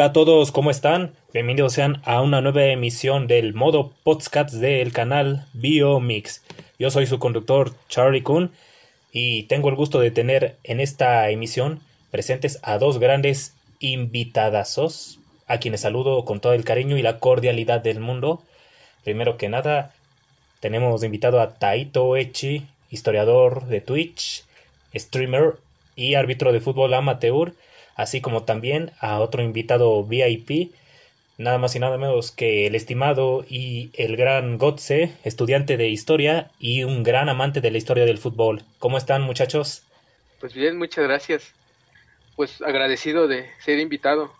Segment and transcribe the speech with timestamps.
[0.00, 1.12] Hola a todos, ¿cómo están?
[1.34, 6.42] Bienvenidos sean a una nueva emisión del modo podcast del canal Biomix.
[6.78, 8.50] Yo soy su conductor Charlie Kuhn
[9.12, 15.58] y tengo el gusto de tener en esta emisión presentes a dos grandes invitadazos, a
[15.58, 18.42] quienes saludo con todo el cariño y la cordialidad del mundo.
[19.04, 19.92] Primero que nada,
[20.60, 24.44] tenemos invitado a Taito Echi, historiador de Twitch,
[24.94, 25.56] streamer
[25.94, 27.52] y árbitro de fútbol amateur,
[28.00, 30.72] así como también a otro invitado VIP,
[31.36, 36.50] nada más y nada menos que el estimado y el gran Gotze, estudiante de historia
[36.58, 38.62] y un gran amante de la historia del fútbol.
[38.78, 39.82] ¿Cómo están muchachos?
[40.40, 41.52] Pues bien, muchas gracias.
[42.36, 44.32] Pues agradecido de ser invitado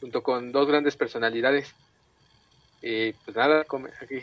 [0.00, 1.74] junto con dos grandes personalidades.
[2.82, 3.64] Y pues nada,
[4.00, 4.22] aquí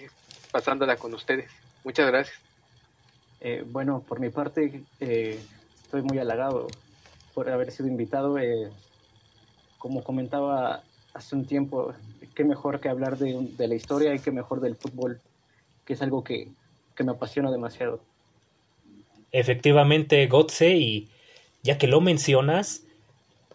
[0.52, 1.50] pasándola con ustedes.
[1.86, 2.38] Muchas gracias.
[3.40, 5.40] Eh, bueno, por mi parte, eh,
[5.84, 6.68] estoy muy halagado
[7.36, 8.40] por haber sido invitado.
[8.40, 8.72] Eh,
[9.78, 10.82] como comentaba
[11.14, 11.94] hace un tiempo,
[12.34, 15.22] qué mejor que hablar de, de, la historia y qué mejor del fútbol,
[15.86, 16.48] que es algo que,
[16.96, 18.00] que me apasiona demasiado.
[19.32, 21.10] Efectivamente, Gotze, y
[21.62, 22.84] ya que lo mencionas,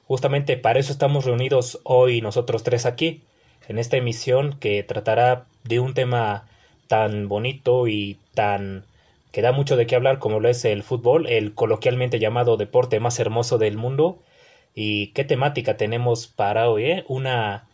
[0.06, 3.22] justamente para eso estamos reunidos hoy nosotros tres aquí,
[3.66, 6.46] en esta emisión que tratará de un tema
[6.86, 8.84] tan bonito y tan
[9.32, 13.00] que da mucho de qué hablar como lo es el fútbol, el coloquialmente llamado deporte
[13.00, 14.22] más hermoso del mundo.
[14.74, 16.84] ¿Y qué temática tenemos para hoy?
[16.84, 17.04] Eh?
[17.08, 17.68] Una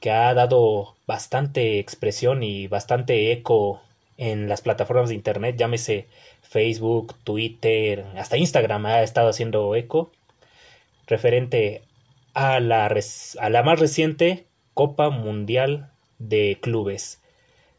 [0.00, 3.82] que ha dado bastante expresión y bastante eco
[4.16, 6.08] en las plataformas de internet, llámese
[6.42, 10.12] Facebook, Twitter, hasta Instagram ha estado haciendo eco,
[11.06, 11.82] referente
[12.34, 17.22] a la, a la más reciente Copa Mundial de Clubes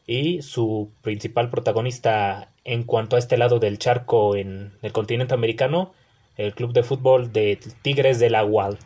[0.06, 5.92] y su principal protagonista en cuanto a este lado del charco en el continente americano,
[6.36, 8.78] el club de fútbol de Tigres de la UAL,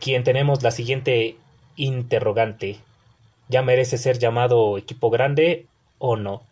[0.00, 1.36] quien tenemos la siguiente
[1.76, 2.78] interrogante.
[3.48, 5.66] ¿Ya merece ser llamado equipo grande
[5.98, 6.42] o no?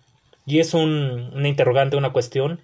[0.47, 2.61] Y es un, una interrogante, una cuestión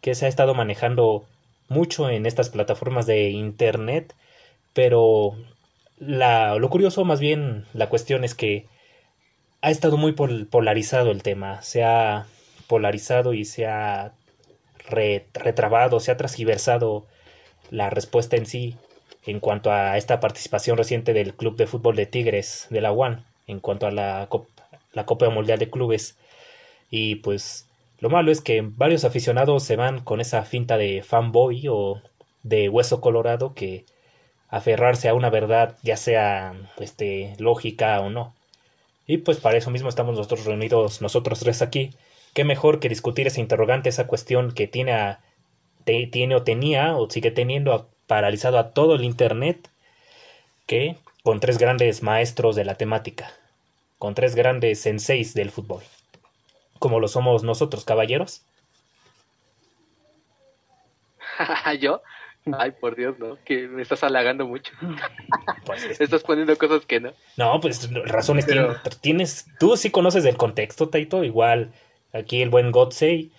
[0.00, 1.24] que se ha estado manejando
[1.68, 4.14] mucho en estas plataformas de internet,
[4.72, 5.36] pero
[5.98, 8.66] lo curioso más bien la cuestión es que
[9.60, 12.26] ha estado muy polarizado el tema, se ha
[12.72, 14.14] polarizado y se ha
[14.88, 17.06] retrabado, se ha transgiversado
[17.68, 18.76] la respuesta en sí
[19.26, 23.26] en cuanto a esta participación reciente del Club de Fútbol de Tigres de la UAN,
[23.46, 24.26] en cuanto a la,
[24.94, 26.16] la Copa Mundial de Clubes.
[26.90, 27.68] Y pues
[27.98, 32.00] lo malo es que varios aficionados se van con esa finta de fanboy o
[32.42, 33.84] de hueso colorado que
[34.48, 38.34] aferrarse a una verdad, ya sea este, lógica o no.
[39.06, 41.90] Y pues para eso mismo estamos nosotros reunidos, nosotros tres aquí.
[42.34, 45.20] Qué mejor que discutir esa interrogante, esa cuestión que tiene, a,
[45.84, 49.68] tiene o tenía o sigue teniendo paralizado a todo el Internet,
[50.66, 53.32] que con tres grandes maestros de la temática,
[53.98, 55.82] con tres grandes senseis del fútbol,
[56.78, 58.42] como lo somos nosotros, caballeros.
[61.80, 62.02] ¿Yo?
[62.58, 64.72] Ay, por Dios, no, que me estás halagando mucho.
[65.64, 67.12] Pues, estás poniendo cosas que no.
[67.36, 68.46] No, pues razones
[69.00, 69.46] tienes.
[69.60, 71.22] Tú sí conoces el contexto, Taito.
[71.22, 71.72] Igual
[72.12, 73.32] aquí el buen Godsey.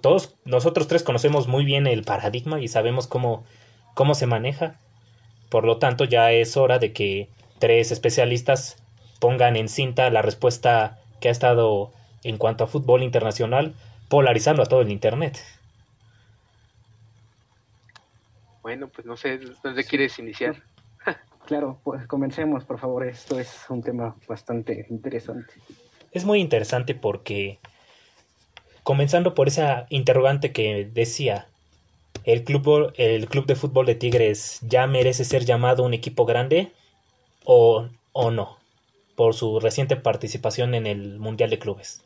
[0.00, 3.44] Todos nosotros tres conocemos muy bien el paradigma y sabemos cómo,
[3.94, 4.78] cómo se maneja.
[5.50, 7.28] Por lo tanto, ya es hora de que
[7.58, 8.82] tres especialistas
[9.20, 11.92] pongan en cinta la respuesta que ha estado
[12.24, 13.74] en cuanto a fútbol internacional
[14.08, 15.38] polarizando a todo el Internet.
[18.62, 20.62] Bueno, pues no sé, ¿dónde quieres iniciar?
[21.46, 23.04] Claro, pues comencemos, por favor.
[23.04, 25.52] Esto es un tema bastante interesante.
[26.12, 27.58] Es muy interesante porque,
[28.82, 31.48] comenzando por esa interrogante que decía,
[32.24, 36.72] ¿el club, el club de fútbol de Tigres ya merece ser llamado un equipo grande
[37.44, 38.58] o, o no?
[39.14, 42.02] Por su reciente participación en el Mundial de Clubes.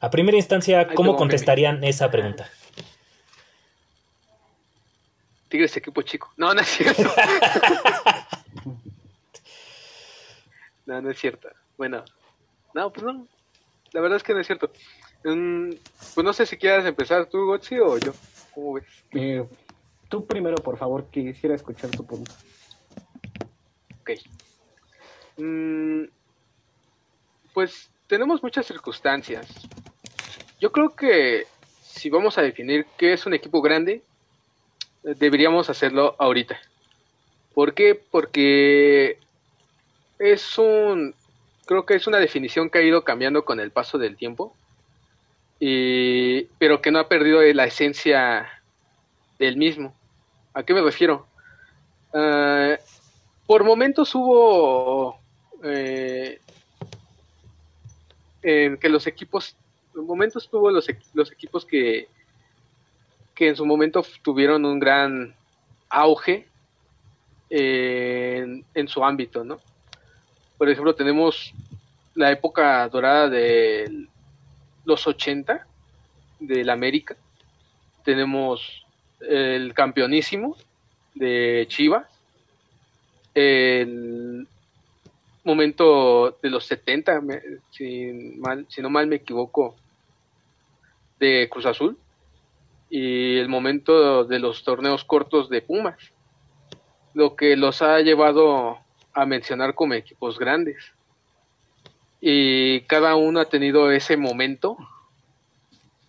[0.00, 2.48] A primera instancia, ¿cómo contestarían esa pregunta?
[5.50, 6.32] Tigres equipo chico.
[6.36, 7.02] No, no es cierto.
[10.86, 11.48] no, no es cierto.
[11.76, 12.04] Bueno,
[12.72, 13.26] no, pues no.
[13.92, 14.70] La verdad es que no es cierto.
[15.24, 15.70] Mm,
[16.14, 18.12] pues no sé si quieras empezar tú, Gotzi, o yo.
[18.54, 18.84] ¿Cómo ves?
[19.12, 19.44] Eh,
[20.08, 22.32] tú primero, por favor, quisiera escuchar tu punto.
[24.00, 24.10] Ok.
[25.36, 26.04] Mm,
[27.52, 29.46] pues tenemos muchas circunstancias.
[30.60, 31.46] Yo creo que
[31.80, 34.02] si vamos a definir qué es un equipo grande,
[35.02, 36.58] deberíamos hacerlo ahorita.
[37.54, 38.00] ¿Por qué?
[38.10, 39.18] Porque
[40.18, 41.14] es un,
[41.66, 44.54] creo que es una definición que ha ido cambiando con el paso del tiempo,
[45.60, 48.48] y, pero que no ha perdido la esencia
[49.38, 49.94] del mismo.
[50.54, 51.26] ¿A qué me refiero?
[52.14, 52.76] Ah,
[53.46, 55.18] por momentos hubo
[55.62, 56.40] eh,
[58.42, 59.54] en que los equipos,
[59.94, 62.08] en momentos tuvo los, los equipos que,
[63.34, 65.34] que en su momento tuvieron un gran
[65.90, 66.46] auge
[67.50, 69.60] en, en su ámbito, ¿no?
[70.56, 71.52] Por ejemplo, tenemos
[72.14, 74.08] la época dorada de
[74.84, 75.66] los 80
[76.38, 77.16] del América.
[78.04, 78.86] Tenemos
[79.20, 80.56] el campeonísimo
[81.14, 82.06] de Chivas.
[83.34, 84.48] El
[85.44, 87.20] momento de los 70,
[87.70, 89.76] si, mal, si no mal me equivoco,
[91.18, 91.98] de Cruz Azul.
[92.88, 95.98] Y el momento de los torneos cortos de Pumas.
[97.14, 98.78] Lo que los ha llevado
[99.12, 100.92] a mencionar como equipos grandes
[102.20, 104.76] y cada uno ha tenido ese momento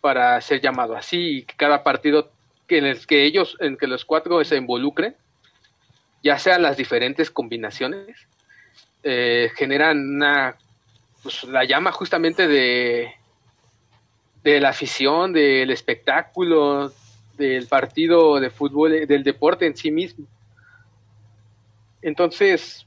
[0.02, 2.32] para ser llamado así y cada partido
[2.68, 5.16] en el que ellos, en que los cuatro se involucren,
[6.24, 8.28] ya sean las diferentes combinaciones,
[9.04, 10.58] eh, generan una,
[11.24, 13.14] pues, la llama justamente de,
[14.44, 16.92] de la afición, del espectáculo,
[17.38, 20.26] del partido de fútbol, del deporte en sí mismo.
[22.02, 22.86] Entonces,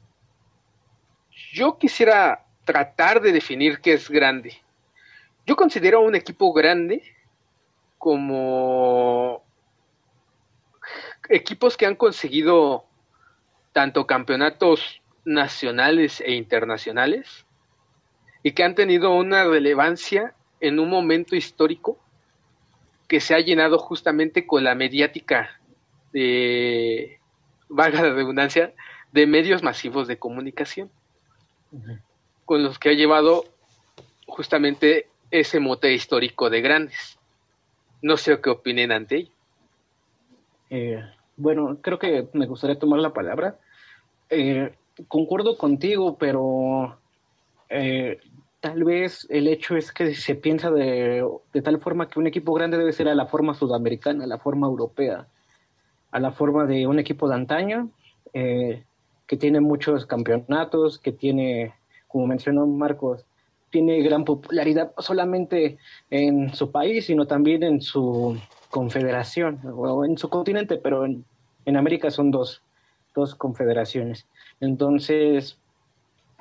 [1.52, 4.60] yo quisiera tratar de definir qué es grande.
[5.46, 7.02] Yo considero a un equipo grande
[7.98, 9.42] como
[11.28, 12.84] equipos que han conseguido
[13.72, 17.46] tanto campeonatos nacionales e internacionales
[18.42, 21.98] y que han tenido una relevancia en un momento histórico
[23.08, 25.60] que se ha llenado justamente con la mediática
[26.12, 27.18] de,
[27.68, 28.72] valga la redundancia,
[29.12, 30.90] de medios masivos de comunicación
[32.44, 33.44] con los que ha llevado
[34.26, 37.18] justamente ese mote histórico de grandes.
[38.02, 39.32] No sé qué opinen ante ello.
[40.70, 41.02] Eh,
[41.36, 43.58] bueno, creo que me gustaría tomar la palabra.
[44.30, 44.74] Eh,
[45.08, 46.98] concuerdo contigo, pero
[47.68, 48.18] eh,
[48.60, 52.52] tal vez el hecho es que se piensa de, de, tal forma que un equipo
[52.54, 55.26] grande debe ser a la forma sudamericana, a la forma europea,
[56.10, 57.90] a la forma de un equipo de antaño,
[58.32, 61.72] que tiene muchos campeonatos, que tiene
[62.14, 63.26] como mencionó Marcos,
[63.70, 65.78] tiene gran popularidad no solamente
[66.08, 68.38] en su país, sino también en su
[68.70, 72.62] confederación, o en su continente, pero en, América son dos,
[73.16, 74.28] dos confederaciones.
[74.60, 75.58] Entonces,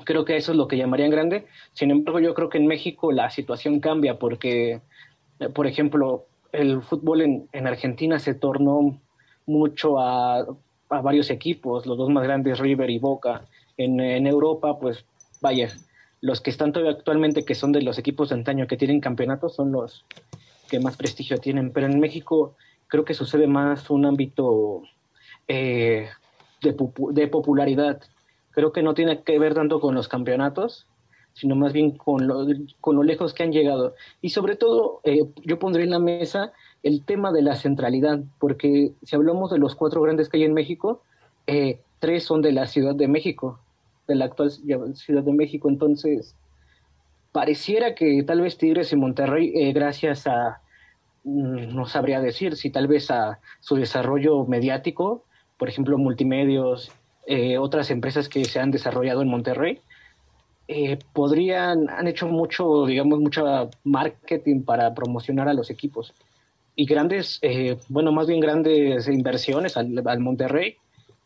[0.06, 1.48] creo que eso es lo que llamarían grande.
[1.72, 4.82] Sin embargo, yo creo que en México la situación cambia porque,
[5.40, 9.00] eh, por ejemplo, el fútbol en, en Argentina se tornó
[9.48, 10.42] mucho a,
[10.90, 13.42] a, varios equipos, los dos más grandes, River y Boca.
[13.76, 15.04] En, en Europa, pues
[15.44, 15.68] vaya,
[16.22, 19.56] los que están todavía actualmente, que son de los equipos de antaño que tienen campeonatos,
[19.56, 20.06] son los
[20.70, 21.72] que más prestigio tienen.
[21.72, 22.56] Pero en México
[22.88, 24.84] creo que sucede más un ámbito
[25.50, 26.08] eh,
[26.62, 28.02] de, popularidad.
[28.52, 30.88] Creo que no tiene que ver tanto con los campeonatos,
[31.34, 32.48] sino más bien con lo,
[32.80, 33.94] con lo lejos que han llegado.
[34.22, 36.54] Y sobre todo, eh, yo pondré en la mesa
[36.84, 40.54] el tema de la centralidad, porque si hablamos de los cuatro grandes que hay en
[40.54, 41.02] México,
[41.48, 43.60] eh, tres son de la Ciudad de México,
[44.08, 45.70] de la actual Ciudad de México.
[45.70, 46.36] Entonces,
[47.34, 50.62] pareciera que tal vez Tigres y Monterrey, eh, gracias a,
[51.26, 55.26] mm, no sabría decir, si tal vez a su desarrollo mediático,
[55.58, 56.92] por ejemplo, multimedios,
[57.28, 59.82] eh, otras empresas que se han desarrollado en Monterrey,
[60.68, 66.14] eh, podrían, han hecho mucho, digamos, mucho marketing para promocionar a los equipos.
[66.76, 67.40] Y grandes,
[67.88, 70.78] bueno, más bien grandes inversiones al, al Monterrey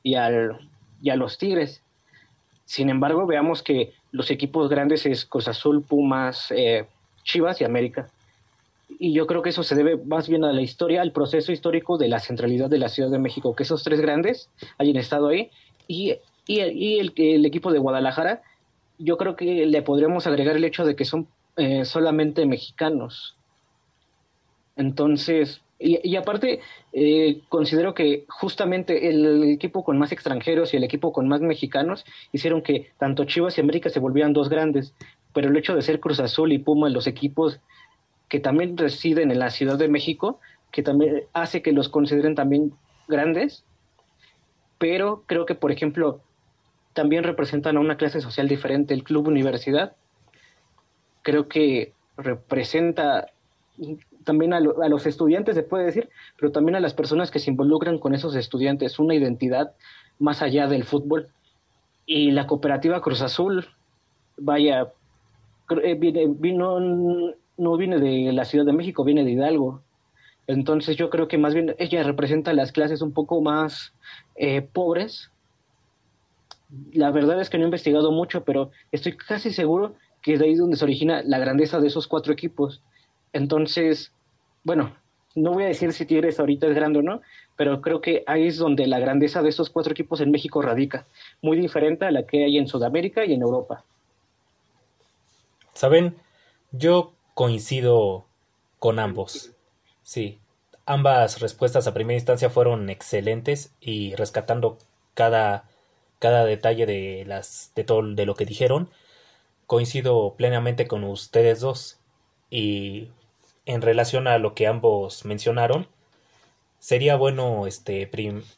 [0.03, 0.69] y, al,
[1.01, 1.81] y a los Tigres.
[2.67, 6.85] Sin embargo, veamos que los equipos grandes es Cruz Azul, Pumas, eh,
[7.23, 8.09] Chivas y América.
[8.99, 11.97] Y yo creo que eso se debe más bien a la historia, al proceso histórico
[11.97, 15.49] de la centralidad de la Ciudad de México, que esos tres grandes hayan estado ahí.
[15.87, 18.41] Y, y, el, el, equipo de Guadalajara,
[18.97, 23.37] yo creo que le podríamos agregar el hecho de que son eh, solamente mexicanos.
[24.75, 31.13] Entonces, y, aparte, eh, considero que justamente el equipo con más extranjeros y el equipo
[31.13, 34.93] con más mexicanos hicieron que tanto Chivas y América se volvieran dos grandes,
[35.33, 37.59] pero el hecho de ser Cruz Azul y Puma los equipos
[38.27, 40.39] que también residen en la Ciudad de México,
[40.71, 42.73] que también hace que los consideren también
[43.07, 43.63] grandes,
[44.79, 46.21] pero creo que, por ejemplo,
[46.93, 48.95] también representan a una clase social diferente.
[48.95, 49.95] El Club Universidad
[51.21, 53.27] creo que representa
[54.27, 57.97] también a, los estudiantes, se puede decir, pero también a las personas que se involucran
[57.97, 59.71] con esos estudiantes, una identidad
[60.19, 61.29] más allá del fútbol.
[62.05, 63.65] Y la cooperativa Cruz Azul,
[64.37, 64.91] vaya,
[65.83, 66.79] eh, vino,
[67.57, 69.81] no viene de la Ciudad de México, viene de Hidalgo.
[70.45, 73.93] Entonces yo creo que más bien ella representa las clases un poco más
[74.35, 75.31] eh, pobres
[76.91, 80.45] la verdad es que no he investigado mucho, pero estoy casi seguro que es de
[80.45, 82.81] ahí donde se origina la grandeza de esos cuatro equipos.
[83.33, 84.11] Entonces,
[84.67, 84.91] bueno,
[85.33, 87.21] no voy a decir si Tigres ahorita es grande o no,
[87.55, 91.05] pero creo que ahí es donde la grandeza de esos cuatro equipos en México radica,
[91.41, 93.85] muy diferente a la que hay en Sudamérica y en Europa.
[95.73, 96.17] Saben,
[96.73, 98.25] yo coincido
[98.77, 99.53] con ambos.
[100.03, 100.39] Sí,
[100.85, 104.79] ambas respuestas a primera instancia fueron excelentes y rescatando
[105.13, 105.63] cada,
[106.19, 108.89] cada detalle de las de todo de lo que dijeron,
[109.65, 112.01] coincido plenamente con ustedes dos
[112.49, 113.11] y
[113.67, 115.87] en relación a lo que ambos mencionaron,
[116.79, 118.09] sería bueno este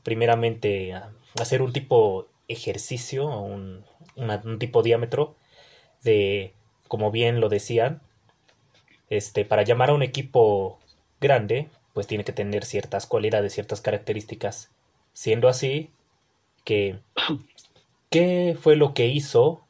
[0.03, 0.93] primeramente
[1.39, 3.83] hacer un tipo ejercicio, un,
[4.15, 5.35] un tipo diámetro
[6.03, 6.53] de,
[6.87, 8.01] como bien lo decían,
[9.09, 10.79] este, para llamar a un equipo
[11.19, 14.69] grande, pues tiene que tener ciertas cualidades, ciertas características.
[15.13, 15.89] Siendo así,
[16.63, 16.99] que
[18.11, 19.61] ¿qué fue lo que hizo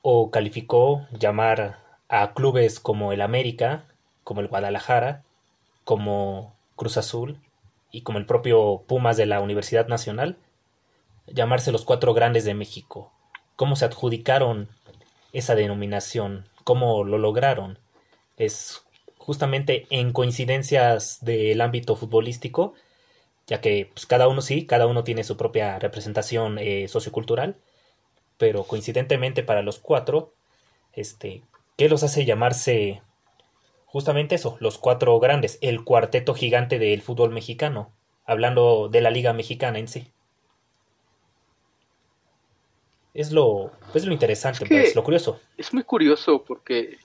[0.00, 3.84] o calificó llamar a clubes como el América,
[4.32, 5.24] como el Guadalajara,
[5.84, 7.38] como Cruz Azul
[7.90, 10.38] y como el propio Pumas de la Universidad Nacional,
[11.26, 13.12] llamarse los cuatro grandes de México.
[13.56, 14.70] ¿Cómo se adjudicaron
[15.34, 16.48] esa denominación?
[16.64, 17.78] ¿Cómo lo lograron?
[18.38, 18.86] Es
[19.18, 22.72] justamente en coincidencias del ámbito futbolístico,
[23.46, 27.56] ya que pues, cada uno sí, cada uno tiene su propia representación eh, sociocultural,
[28.38, 30.32] pero coincidentemente para los cuatro,
[30.94, 31.42] este,
[31.76, 33.02] ¿qué los hace llamarse
[33.92, 37.92] justamente eso, los cuatro grandes, el cuarteto gigante del fútbol mexicano,
[38.24, 40.10] hablando de la liga mexicana en sí.
[43.12, 45.38] Es lo, es lo interesante, es pues, lo curioso.
[45.58, 46.96] Es muy curioso porque...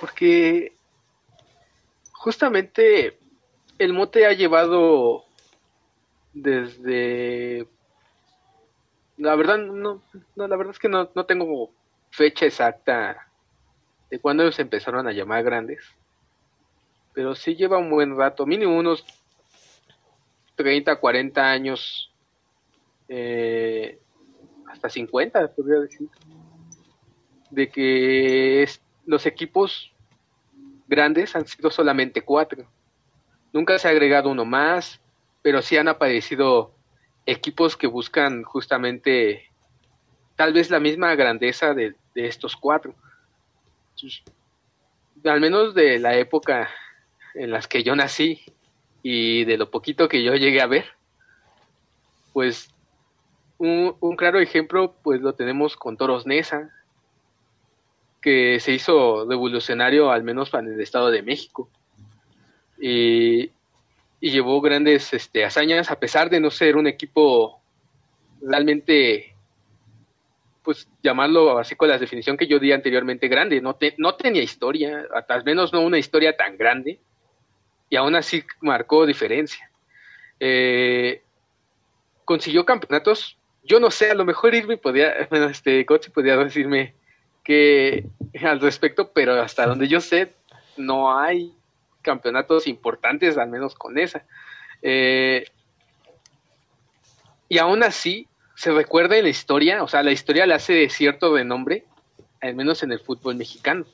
[0.00, 0.72] Porque
[2.10, 3.16] justamente
[3.78, 5.26] el mote ha llevado
[6.32, 7.68] desde
[9.16, 10.02] la verdad no,
[10.34, 11.70] no la verdad es que no, no tengo
[12.10, 13.23] fecha exacta
[14.14, 15.80] de cuando ellos empezaron a llamar grandes.
[17.14, 19.04] Pero sí lleva un buen rato, mínimo unos
[20.54, 22.12] 30, 40 años,
[23.08, 23.98] eh,
[24.68, 26.08] hasta 50, podría decir,
[27.50, 28.68] de que
[29.04, 29.92] los equipos
[30.86, 32.68] grandes han sido solamente cuatro.
[33.52, 35.00] Nunca se ha agregado uno más,
[35.42, 36.72] pero sí han aparecido
[37.26, 39.50] equipos que buscan justamente
[40.36, 42.94] tal vez la misma grandeza de estos cuatro
[45.24, 46.70] al menos de la época
[47.34, 48.42] en las que yo nací
[49.02, 50.86] y de lo poquito que yo llegué a ver,
[52.32, 52.70] pues
[53.58, 56.70] un, claro ejemplo pues lo tenemos con Toros Nesa,
[58.20, 61.68] que se hizo revolucionario al menos en el Estado de México.
[62.80, 63.50] Y,
[64.20, 67.60] y llevó grandes este, hazañas a pesar de no ser un equipo
[68.40, 69.33] realmente
[70.64, 75.06] pues llamarlo así con la definición que yo di anteriormente, grande, no, no tenía historia,
[75.28, 76.98] al menos no una historia tan grande,
[77.90, 79.70] y aún así marcó diferencia.
[80.40, 81.22] Eh,
[82.24, 86.94] consiguió campeonatos, yo no sé, a lo mejor Irving podía, bueno, este coche podía decirme
[87.44, 88.06] que
[88.42, 90.32] al respecto, pero hasta donde yo sé,
[90.78, 91.52] no hay
[92.00, 94.24] campeonatos importantes, al menos con esa.
[94.80, 95.44] Eh,
[97.50, 101.34] y aún así, se recuerda en la historia, o sea, la historia le hace cierto
[101.34, 101.84] de nombre,
[102.40, 103.84] al menos en el fútbol mexicano,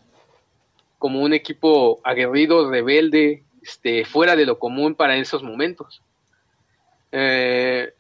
[0.98, 6.02] como un equipo aguerrido, rebelde, este, fuera de lo común para esos momentos.
[7.12, 7.92] Eh,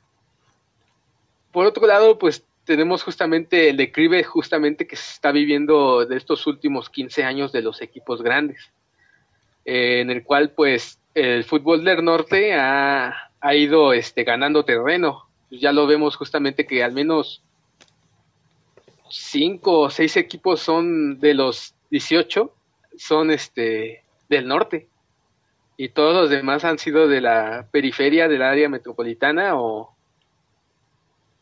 [1.50, 6.46] por otro lado, pues tenemos justamente el declive justamente que se está viviendo de estos
[6.46, 8.70] últimos 15 años de los equipos grandes,
[9.64, 15.29] eh, en el cual pues el fútbol del norte ha, ha ido este, ganando terreno
[15.50, 17.42] ya lo vemos justamente que al menos
[19.10, 22.52] cinco o seis equipos son de los 18,
[22.96, 24.88] son este del norte.
[25.76, 29.94] Y todos los demás han sido de la periferia del área metropolitana o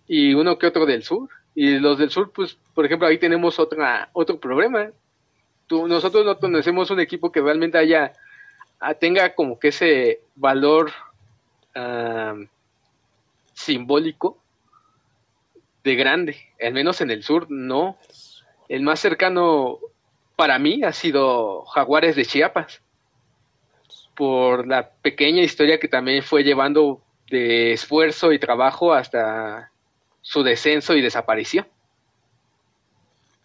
[0.06, 1.28] y uno que otro del sur.
[1.54, 4.90] Y los del sur, pues, por ejemplo, ahí tenemos otra, otro problema.
[5.70, 8.12] Nosotros no conocemos un equipo que realmente haya,
[8.80, 10.92] ah, tenga como que ese valor
[11.74, 12.36] ah,
[13.58, 14.38] simbólico
[15.82, 17.98] de grande, al menos en el sur no.
[18.68, 19.78] El más cercano
[20.36, 22.80] para mí ha sido Jaguares de Chiapas,
[24.14, 29.70] por la pequeña historia que también fue llevando de esfuerzo y trabajo hasta
[30.22, 31.66] su descenso y desaparición.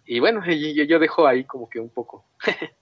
[0.05, 2.23] Y bueno, yo, dejo ahí como que un poco.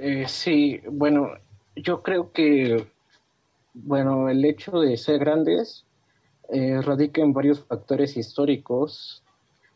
[0.00, 1.32] Eh, sí, bueno,
[1.74, 2.86] yo creo que
[3.74, 5.84] Bueno, el hecho de ser grandes
[6.48, 9.22] eh, radica en varios factores históricos,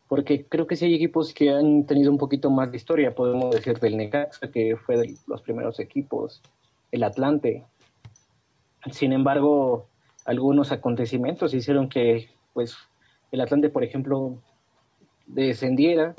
[0.07, 3.53] porque creo que sí hay equipos que han tenido un poquito más de historia, podemos
[3.53, 6.41] decir del Necaxa, que fue de los primeros equipos,
[6.91, 7.63] el Atlante.
[8.91, 9.87] Sin embargo,
[10.25, 12.75] algunos acontecimientos hicieron que pues
[13.31, 14.37] el Atlante, por ejemplo,
[15.25, 16.13] descendiera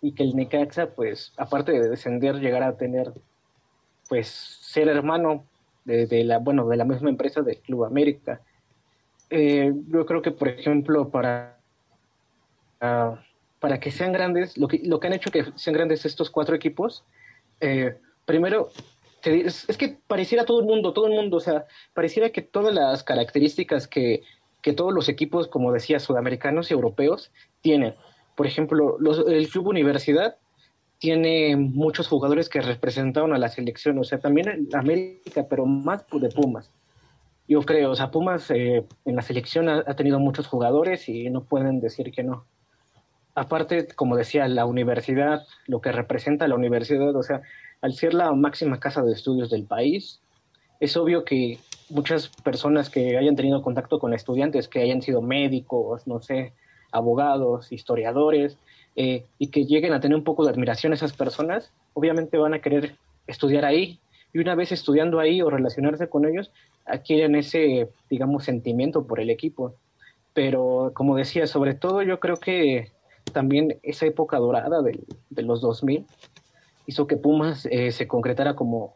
[0.00, 3.12] y que el Necaxa, pues, aparte de descender, llegara a tener,
[4.08, 5.44] pues, ser hermano
[5.84, 8.40] de, la, bueno, de la misma empresa del Club América.
[9.30, 11.58] Eh, yo creo que, por ejemplo, para,
[12.80, 13.22] ah,
[13.60, 16.54] para que sean grandes, lo que, lo que han hecho que sean grandes estos cuatro
[16.54, 17.04] equipos,
[17.60, 18.70] eh, primero,
[19.22, 23.02] es, que pareciera todo el mundo, todo el mundo, o sea, pareciera que todas las
[23.02, 24.22] características que,
[24.62, 27.94] que todos los equipos, como decía, sudamericanos y europeos tienen.
[28.34, 28.96] Por ejemplo,
[29.28, 30.36] el Club Universidad
[31.00, 36.28] tiene muchos jugadores que representaron a la selección, o sea, también América, pero más de
[36.28, 36.70] Pumas.
[37.48, 41.42] Yo creo, o sea, Pumas eh, en la selección ha, tenido muchos jugadores y no
[41.42, 42.44] pueden decir que no.
[43.34, 47.40] Aparte, como decía, la universidad, lo que representa la universidad, o sea,
[47.80, 50.20] al ser la máxima casa de estudios del país,
[50.80, 56.06] es obvio que muchas personas que hayan tenido contacto con estudiantes, que hayan sido médicos,
[56.06, 56.52] no sé,
[56.92, 58.58] abogados, historiadores,
[58.96, 62.54] eh, y que lleguen a tener un poco de admiración a esas personas, obviamente van
[62.54, 64.00] a querer estudiar ahí.
[64.32, 66.52] Y una vez estudiando ahí o relacionarse con ellos,
[66.86, 69.74] adquieren ese, digamos, sentimiento por el equipo.
[70.34, 72.92] Pero, como decía, sobre todo yo creo que
[73.32, 76.06] también esa época dorada de, de los 2000
[76.86, 78.94] hizo que Pumas eh, se concretara como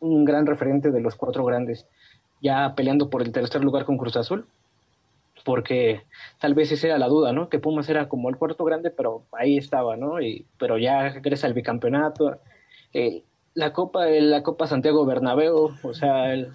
[0.00, 1.86] un gran referente de los cuatro grandes,
[2.40, 4.46] ya peleando por el tercer lugar con Cruz Azul,
[5.44, 6.02] porque
[6.40, 7.48] tal vez esa era la duda, ¿no?
[7.48, 10.20] Que Pumas era como el cuarto grande, pero ahí estaba, ¿no?
[10.20, 12.38] Y, pero ya regresa al bicampeonato.
[12.92, 13.22] Eh,
[13.54, 16.52] la Copa, la Copa Santiago Bernabéu, o sea, el,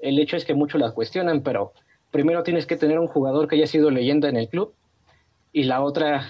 [0.00, 1.72] el hecho es que muchos la cuestionan, pero
[2.10, 4.74] primero tienes que tener un jugador que haya sido leyenda en el club
[5.52, 6.28] y la otra,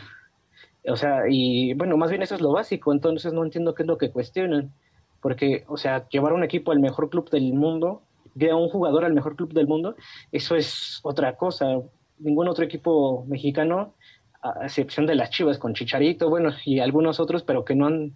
[0.87, 3.87] o sea, y bueno, más bien eso es lo básico, entonces no entiendo qué es
[3.89, 4.73] lo que cuestionan,
[5.21, 8.03] porque, o sea, llevar un equipo al mejor club del mundo
[8.37, 9.97] de un jugador al mejor club del mundo,
[10.31, 11.81] eso es otra cosa.
[12.19, 13.95] Ningún otro equipo mexicano,
[14.43, 18.13] a excepción de las Chivas con Chicharito, bueno, y algunos otros, pero que no han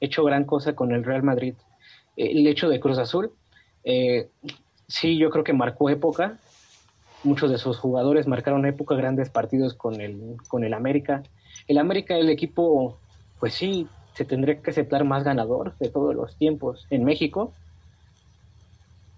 [0.00, 1.54] hecho gran cosa con el Real Madrid.
[2.16, 3.32] El hecho de Cruz Azul,
[3.84, 4.28] eh,
[4.88, 6.38] sí, yo creo que marcó época.
[7.22, 11.22] Muchos de sus jugadores marcaron época, grandes partidos con el, con el América.
[11.68, 12.98] El América, el equipo,
[13.38, 17.52] pues sí, se tendría que aceptar más ganador de todos los tiempos en México,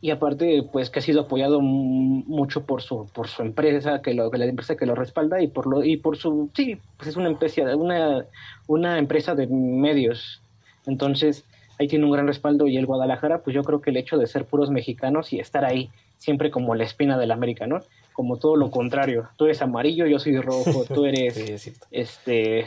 [0.04, 4.32] y aparte pues que ha sido apoyado mucho por su por su empresa que lo
[4.32, 7.16] que la empresa que lo respalda y por lo y por su sí pues es
[7.16, 8.26] una empresa una
[8.66, 10.42] una empresa de medios.
[10.86, 11.44] Entonces
[11.78, 14.26] ahí tiene un gran respaldo y el Guadalajara pues yo creo que el hecho de
[14.26, 15.88] ser puros mexicanos y estar ahí
[16.18, 17.78] siempre como la espina del América no
[18.12, 22.66] como todo lo contrario tú eres amarillo yo soy rojo tú eres este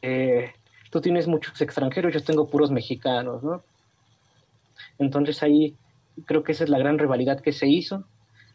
[0.00, 0.52] eh,
[0.90, 3.62] tú tienes muchos extranjeros yo tengo puros mexicanos no
[4.98, 5.74] entonces ahí
[6.26, 8.04] creo que esa es la gran rivalidad que se hizo.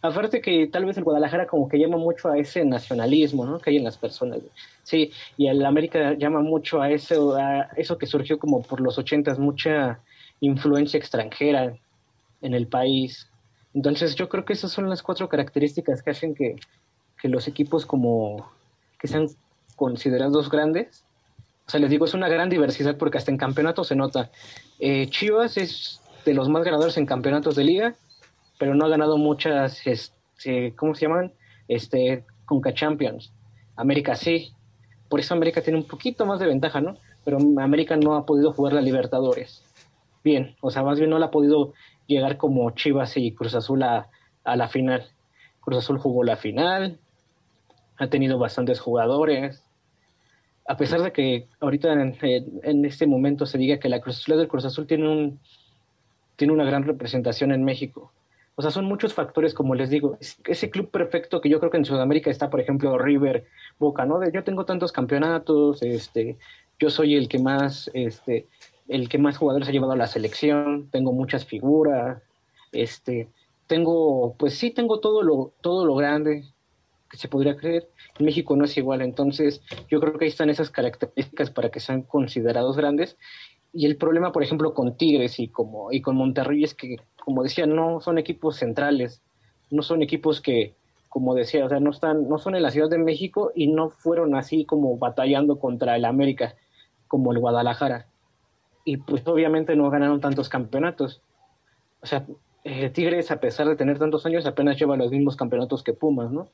[0.01, 3.59] Aparte que tal vez el Guadalajara como que llama mucho a ese nacionalismo, ¿no?
[3.59, 4.39] Que hay en las personas.
[4.83, 8.97] Sí, y el América llama mucho a eso, a eso que surgió como por los
[8.99, 9.99] ochentas, mucha
[10.39, 11.75] influencia extranjera
[12.41, 13.27] en el país.
[13.73, 16.55] Entonces yo creo que esas son las cuatro características que hacen que,
[17.19, 18.51] que los equipos como
[18.99, 19.27] que sean
[19.75, 21.03] considerados grandes.
[21.65, 24.31] O sea, les digo, es una gran diversidad porque hasta en campeonato se nota.
[24.79, 27.95] Eh, Chivas es de los más ganadores en campeonatos de liga,
[28.59, 31.31] pero no ha ganado muchas, este, ¿cómo se llaman?
[31.69, 33.31] Este, Conca Champions.
[33.77, 34.51] América sí.
[35.07, 36.97] Por eso América tiene un poquito más de ventaja, ¿no?
[37.23, 39.63] Pero América no ha podido jugar la Libertadores.
[40.21, 41.73] Bien, o sea, más bien no la ha podido
[42.07, 44.09] llegar como Chivas y Cruz Azul a,
[44.43, 45.07] la final.
[45.61, 46.99] Cruz Azul jugó la final,
[47.97, 49.63] ha tenido bastantes jugadores.
[50.67, 52.17] A pesar de que ahorita en,
[52.63, 55.39] en este momento se diga que la Cruz Azul del Cruz Azul tiene un,
[56.38, 58.13] tiene una gran representación en México.
[58.56, 60.17] O sea, son muchos factores, como les digo.
[60.45, 63.45] Ese club perfecto que yo creo que en Sudamérica está, por ejemplo, River,
[63.78, 64.28] Boca, ¿no?
[64.32, 66.38] Yo tengo tantos campeonatos, este,
[66.80, 68.47] yo soy el que más, este,
[68.88, 72.23] el que más jugadores ha llevado a la selección, tengo muchas figuras,
[72.71, 73.30] este,
[73.67, 76.45] tengo, pues sí, tengo todo lo, todo lo grande
[77.12, 77.88] que se podría creer.
[78.19, 82.02] México no es igual, entonces yo creo que ahí están esas características para que sean
[82.02, 83.17] considerados grandes
[83.77, 87.43] y el problema, por ejemplo, con Tigres y, como, y con Monterrey es que, como
[87.43, 89.21] decía, no son equipos centrales,
[89.69, 90.73] no son equipos que,
[91.09, 93.91] como decía, o sea, no, están, no son en la Ciudad de México y no
[93.91, 96.55] fueron así como batallando contra el América,
[97.07, 98.07] como el Guadalajara.
[98.83, 101.21] Y pues obviamente no ganaron tantos campeonatos.
[102.01, 102.25] O sea,
[102.63, 106.31] eh, Tigres, a pesar de tener tantos años, apenas lleva los mismos campeonatos que Pumas,
[106.31, 106.47] ¿no?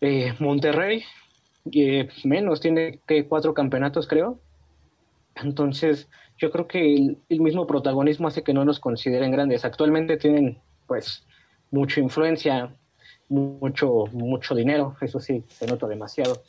[0.00, 1.02] Eh, Monterrey,
[1.72, 4.38] eh, menos, tiene que cuatro campeonatos, creo.
[5.42, 6.94] Entonces, yo creo que
[7.28, 9.64] el, mismo protagonismo hace que no nos consideren grandes.
[9.64, 11.26] Actualmente tienen, pues,
[11.70, 12.74] mucha influencia,
[13.28, 16.42] mucho, mucho dinero, eso sí, se nota demasiado.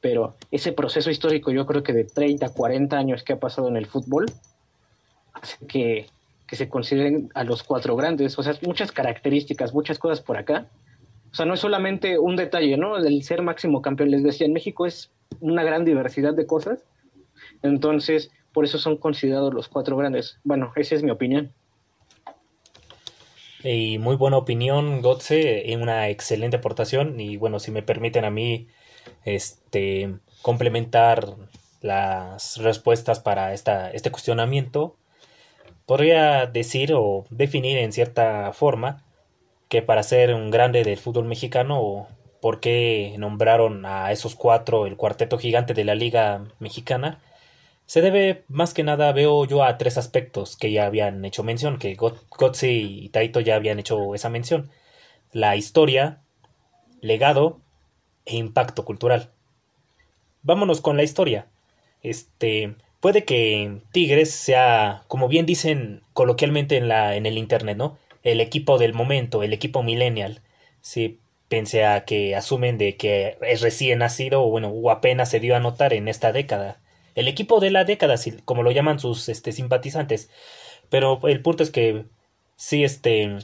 [0.00, 3.76] Pero ese proceso histórico, yo creo que de 30, 40 años que ha pasado en
[3.76, 4.26] el fútbol,
[5.34, 6.06] hace que,
[6.46, 8.38] que se consideren a los cuatro grandes.
[8.38, 10.68] O sea, muchas características, muchas cosas por acá.
[11.30, 12.96] O sea, no es solamente un detalle, ¿no?
[12.96, 16.84] El ser máximo campeón, les decía, en México es una gran diversidad de cosas.
[17.62, 20.38] Entonces, por eso son considerados los cuatro grandes.
[20.44, 21.52] Bueno, esa es mi opinión.
[23.62, 27.18] Y muy buena opinión, Gotze, una excelente aportación.
[27.18, 28.68] Y bueno, si me permiten a mí
[29.24, 31.34] este, complementar
[31.80, 34.96] las respuestas para esta, este cuestionamiento,
[35.84, 39.04] podría decir o definir en cierta forma
[39.68, 42.08] que para ser un grande del fútbol mexicano,
[42.40, 47.20] por qué nombraron a esos cuatro el cuarteto gigante de la Liga Mexicana,
[47.86, 51.78] se debe más que nada, veo yo, a tres aspectos que ya habían hecho mención,
[51.78, 54.70] que Gotze y Taito ya habían hecho esa mención.
[55.32, 56.20] La historia,
[57.00, 57.60] legado
[58.24, 59.30] e impacto cultural.
[60.42, 61.46] Vámonos con la historia.
[62.02, 67.98] Este, puede que Tigres sea, como bien dicen coloquialmente en la en el internet, ¿no?
[68.22, 70.42] El equipo del momento, el equipo millennial.
[70.80, 75.40] Si pensé a que asumen de que es recién nacido o bueno, o apenas se
[75.40, 76.80] dio a notar en esta década
[77.16, 80.30] el equipo de la década, como lo llaman sus este, simpatizantes.
[80.88, 82.04] Pero el punto es que
[82.54, 83.38] sí, este,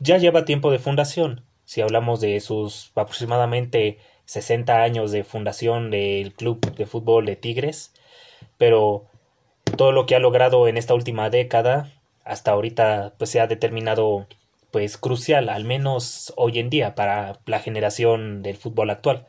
[0.00, 1.44] ya lleva tiempo de fundación.
[1.64, 7.92] Si hablamos de sus aproximadamente 60 años de fundación del club de fútbol de Tigres,
[8.58, 9.06] pero
[9.76, 11.92] todo lo que ha logrado en esta última década
[12.24, 14.26] hasta ahorita pues se ha determinado
[14.70, 19.26] pues crucial al menos hoy en día para la generación del fútbol actual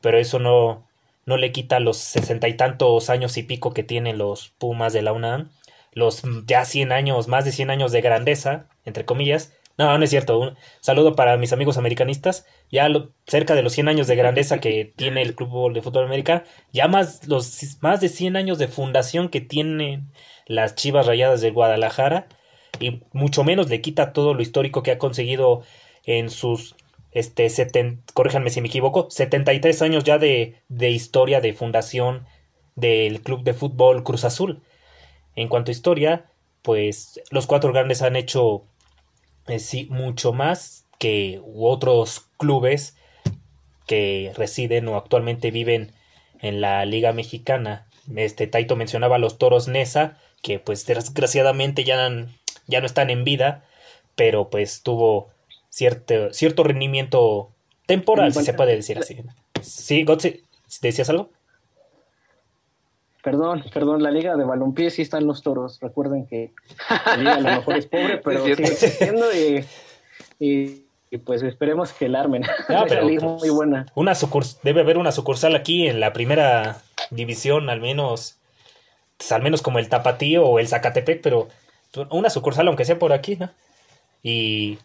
[0.00, 0.86] pero eso no
[1.26, 5.02] no le quita los sesenta y tantos años y pico que tienen los Pumas de
[5.02, 5.50] la UNAM,
[5.92, 9.52] los ya cien años, más de cien años de grandeza, entre comillas.
[9.76, 10.38] No, no es cierto.
[10.38, 12.46] Un saludo para mis amigos americanistas.
[12.70, 12.88] Ya
[13.26, 16.88] cerca de los 100 años de grandeza que tiene el Club de Fútbol América, ya
[16.88, 20.12] más, los, más de 100 años de fundación que tienen
[20.46, 22.28] las Chivas Rayadas del Guadalajara,
[22.80, 25.62] y mucho menos le quita todo lo histórico que ha conseguido
[26.04, 26.76] en sus
[27.14, 32.26] este, seten, corríjanme si me equivoco, 73 años ya de, de historia de fundación
[32.74, 34.62] del Club de Fútbol Cruz Azul.
[35.36, 36.26] En cuanto a historia,
[36.62, 38.64] pues los cuatro grandes han hecho
[39.46, 42.96] eh, sí, mucho más que otros clubes
[43.86, 45.92] que residen o actualmente viven
[46.40, 47.86] en la Liga Mexicana.
[48.16, 52.10] Este Taito mencionaba a los Toros Nesa, que pues desgraciadamente ya,
[52.66, 53.64] ya no están en vida,
[54.16, 55.33] pero pues tuvo
[55.74, 57.50] cierto, cierto rendimiento
[57.86, 59.16] temporal, si se puede decir así.
[59.60, 60.42] Sí, Gotze,
[60.80, 61.30] ¿decías algo?
[63.24, 65.80] Perdón, perdón, la liga de balompié sí están los toros.
[65.80, 66.52] Recuerden que
[66.88, 69.26] la liga a lo mejor es pobre, pero sigue existiendo
[70.38, 70.84] y,
[71.24, 72.44] pues esperemos que la armen.
[72.68, 73.86] No, pero, muy buena.
[73.96, 74.12] Una
[74.62, 78.38] debe haber una sucursal aquí en la primera división, al menos,
[79.16, 81.48] pues, al menos como el Tapatío o el Zacatepec, pero
[82.10, 83.50] una sucursal aunque sea por aquí, ¿no?
[84.22, 84.78] Y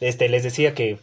[0.00, 0.98] este, les decía que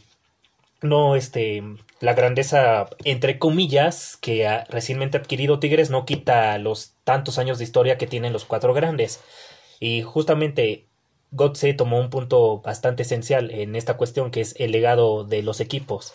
[0.81, 1.63] no, este,
[1.99, 7.63] la grandeza, entre comillas, que ha recientemente adquirido Tigres no quita los tantos años de
[7.63, 9.21] historia que tienen los cuatro grandes.
[9.79, 10.86] Y justamente
[11.31, 15.60] Gotze tomó un punto bastante esencial en esta cuestión, que es el legado de los
[15.60, 16.13] equipos.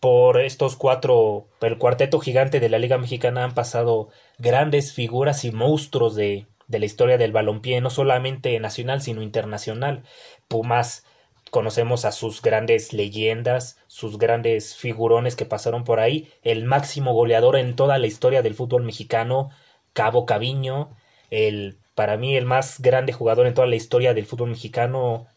[0.00, 5.50] Por estos cuatro, el cuarteto gigante de la Liga Mexicana han pasado grandes figuras y
[5.50, 10.04] monstruos de, de la historia del balompié, no solamente nacional, sino internacional.
[10.46, 11.04] Pumas,
[11.54, 17.56] conocemos a sus grandes leyendas, sus grandes figurones que pasaron por ahí, el máximo goleador
[17.56, 19.50] en toda la historia del fútbol mexicano,
[19.92, 20.96] Cabo Caviño,
[21.30, 25.28] el para mí el más grande jugador en toda la historia del fútbol mexicano,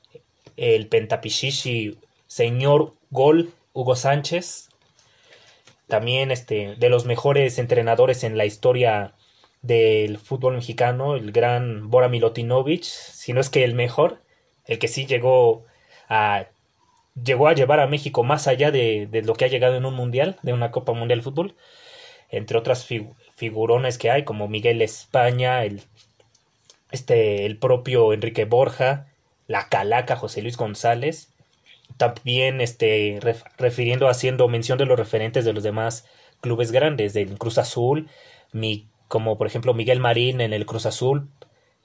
[0.56, 4.69] el pentapichichi señor gol Hugo Sánchez,
[5.86, 9.13] también este de los mejores entrenadores en la historia
[9.62, 14.23] del fútbol mexicano, el gran Bora Milutinovic, si no es que el mejor,
[14.65, 15.67] el que sí llegó
[17.24, 20.38] llegó a llevar a México más allá de, lo que ha llegado en un mundial,
[20.43, 21.56] de una Copa Mundial de Fútbol,
[22.30, 22.86] entre otras
[23.36, 25.82] figurones que hay, como Miguel España, el,
[26.91, 29.08] este, el propio Enrique Borja,
[29.48, 31.30] la Calaca José Luis González,
[31.98, 33.20] también este,
[33.58, 36.06] refiriendo, haciendo mención de los referentes de los demás
[36.41, 38.10] clubes grandes, del Cruz Azul,
[38.52, 41.30] mi, como por ejemplo Miguel Marín en el Cruz Azul,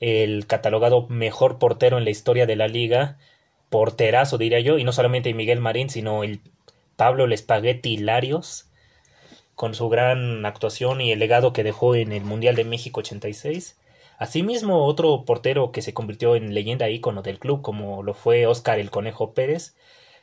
[0.00, 3.18] el catalogado mejor portero en la historia de la liga,
[3.72, 6.40] porterazo, diría yo, y no solamente Miguel Marín, sino el
[6.96, 8.68] Pablo Lespaguetti Larios,
[9.56, 13.78] con su gran actuación y el legado que dejó en el Mundial de México 86.
[14.18, 18.78] Asimismo, otro portero que se convirtió en leyenda ícono del club, como lo fue Óscar
[18.78, 19.74] el Conejo Pérez,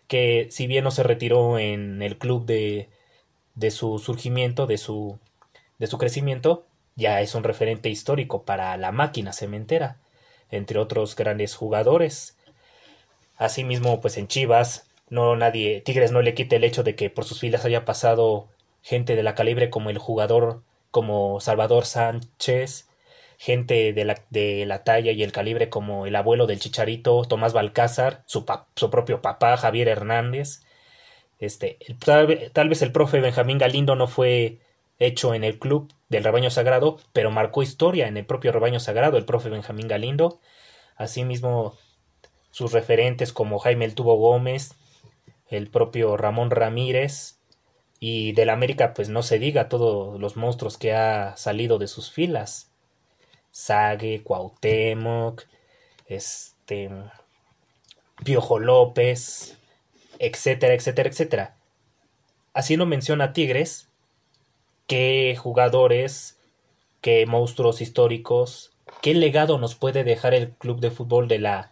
[0.07, 2.89] que si bien no se retiró en el club de,
[3.55, 5.19] de su surgimiento, de su,
[5.79, 9.97] de su crecimiento, ya es un referente histórico para la máquina cementera,
[10.51, 12.37] entre otros grandes jugadores.
[13.39, 17.25] Asimismo, pues en Chivas, no nadie, Tigres no le quite el hecho de que por
[17.25, 18.49] sus filas haya pasado
[18.83, 22.89] gente de la calibre como el jugador, como Salvador Sánchez,
[23.37, 27.53] gente de la, de la talla y el calibre como el abuelo del Chicharito, Tomás
[27.53, 30.61] Balcázar, su, su propio papá, Javier Hernández.
[31.39, 34.59] Este, tal, tal, vez el profe Benjamín Galindo no fue
[34.99, 39.17] hecho en el club del rebaño sagrado, pero marcó historia en el propio rebaño sagrado,
[39.17, 40.41] el profe Benjamín Galindo.
[40.97, 41.77] Asimismo,
[42.51, 44.73] sus referentes como Jaime El Tubo Gómez,
[45.47, 47.39] el propio Ramón Ramírez,
[47.99, 52.11] y del América, pues no se diga todos los monstruos que ha salido de sus
[52.11, 52.71] filas.
[53.51, 55.43] Sague, Cuauhtémoc,
[56.07, 56.89] este,
[58.23, 59.57] Piojo López,
[60.17, 61.55] etcétera, etcétera, etcétera.
[62.53, 63.89] Haciendo mención a Tigres,
[64.87, 66.37] qué jugadores,
[67.01, 71.71] qué monstruos históricos, qué legado nos puede dejar el club de fútbol de la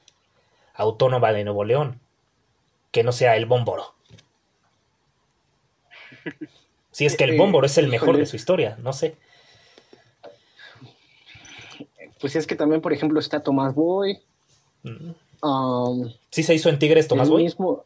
[0.78, 2.00] Autónoma de Nuevo León,
[2.92, 3.94] que no sea el Bómboro.
[6.92, 9.18] Si es que el Bómboro es el mejor de su historia, no sé
[12.20, 14.20] pues es que también, por ejemplo, está Tomás Boy.
[14.84, 15.12] Mm.
[15.46, 17.44] Um, ¿Sí se hizo en Tigres Tomás Boy?
[17.44, 17.86] Mismo,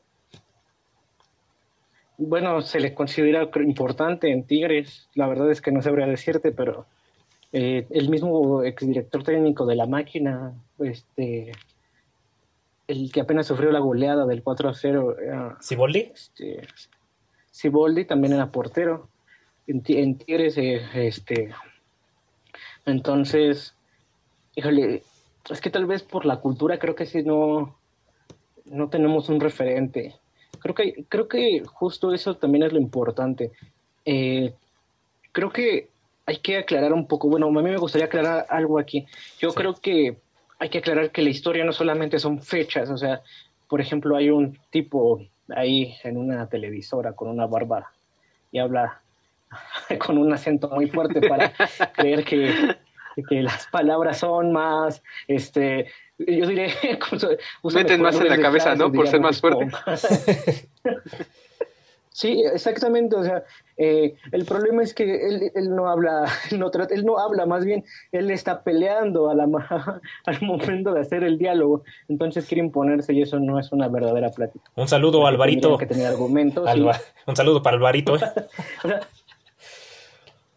[2.18, 5.08] bueno, se le considera importante en Tigres.
[5.16, 6.86] La verdad es que no sabría decirte, pero
[7.52, 11.52] eh, el mismo exdirector técnico de la máquina, este,
[12.92, 15.16] el que apenas sufrió la goleada del 4 a 0.
[15.62, 16.12] ¿Siboldi?
[16.14, 16.68] Este,
[17.50, 19.08] Siboldi también era portero.
[19.68, 21.54] En, Tigres, eh, este,
[22.86, 23.74] entonces,
[24.56, 25.04] híjole,
[25.50, 27.78] es que tal vez por la cultura creo que sí no,
[28.66, 30.16] no tenemos un referente.
[30.60, 33.52] Creo que, creo que justo eso también es lo importante.
[34.04, 34.54] Eh,
[35.32, 35.88] creo que
[36.26, 39.06] hay que aclarar un poco, bueno, a mí me gustaría aclarar algo aquí.
[39.40, 40.18] Yo creo que
[40.62, 43.24] hay que aclarar que la historia no solamente son fechas, o sea,
[43.68, 45.20] por ejemplo, hay un tipo
[45.50, 47.92] ahí en una televisora con una barba
[48.52, 49.02] y habla
[50.06, 51.52] con un acento muy fuerte para
[51.96, 52.76] creer que
[53.28, 56.74] que las palabras son más, este, yo diré...
[57.64, 58.90] Meten más en la cabeza, ¿no?
[58.90, 59.68] Por ser más fuerte.
[62.12, 63.44] Sí, exactamente, o sea,
[63.78, 66.26] eh, el problema es que él, él no habla,
[66.58, 69.46] no, él no habla, más bien él está peleando a la,
[70.26, 74.30] al momento de hacer el diálogo, entonces quiere imponerse y eso no es una verdadera
[74.30, 74.70] plática.
[74.76, 75.78] Un saludo, Alvarito.
[75.78, 76.70] Que tener argumentos.
[77.26, 78.16] Un saludo para Alvarito.
[78.16, 78.20] ¿eh?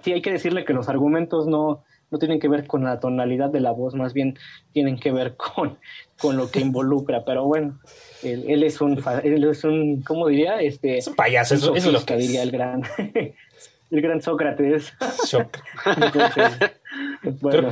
[0.01, 1.83] sí, hay que decirle que los argumentos no,
[2.15, 4.39] no tienen que ver con la tonalidad de la voz, más bien
[4.73, 5.79] tienen que ver con,
[6.17, 7.81] con lo que involucra, pero bueno,
[8.23, 10.61] él, es un, él es un, ¿cómo diría?
[10.61, 12.85] Este, es un payaso, eso, es lo que diría el gran,
[13.91, 14.93] el gran Sócrates.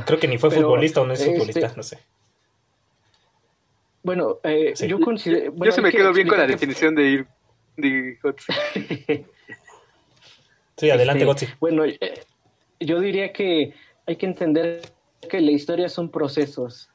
[0.05, 1.99] creo, que ni fue futbolista o no es este, futbolista, no sé.
[4.03, 5.53] Bueno, eh, yo considero...
[5.55, 7.27] yo se me quedo bien con la definición de ir.
[7.77, 8.17] De
[10.77, 11.97] sí, adelante, este, Bueno, eh,
[12.79, 13.73] yo diría que
[14.05, 14.81] hay que entender
[15.29, 16.89] que la historia son procesos.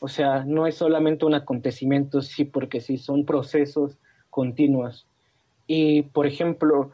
[0.00, 3.96] O sea, no es solamente un acontecimiento, sí, porque sí, son procesos
[4.30, 5.06] continuos.
[5.66, 6.92] Y, por ejemplo,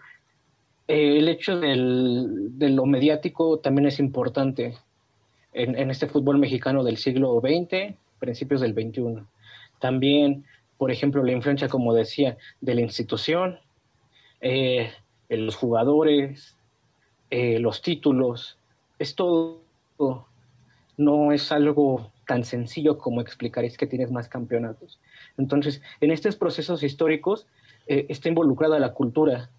[0.88, 4.74] eh, el hecho del, de lo mediático también es importante
[5.54, 9.24] en, este fútbol mexicano del siglo XX, principios del XXI.
[9.78, 10.44] También,
[10.76, 13.60] por ejemplo, la influencia, como decía, de la institución,
[14.40, 14.90] eh,
[15.28, 16.56] los jugadores,
[17.30, 18.58] eh, los títulos,
[18.98, 19.60] es todo,
[20.96, 25.00] no es algo tan sencillo como explicar, es que tienes más campeonatos.
[25.36, 27.46] Entonces, en estos procesos históricos
[27.86, 29.50] eh, está involucrada la cultura,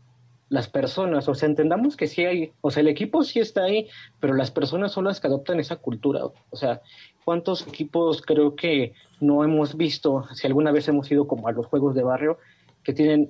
[0.50, 3.88] las personas, o sea, entendamos que sí hay, o sea, el equipo sí está ahí,
[4.20, 6.24] pero las personas son las que adoptan esa cultura.
[6.26, 6.82] O sea,
[7.24, 11.66] ¿cuántos equipos creo que no hemos visto, si alguna vez hemos ido como a los
[11.66, 12.38] juegos de barrio,
[12.84, 13.30] que tienen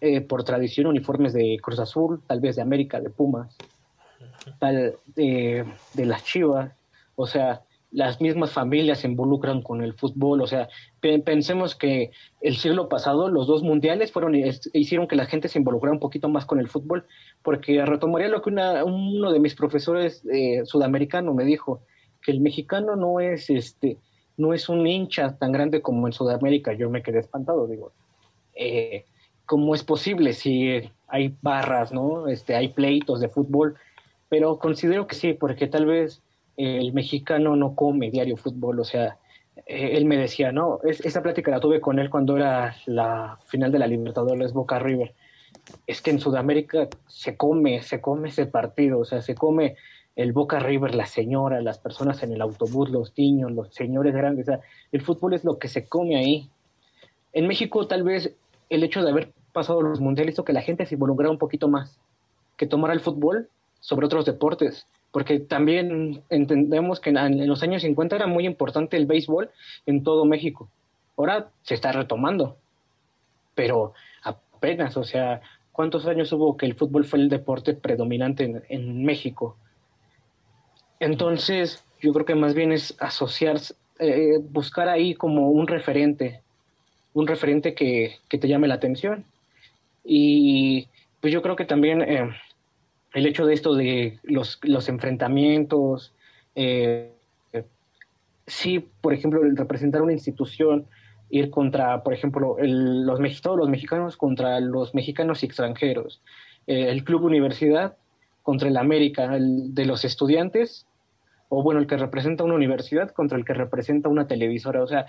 [0.00, 3.54] eh, por tradición uniformes de Cruz Azul, tal vez de América, de Pumas?
[4.58, 5.64] Tal, de,
[5.96, 6.72] las Chivas,
[7.14, 10.68] o sea, las mismas familias se involucran con el fútbol, o sea,
[11.00, 15.94] pensemos que el siglo pasado los dos mundiales fueron hicieron que la gente se involucrara
[15.94, 17.06] un poquito más con el fútbol,
[17.42, 21.80] porque retomaría lo que una, uno de mis profesores eh, sudamericanos me dijo,
[22.20, 23.98] que el mexicano no es este
[24.36, 26.72] no es un hincha tan grande como en Sudamérica.
[26.72, 27.92] Yo me quedé espantado, digo,
[28.54, 29.04] eh,
[29.46, 32.28] ¿cómo es posible si hay barras, ¿no?
[32.28, 33.76] Este, hay pleitos de fútbol,
[34.36, 36.20] pero considero que sí, porque tal vez
[36.58, 39.16] el mexicano no come diario fútbol, o sea,
[39.64, 43.38] eh, él me decía, no, es, esa plática la tuve con él cuando era la
[43.46, 45.14] final de la Libertadores Boca River.
[45.86, 49.76] Es que en Sudamérica se come, se come ese partido, o sea, se come
[50.16, 54.48] el Boca River, la señora, las personas en el autobús, los niños, los señores grandes,
[54.48, 54.60] o sea,
[54.92, 56.50] el fútbol es lo que se come ahí.
[57.32, 58.34] En México tal vez
[58.68, 61.68] el hecho de haber pasado los mundiales hizo que la gente se involucrara un poquito
[61.68, 61.98] más,
[62.58, 63.48] que tomara el fútbol
[63.86, 69.06] sobre otros deportes, porque también entendemos que en, los años 50 era muy importante el
[69.06, 69.48] béisbol
[69.86, 70.68] en todo México.
[71.16, 72.56] Ahora se está retomando,
[73.54, 73.94] pero
[74.24, 79.56] apenas, o sea, ¿cuántos años hubo que el fútbol fue el deporte predominante en, México?
[80.98, 83.58] Entonces, yo creo que más bien es asociar,
[84.00, 86.40] eh, buscar ahí como un referente,
[87.14, 89.24] un referente que, que te llame la atención.
[90.04, 90.88] Y
[91.20, 92.30] pues yo creo que también eh,
[93.16, 96.12] el hecho de esto de los, los enfrentamientos,
[96.54, 97.12] eh,
[98.46, 100.86] sí, por ejemplo, el representar una institución,
[101.30, 106.20] ir contra, por ejemplo, los, todos los mexicanos contra los mexicanos y extranjeros,
[106.66, 107.96] eh, el Club Universidad
[108.42, 110.86] contra el América, el de los estudiantes,
[111.48, 115.06] o bueno, el que representa una universidad contra el que representa una televisora, o sea,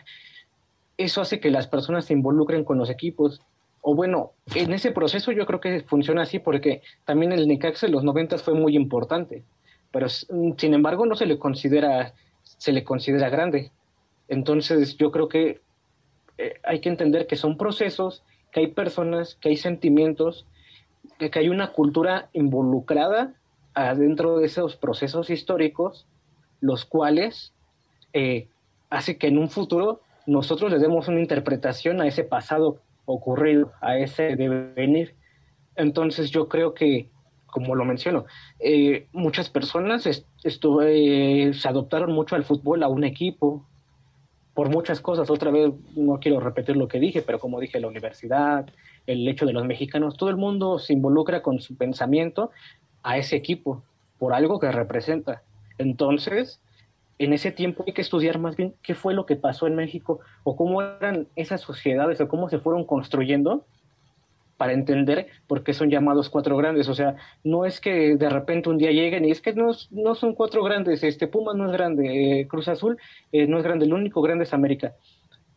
[0.95, 3.41] eso hace que las personas se involucren con los equipos.
[3.89, 7.93] O bueno, en ese proceso yo creo que funciona así porque también el Necaxa en
[7.93, 9.45] los noventas fue muy importante,
[9.91, 13.71] pero sin embargo no se le considera, se le considera grande.
[14.27, 15.61] Entonces yo creo que
[16.37, 20.45] eh, hay que entender que son procesos, que hay personas, que hay sentimientos,
[21.17, 23.35] que, hay una cultura involucrada
[23.73, 26.05] adentro de esos procesos históricos,
[26.59, 27.53] los cuales
[28.11, 28.49] eh,
[28.89, 33.97] hace que en un futuro nosotros le demos una interpretación a ese pasado ocurrido, a
[33.97, 35.15] ese devenir.
[35.75, 37.09] Entonces yo creo que,
[37.47, 38.25] como lo menciono,
[38.59, 40.05] eh, muchas personas
[40.43, 43.65] estuve, se adoptaron mucho al fútbol, a un equipo,
[44.53, 45.29] por muchas cosas.
[45.29, 48.67] Otra vez no quiero repetir lo que dije, pero como dije, la universidad,
[49.05, 52.51] el hecho de los mexicanos, todo el mundo se involucra con su pensamiento
[53.03, 53.83] a ese equipo,
[54.19, 55.43] por algo que representa.
[55.77, 56.59] Entonces,
[57.19, 60.19] en ese tiempo hay que estudiar más bien qué fue lo que pasó en México
[60.43, 63.65] o cómo eran esas sociedades o cómo se fueron construyendo
[64.57, 66.89] para entender por qué son llamados cuatro grandes.
[66.89, 70.15] O sea, no es que de repente un día lleguen y es que no, no
[70.15, 72.97] son cuatro grandes, este Puma no es grande, eh, Cruz Azul
[73.31, 74.95] eh, no es grande, el único grande es América.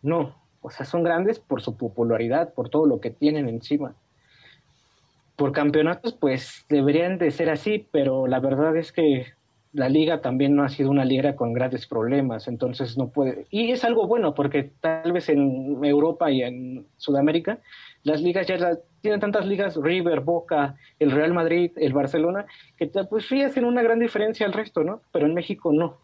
[0.03, 3.95] No, o sea, son grandes por su popularidad, por todo lo que tienen encima.
[5.37, 9.27] Por campeonatos, pues deberían de ser así, pero la verdad es que
[9.73, 13.47] la liga también no ha sido una liga con grandes problemas, entonces no puede.
[13.51, 17.61] Y es algo bueno, porque tal vez en Europa y en Sudamérica,
[18.03, 23.27] las ligas ya tienen tantas ligas, River, Boca, el Real Madrid, el Barcelona, que pues
[23.29, 25.03] sí hacen una gran diferencia al resto, ¿no?
[25.13, 25.99] Pero en México no.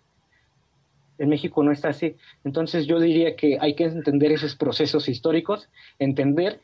[1.18, 2.14] En México no está así.
[2.44, 6.60] Entonces yo diría que hay que entender esos procesos históricos, entender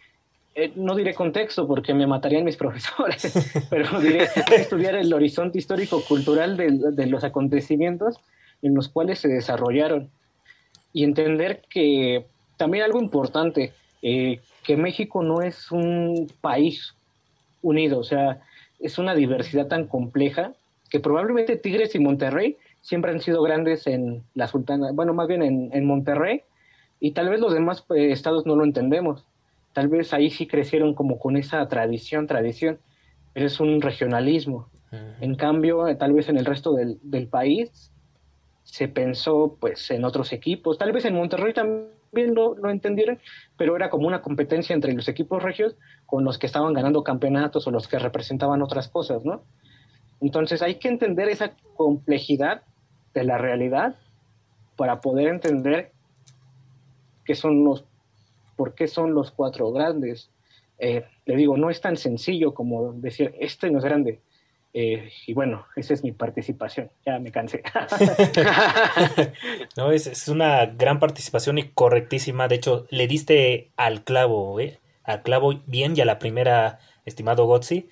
[0.55, 6.57] eh, no diré contexto porque me matarían mis profesores, pero diré estudiar el horizonte histórico-cultural
[6.57, 8.17] de, los acontecimientos
[8.61, 10.11] en los cuales se desarrollaron
[10.93, 12.27] y entender que
[12.59, 16.95] también algo importante, eh, que México no es un país
[17.62, 18.41] unido, o sea,
[18.79, 20.53] es una diversidad tan compleja
[20.91, 25.43] que probablemente Tigres y Monterrey siempre han sido grandes en la Sultana, bueno, más bien
[25.73, 26.43] en, Monterrey,
[27.01, 29.25] y tal vez los demás eh, estados no lo entendemos
[29.73, 32.79] tal vez ahí sí crecieron como con esa tradición, tradición,
[33.33, 34.69] pero es un regionalismo.
[35.21, 37.91] En cambio, eh, tal vez en el resto del, país
[38.63, 43.19] se pensó pues en otros equipos, tal vez en Monterrey también lo, lo, entendieron,
[43.57, 47.67] pero era como una competencia entre los equipos regios con los que estaban ganando campeonatos
[47.67, 49.42] o los que representaban otras cosas, ¿no?
[50.21, 52.63] Entonces hay que entender esa complejidad
[53.15, 53.96] de la realidad
[54.77, 55.92] para poder entender
[57.25, 57.85] qué son los
[58.57, 60.31] por qué son los cuatro grandes.
[60.79, 64.21] Eh, le digo, no es tan sencillo como decir, este no es grande.
[64.75, 66.90] Eh, y bueno, esa es mi participación.
[67.05, 67.63] Ya me cansé.
[69.77, 72.48] no, es, es, una gran participación y correctísima.
[72.48, 74.81] De hecho, le diste al clavo, ¿eh?
[75.05, 77.88] Al clavo bien y a la primera, estimado Gotzi.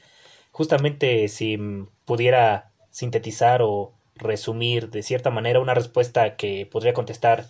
[0.53, 1.59] Justamente si
[2.05, 7.47] pudiera sintetizar o resumir de cierta manera una respuesta que podría contestar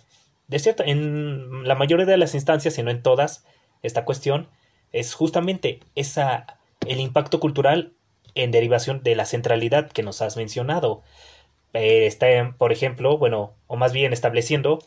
[0.51, 3.45] de cierta, en la mayoría de las instancias, si no en todas,
[3.83, 4.49] esta cuestión
[4.91, 6.45] es justamente esa,
[6.85, 7.93] el impacto cultural
[8.35, 11.03] en derivación de la centralidad que nos has mencionado.
[11.71, 12.27] Eh, está,
[12.57, 14.79] por ejemplo, bueno, o más bien estableciendo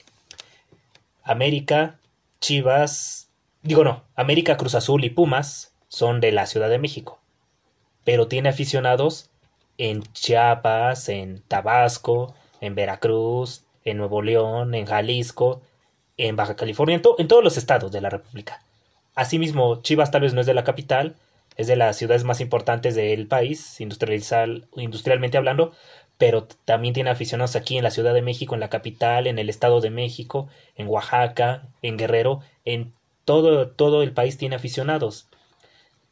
[1.23, 1.99] América,
[2.43, 3.31] Chivas,
[3.63, 7.21] digo no, América, Cruz Azul y Pumas son de la Ciudad de México,
[8.05, 9.31] pero tiene aficionados
[9.79, 15.63] en Chiapas, en Tabasco, en Veracruz, en Nuevo León, en Jalisco,
[16.17, 18.63] en Baja California, en, todos los estados de la República.
[19.15, 21.17] Asimismo, Chivas tal vez no es de la capital,
[21.57, 25.73] es de las ciudades más importantes del país, industrialmente hablando,
[26.19, 29.49] pero también tiene aficionados aquí en la Ciudad de México, en la capital, en el
[29.49, 32.93] Estado de México, en Oaxaca, en Guerrero, en
[33.25, 35.29] todo, todo el país tiene aficionados.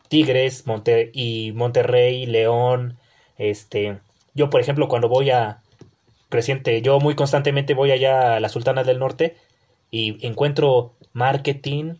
[0.08, 2.98] Tigres Monte y Monterrey, León,
[3.38, 3.98] este,
[4.34, 5.62] yo por ejemplo cuando voy a
[6.32, 9.36] creciente, yo muy constantemente voy allá a la Sultana del Norte
[9.92, 11.94] y encuentro marketing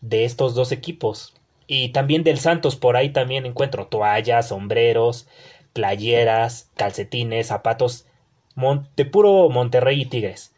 [0.00, 1.34] de estos dos equipos
[1.66, 5.26] y también del Santos por ahí también encuentro toallas, sombreros,
[5.72, 8.06] playeras, calcetines, zapatos
[8.96, 10.54] de puro Monterrey y Tigres.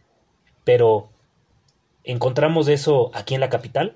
[0.65, 1.09] Pero,
[2.03, 3.95] ¿encontramos eso aquí en la capital?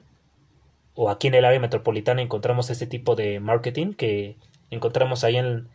[0.94, 4.36] ¿O aquí en el área metropolitana encontramos este tipo de marketing que
[4.70, 5.68] encontramos ahí en,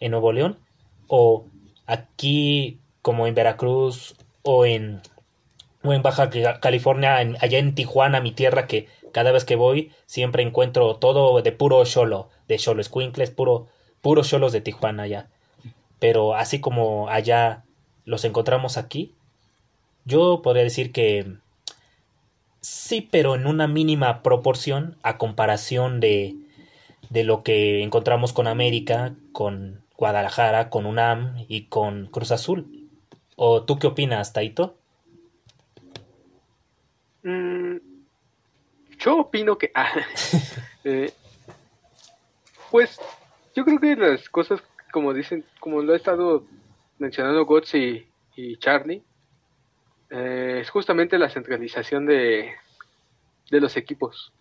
[0.00, 0.58] en Nuevo León?
[1.06, 1.46] ¿O
[1.86, 5.00] aquí, como en Veracruz o en,
[5.82, 6.30] o en Baja
[6.60, 11.52] California, allá en Tijuana, mi tierra, que cada vez que voy siempre encuentro todo de
[11.52, 13.68] puro cholo, de cholo squinkles, puro
[14.00, 15.28] puros cholos de Tijuana ya.
[15.98, 17.64] Pero así como allá
[18.04, 19.12] los encontramos aquí,
[20.04, 21.34] yo podría decir que
[22.60, 26.36] sí, pero en una mínima proporción a comparación de,
[27.10, 32.79] de lo que encontramos con América, con Guadalajara, con UNAM y con Cruz Azul.
[33.42, 34.76] ¿O tú qué opinas, Taito?
[37.22, 37.76] Mm,
[38.98, 39.70] yo opino que...
[39.74, 39.94] Ah,
[40.84, 41.10] eh,
[42.70, 43.00] pues
[43.56, 44.62] yo creo que las cosas,
[44.92, 46.44] como dicen, como lo ha estado
[46.98, 48.06] mencionando Gots y,
[48.58, 49.02] Charlie,
[50.10, 52.52] eh, es justamente la centralización de,
[53.50, 54.34] de los equipos.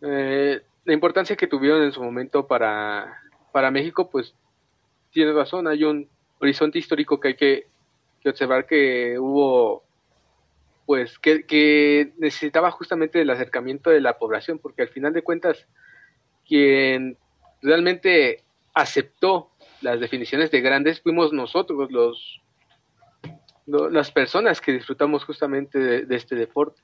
[0.00, 3.20] Eh, la importancia que tuvieron en su momento para,
[3.52, 4.34] para México, pues
[5.10, 6.08] tiene razón, hay un
[6.40, 7.71] horizonte histórico que hay que,
[8.30, 9.82] observar que hubo,
[10.86, 15.66] pues, que, que necesitaba justamente el acercamiento de la población, porque al final de cuentas,
[16.46, 17.16] quien
[17.62, 18.42] realmente
[18.74, 19.50] aceptó
[19.80, 22.40] las definiciones de grandes fuimos nosotros los
[23.66, 26.82] las personas que disfrutamos justamente de, este deporte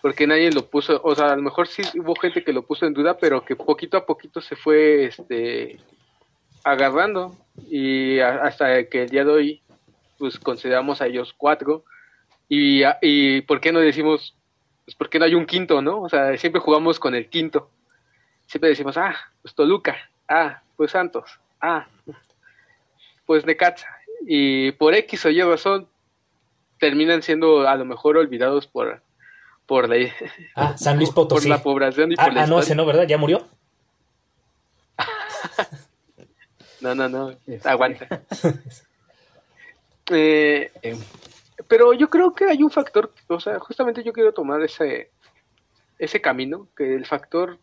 [0.00, 2.86] porque nadie lo puso o sea a lo mejor sí hubo gente que lo puso
[2.86, 5.78] en duda pero que poquito a poquito se fue este
[6.62, 7.36] agarrando
[7.68, 9.62] y hasta que el día de hoy
[10.18, 11.84] pues consideramos a ellos cuatro
[12.48, 14.34] y, y por qué no decimos
[14.84, 17.70] pues por qué no hay un quinto no o sea siempre jugamos con el quinto
[18.46, 19.96] siempre decimos ah pues Toluca
[20.28, 21.38] Ah, pues Santos.
[21.60, 21.86] Ah,
[23.26, 23.88] pues Necaxa.
[24.26, 25.88] Y por X o Y razón
[26.78, 29.02] terminan siendo a lo mejor olvidados por
[29.66, 30.10] por la
[30.54, 31.48] ah, San Luis Potosí.
[31.48, 33.06] por la población y ah, por ah no, ese no, ¿verdad?
[33.06, 33.46] ¿Ya murió?
[36.80, 37.68] no, no, no, este.
[37.68, 38.06] aguanta.
[40.10, 40.70] Eh,
[41.68, 45.10] pero yo creo que hay un factor, o sea, justamente yo quiero tomar ese
[45.98, 47.58] ese camino, que el factor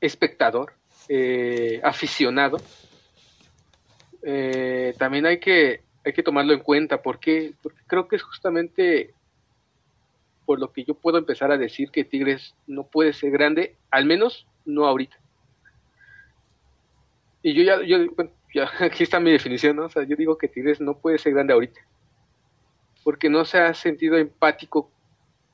[0.00, 0.74] espectador,
[1.08, 2.58] eh, aficionado,
[4.22, 7.02] eh, también hay que, hay que tomarlo en cuenta.
[7.02, 9.14] porque Porque creo que es justamente
[10.44, 14.04] por lo que yo puedo empezar a decir que Tigres no puede ser grande, al
[14.04, 15.16] menos no ahorita.
[17.42, 17.98] Y yo ya, yo,
[18.54, 19.86] ya aquí está mi definición, ¿no?
[19.86, 21.80] O sea, yo digo que Tigres no puede ser grande ahorita,
[23.02, 24.90] porque no se ha sentido empático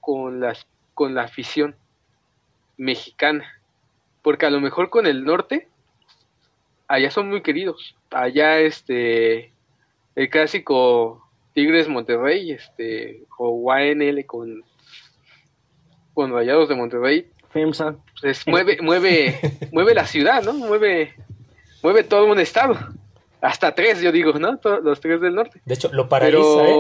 [0.01, 1.75] con las, con la afición
[2.77, 3.61] mexicana
[4.23, 5.69] porque a lo mejor con el norte,
[6.89, 7.97] allá son muy queridos.
[8.11, 9.53] Allá, este,
[10.15, 13.73] el clásico Tigres Monterrey, este, o
[14.27, 14.65] con,
[16.15, 17.31] con Rayados de Monterrey.
[17.51, 17.97] FEMSA.
[18.21, 19.39] Pues mueve, mueve,
[19.73, 20.53] mueve la ciudad, ¿no?
[20.53, 21.15] Mueve,
[21.83, 22.79] mueve todo un estado.
[23.41, 24.61] Hasta tres, yo digo, ¿no?
[24.83, 25.61] los tres del norte.
[25.65, 26.77] De hecho, lo paraliza, ¿eh?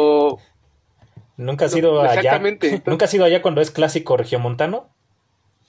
[1.36, 2.38] Nunca ha sido allá.
[2.84, 4.90] Nunca ha sido allá cuando es clásico regiomontano.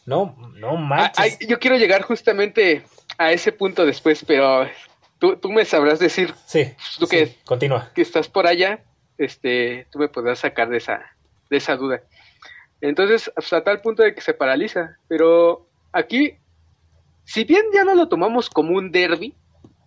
[0.05, 1.39] No, no manches.
[1.47, 2.83] yo quiero llegar justamente
[3.17, 4.67] a ese punto después, pero
[5.19, 6.33] tú, tú me sabrás decir.
[6.45, 6.73] Sí.
[6.99, 7.91] Tú que, continúa.
[7.93, 8.83] Que estás por allá,
[9.17, 11.15] este, tú me podrás sacar de esa,
[11.49, 12.01] de esa duda.
[12.81, 14.97] Entonces, hasta tal punto de que se paraliza.
[15.07, 16.37] Pero aquí,
[17.31, 19.33] si bien ya no lo tomamos como un derby,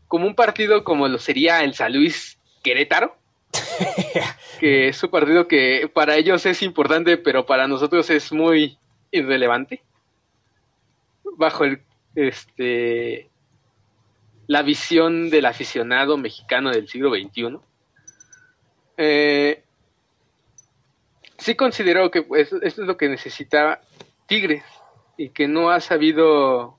[0.09, 3.19] como un partido como lo sería el San Luis Querétaro,
[4.61, 8.79] que es un partido que para ellos es importante, pero para nosotros es muy
[9.11, 9.83] irrelevante
[11.37, 11.83] bajo el
[12.15, 13.29] este
[14.47, 17.59] la visión del aficionado mexicano del siglo XXI.
[18.97, 19.63] Eh,
[21.37, 23.83] sí considero que pues, esto es lo que necesita
[24.27, 24.65] Tigres
[25.19, 26.79] y que no ha sabido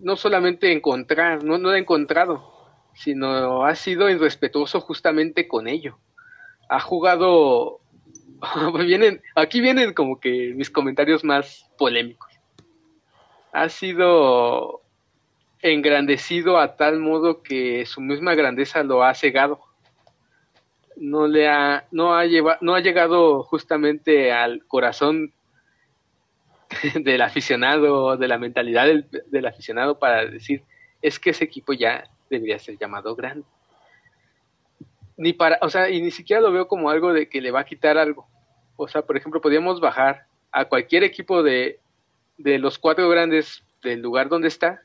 [0.00, 2.52] no solamente encontrar, no, no ha encontrado,
[2.94, 5.98] sino ha sido irrespetuoso justamente con ello.
[6.68, 7.80] Ha jugado,
[8.78, 12.32] vienen, aquí vienen como que mis comentarios más polémicos.
[13.52, 14.82] Ha sido
[15.60, 19.60] engrandecido a tal modo que su misma grandeza lo ha cegado.
[20.96, 25.32] No le ha, no ha lleva, no ha llegado justamente al corazón
[27.02, 30.62] del aficionado, de la mentalidad del, aficionado para decir,
[31.02, 33.44] es que ese equipo ya debería ser llamado grande.
[35.16, 37.60] Ni para, o sea, y ni siquiera lo veo como algo de que le va
[37.60, 38.26] a quitar algo.
[38.76, 41.78] O sea, por ejemplo, podríamos bajar a cualquier equipo de,
[42.38, 44.82] de los cuatro grandes del lugar donde está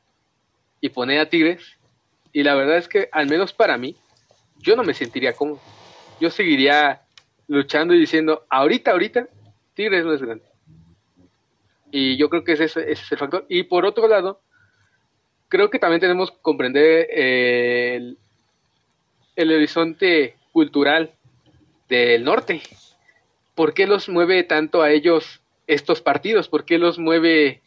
[0.82, 1.78] y poner a Tigres.
[2.32, 3.96] Y la verdad es que, al menos para mí,
[4.60, 5.60] yo no me sentiría cómodo.
[6.20, 7.02] Yo seguiría
[7.48, 9.28] luchando y diciendo, ahorita, ahorita,
[9.74, 10.49] Tigres no es grande.
[11.92, 13.46] Y yo creo que ese, ese es el factor.
[13.50, 14.42] Y por otro lado,
[15.48, 18.18] creo que también tenemos que comprender eh, el,
[19.36, 21.14] el, horizonte cultural
[21.88, 22.62] del norte.
[23.56, 26.48] ¿Por qué los mueve tanto a ellos estos partidos?
[26.48, 27.62] ¿Por qué los mueve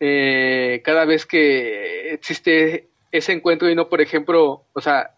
[0.00, 5.14] eh, cada vez que existe ese encuentro y no, por ejemplo, o sea,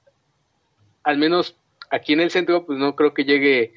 [1.02, 1.56] al menos
[1.90, 3.72] aquí en el centro, pues no creo que llegue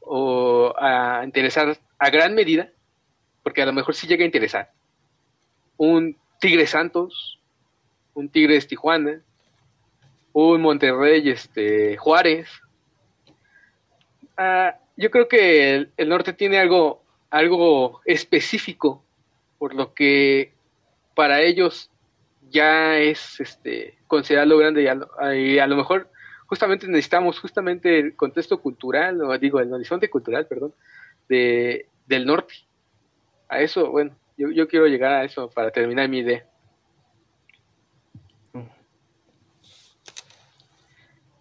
[0.00, 2.70] o a interesar a gran medida,
[3.42, 4.72] porque a lo mejor sí llega a interesar
[5.80, 7.40] un Tigre Santos,
[8.12, 9.22] un Tigres Tijuana,
[10.34, 12.48] un Monterrey este, Juárez.
[14.36, 19.02] Ah, yo creo que el, norte tiene algo, algo específico,
[19.58, 20.52] por lo que
[21.14, 21.90] para ellos
[22.50, 26.10] ya es este, considerarlo grande y a, lo, y a lo mejor
[26.44, 30.74] justamente necesitamos justamente el contexto cultural, o digo, el horizonte cultural, perdón,
[31.26, 32.54] de, del norte.
[33.50, 36.46] A eso, bueno, yo, yo quiero llegar a eso para terminar mi idea.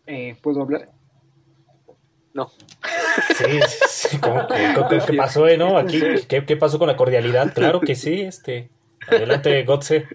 [0.08, 0.90] Eh, ¿Puedo hablar?
[2.34, 2.50] No.
[3.36, 5.78] Sí, sí ¿cómo, qué, qué pasó, eh, no?
[5.78, 7.54] Aquí, ¿qué, ¿qué, pasó con la cordialidad?
[7.54, 8.72] Claro que sí, este.
[9.08, 10.08] Adelante, Gotze.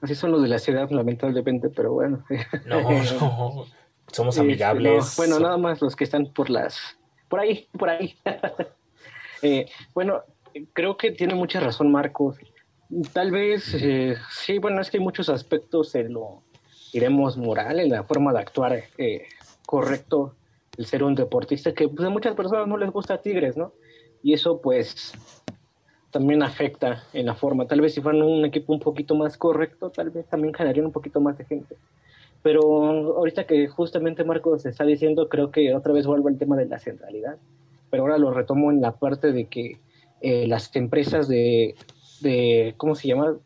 [0.00, 2.24] Así son los de la ciudad, lamentablemente, pero bueno.
[2.66, 3.66] No, no.
[4.10, 5.06] Somos amigables.
[5.06, 6.98] Este, no, bueno, nada más los que están por las.
[7.34, 8.14] Por ahí, por ahí.
[9.42, 10.22] eh, bueno,
[10.72, 12.36] creo que tiene mucha razón Marcos.
[13.12, 16.44] Tal vez, eh, sí, bueno, es que hay muchos aspectos en lo,
[16.92, 19.26] diremos, moral, en la forma de actuar eh,
[19.66, 20.36] correcto
[20.78, 23.72] el ser un deportista, que pues, a muchas personas no les gusta Tigres, ¿no?
[24.22, 25.12] Y eso pues
[26.12, 27.66] también afecta en la forma.
[27.66, 30.92] Tal vez si fueran un equipo un poquito más correcto, tal vez también ganarían un
[30.92, 31.74] poquito más de gente.
[32.44, 32.60] Pero
[33.16, 36.78] ahorita que justamente Marcos está diciendo, creo que otra vez vuelvo al tema de la
[36.78, 37.38] centralidad.
[37.90, 39.78] Pero ahora lo retomo en la parte de que
[40.20, 41.74] eh, las empresas de,
[42.76, 43.38] ¿cómo se llama?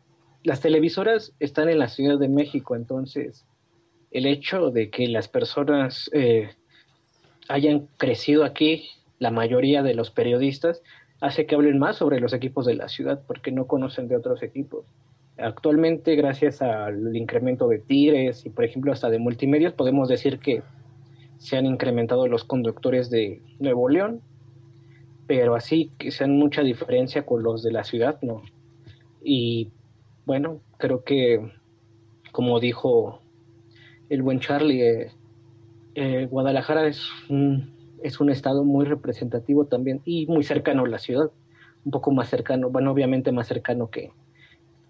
[0.43, 3.45] Las televisoras están en la Ciudad de México, entonces
[4.11, 6.49] el hecho de que las personas eh,
[7.47, 10.81] hayan crecido aquí, la mayoría de los periodistas,
[11.21, 14.43] hace que hablen más sobre los equipos de la ciudad porque no conocen de otros
[14.43, 14.83] equipos.
[15.41, 20.63] Actualmente, gracias al incremento de Tigres y, por ejemplo, hasta de multimedios, podemos decir que
[21.37, 24.21] se han incrementado los conductores de Nuevo León,
[25.27, 28.41] pero así que sean mucha diferencia con los de la ciudad, no.
[29.23, 29.71] Y
[30.25, 31.39] bueno, creo que,
[32.33, 33.21] como dijo
[34.09, 35.11] el buen Charlie, eh,
[35.95, 37.71] eh, Guadalajara es un,
[38.03, 41.31] es un estado muy representativo también y muy cercano a la ciudad,
[41.85, 44.11] un poco más cercano, bueno, obviamente más cercano que,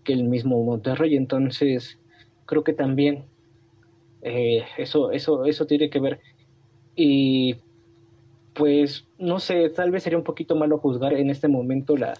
[0.03, 1.99] que el mismo Monterrey, entonces
[2.45, 3.25] creo que también
[4.21, 6.19] eh, eso, eso, eso tiene que ver.
[6.95, 7.57] Y
[8.53, 12.13] pues no sé, tal vez sería un poquito malo juzgar en este momento la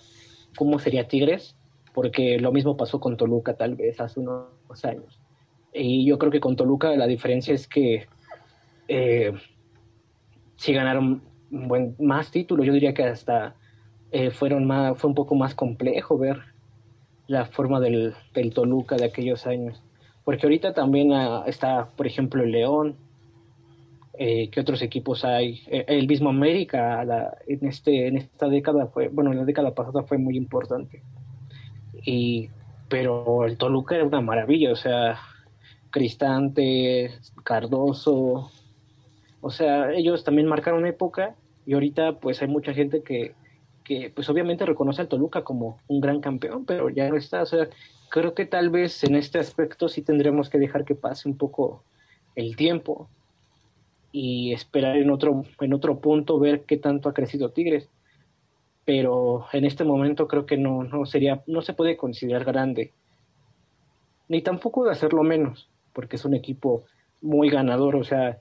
[0.56, 1.56] cómo sería Tigres,
[1.94, 4.50] porque lo mismo pasó con Toluca tal vez hace unos
[4.84, 5.20] años.
[5.74, 8.08] Y yo creo que con Toluca la diferencia es que
[8.88, 9.34] eh,
[10.56, 12.66] sí ganaron buen, más títulos.
[12.66, 13.56] Yo diría que hasta
[14.12, 16.40] eh, fueron más, fue un poco más complejo ver
[17.30, 19.82] la forma del, del Toluca de aquellos años.
[20.26, 22.96] Porque ahorita también uh, está, por ejemplo, el León.
[24.18, 25.62] Eh, ¿Qué otros equipos hay?
[25.68, 27.06] Eh, el mismo América
[27.48, 31.04] en, este, en esta década fue, bueno, en la década pasada fue muy importante.
[32.04, 32.50] Y,
[32.90, 35.20] pero el Toluca era una maravilla, o sea,
[35.92, 37.12] Cristante,
[37.44, 38.50] Cardoso,
[39.42, 41.36] o sea, ellos también marcaron época
[41.68, 43.36] y ahorita pues hay mucha gente que,
[43.90, 47.46] que pues obviamente reconoce al Toluca como un gran campeón, pero ya no está, o
[47.48, 47.70] sea,
[48.12, 51.84] creo que tal vez en este aspecto sí tendremos que dejar que pase un poco
[52.36, 53.10] el tiempo
[54.12, 57.90] y esperar en otro, en otro punto ver qué tanto ha crecido Tigres.
[58.86, 62.94] Pero en este momento creo que no, no sería, no se puede considerar grande.
[64.28, 66.84] Ni tampoco de hacerlo menos, porque es un equipo
[67.22, 67.96] muy ganador.
[67.96, 68.40] O sea,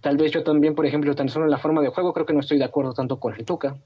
[0.00, 2.32] tal vez yo también, por ejemplo, tan solo en la forma de juego, creo que
[2.32, 3.76] no estoy de acuerdo tanto con el Tuca.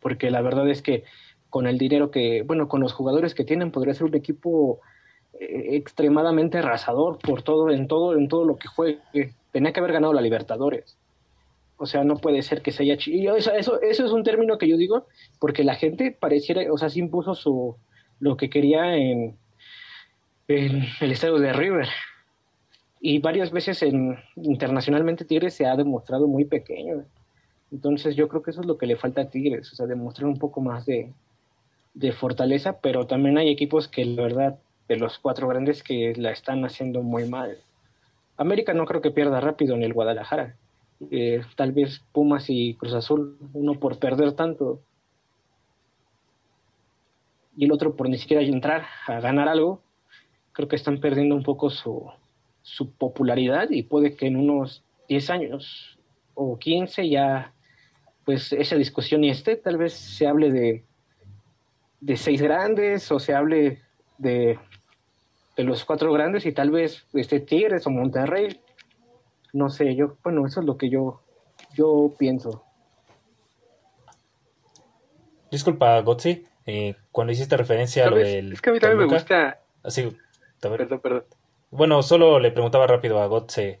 [0.00, 1.04] Porque la verdad es que
[1.50, 4.80] con el dinero que, bueno, con los jugadores que tienen, podría ser un equipo
[5.40, 9.00] eh, extremadamente arrasador por todo, en todo, en todo lo que juegue
[9.52, 10.96] tenía que haber ganado la Libertadores.
[11.76, 12.94] O sea, no puede ser que se haya...
[12.94, 15.06] Eso, eso, eso es un término que yo digo
[15.38, 17.76] porque la gente pareciera, o sea, sí impuso su,
[18.18, 19.36] lo que quería en,
[20.48, 21.88] en el estadio de River.
[23.00, 27.04] Y varias veces en, internacionalmente Tigres se ha demostrado muy pequeño.
[27.70, 30.26] Entonces yo creo que eso es lo que le falta a Tigres, o sea, demostrar
[30.26, 31.12] un poco más de,
[31.94, 34.58] de fortaleza, pero también hay equipos que la verdad,
[34.88, 37.58] de los cuatro grandes, que la están haciendo muy mal.
[38.36, 40.56] América no creo que pierda rápido en el Guadalajara.
[41.10, 44.80] Eh, tal vez Pumas y Cruz Azul, uno por perder tanto
[47.58, 49.82] y el otro por ni siquiera entrar a ganar algo,
[50.52, 52.08] creo que están perdiendo un poco su,
[52.62, 55.98] su popularidad y puede que en unos 10 años
[56.34, 57.52] o 15 ya
[58.28, 60.84] pues esa discusión y esté, tal vez se hable de,
[62.02, 63.80] de seis grandes o se hable
[64.18, 64.58] de
[65.58, 68.60] de los cuatro grandes y tal vez este Tigres o Monterrey.
[69.52, 71.20] No sé, yo, bueno, eso es lo que yo,
[71.74, 72.62] yo pienso.
[75.50, 78.52] Disculpa, Gotzi, eh, cuando hiciste referencia a lo del.
[78.52, 79.58] Es que a mí también me gusta.
[79.82, 80.16] Así,
[80.62, 81.24] ah, Perdón, perdón.
[81.70, 83.80] Bueno, solo le preguntaba rápido a Gotze.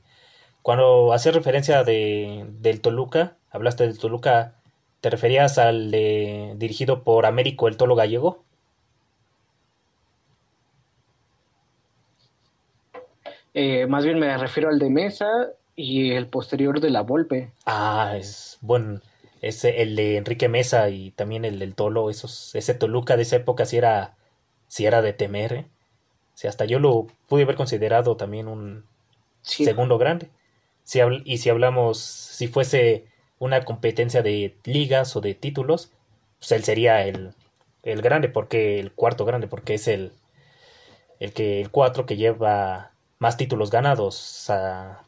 [0.62, 4.54] Cuando hacías referencia de, del Toluca, hablaste del Toluca,
[5.00, 8.44] ¿te referías al de, dirigido por Américo el Tolo Gallego?
[13.54, 15.28] Eh, más bien me refiero al de Mesa
[15.74, 17.50] y el posterior de la Volpe.
[17.66, 19.00] Ah, es bueno.
[19.40, 23.36] Ese, el de Enrique Mesa y también el del Tolo, esos, ese Toluca de esa
[23.36, 24.16] época sí era,
[24.66, 25.66] sí era de temer, ¿eh?
[26.46, 28.84] hasta yo lo pude haber considerado también un
[29.42, 30.30] segundo grande.
[30.84, 33.06] Si y si hablamos, si fuese
[33.38, 35.92] una competencia de ligas o de títulos,
[36.38, 37.34] pues él sería el,
[37.82, 40.12] el grande, porque el cuarto grande, porque es el,
[41.20, 44.50] el que el cuatro que lleva más títulos ganados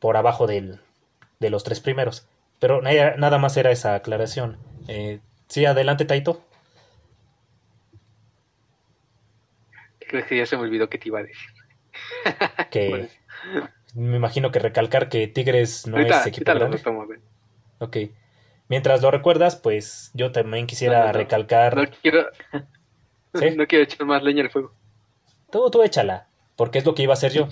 [0.01, 0.81] por abajo del,
[1.39, 2.27] de los tres primeros.
[2.59, 4.59] Pero nada más era esa aclaración.
[4.89, 6.43] Eh, sí, adelante, Taito.
[9.99, 11.49] Creo que ya se me olvidó que te iba a decir.
[12.71, 13.09] que
[13.95, 16.83] me imagino que recalcar que Tigres no es equipo grande.
[17.79, 17.97] Ok.
[18.71, 21.77] Mientras lo recuerdas, pues yo también quisiera recalcar.
[21.77, 22.27] No quiero.
[23.33, 24.73] No quiero echar más leña al fuego.
[25.53, 27.49] Tú, tú échala, porque es lo que iba a hacer yo.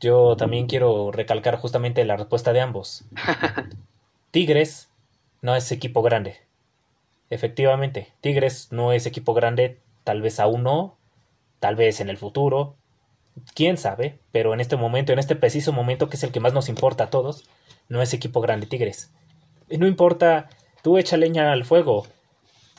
[0.00, 3.04] Yo también quiero recalcar justamente la respuesta de ambos.
[4.30, 4.88] Tigres
[5.42, 6.38] no es equipo grande.
[7.28, 10.96] Efectivamente, Tigres no es equipo grande, tal vez aún no,
[11.60, 12.76] tal vez en el futuro,
[13.54, 16.54] quién sabe, pero en este momento, en este preciso momento que es el que más
[16.54, 17.44] nos importa a todos,
[17.90, 19.12] no es equipo grande Tigres.
[19.78, 20.48] No importa,
[20.82, 22.06] tú echa leña al fuego.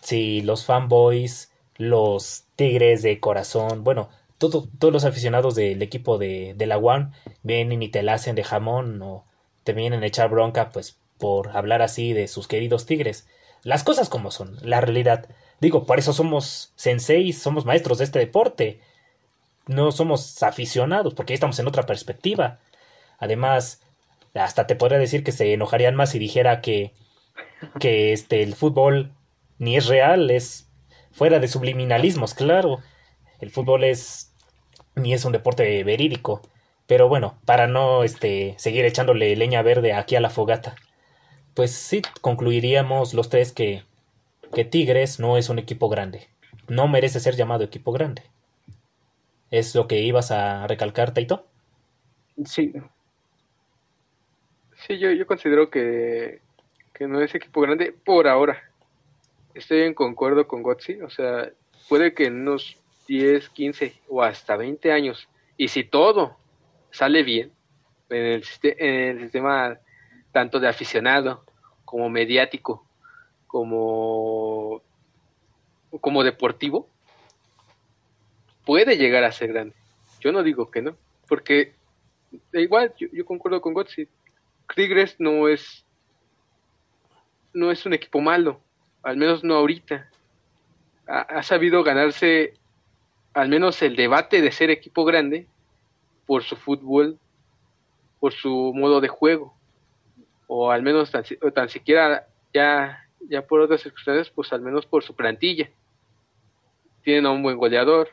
[0.02, 6.78] Si los fanboys, los Tigres de corazón, bueno, todos los aficionados del equipo de, la
[6.78, 9.26] One vienen y te la hacen de jamón o
[9.64, 13.28] te vienen a echar bronca pues por hablar así de sus queridos tigres.
[13.64, 15.30] Las cosas como son, la realidad.
[15.62, 18.82] Digo, por eso somos senseis, somos maestros de este deporte.
[19.68, 22.60] No somos aficionados, porque ahí estamos en otra perspectiva.
[23.18, 23.82] Además,
[24.34, 26.94] hasta te podría decir que se enojarían más si dijera que,
[27.80, 29.14] que este, el fútbol
[29.60, 30.70] ni es real, es
[31.12, 32.80] fuera de subliminalismos, claro.
[33.40, 34.34] El fútbol es
[34.96, 36.42] ni es un deporte verídico.
[36.88, 40.76] Pero bueno, para no este, seguir echándole leña verde aquí a la fogata,
[41.54, 43.84] pues sí concluiríamos los tres que,
[44.54, 46.28] que Tigres no es un equipo grande.
[46.68, 48.24] No merece ser llamado equipo grande.
[49.50, 51.46] ¿Es lo que ibas a recalcar, Taito?
[52.46, 52.74] Sí.
[54.86, 56.42] Sí, yo, yo considero que,
[56.94, 58.62] que no es equipo grande por ahora.
[59.54, 61.02] Estoy en concuerdo con Gotzi.
[61.02, 61.50] O sea,
[61.88, 62.78] puede que en unos
[63.08, 65.28] 10, 15 o hasta 20 años,
[65.58, 66.38] y si todo
[66.92, 67.52] sale bien
[68.10, 69.80] en el, sistema
[70.32, 71.44] tanto de aficionado
[71.86, 72.86] como mediático,
[73.48, 74.82] como,
[76.02, 76.88] como deportivo,
[78.66, 79.76] puede llegar a ser grande.
[80.20, 80.96] Yo no digo que no,
[81.28, 81.74] porque
[82.54, 84.08] igual yo, concuerdo con Gotzi.
[84.76, 85.86] Tigres no es
[87.54, 88.62] no es un equipo malo,
[89.04, 90.10] al menos no ahorita.
[91.06, 92.54] ha sabido ganarse
[93.34, 95.48] al menos el debate de ser equipo grande
[96.26, 97.20] por su fútbol,
[98.20, 99.54] por su modo de juego,
[100.48, 105.04] o al menos tan, tan siquiera ya, ya por otras circunstancias, pues al menos por
[105.04, 105.70] su plantilla.
[107.04, 108.10] Tienen a un buen goleador,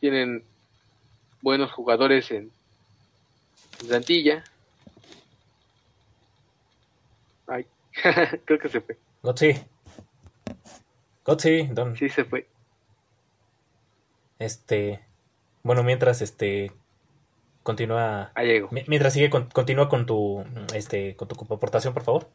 [0.00, 0.44] tienen
[1.40, 2.52] buenos jugadores en,
[3.86, 4.44] plantilla.
[7.46, 7.66] Ay,
[8.44, 8.98] creo que se fue.
[9.22, 9.54] Gotzi.
[11.24, 11.96] Gotzi, don.
[11.96, 12.46] Sí, se fue.
[14.38, 15.00] Este.
[15.62, 16.72] Bueno, mientras este.
[17.62, 18.32] Continúa.
[18.34, 18.68] Allego.
[18.70, 20.44] Mientras sigue, continúa con tu.
[20.74, 21.16] Este.
[21.16, 22.28] Con tu aportación, por favor.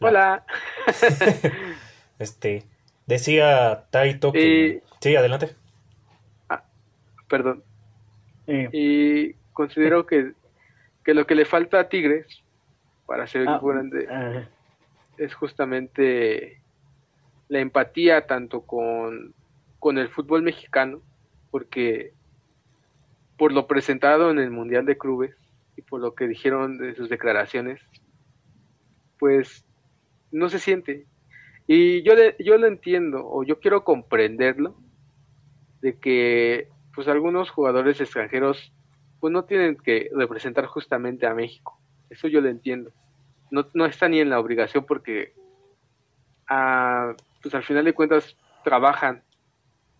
[0.00, 0.44] Hola.
[2.18, 2.64] este.
[3.06, 4.82] Decía Taito que.
[5.00, 5.54] Sí, adelante.
[6.48, 6.64] Ah,
[7.28, 7.62] perdón.
[8.46, 10.32] Y considero que,
[11.04, 12.26] que, lo que le falta a Tigres
[13.12, 14.48] para ser ah, grande ah.
[15.18, 16.62] es justamente
[17.48, 19.34] la empatía tanto con,
[19.78, 21.02] con el fútbol mexicano,
[21.50, 22.14] porque
[23.36, 25.36] por lo presentado en el Mundial de Clubes
[25.76, 27.82] y por lo que dijeron de sus declaraciones,
[29.18, 29.66] pues
[30.30, 31.04] no se siente.
[31.66, 34.74] Y yo, yo lo entiendo, o yo quiero comprenderlo,
[35.82, 38.72] de que pues algunos jugadores extranjeros
[39.20, 41.78] pues no tienen que representar justamente a México.
[42.08, 42.90] Eso yo lo entiendo.
[43.52, 45.34] No, no está ni en la obligación porque
[46.48, 49.22] ah, pues al final de cuentas trabajan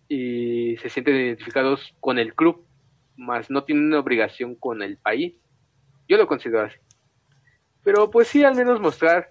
[0.09, 2.65] y se sienten identificados con el club,
[3.15, 5.35] más no tienen una obligación con el país.
[6.07, 6.77] Yo lo considero así.
[7.83, 9.29] Pero pues sí, al menos mostrar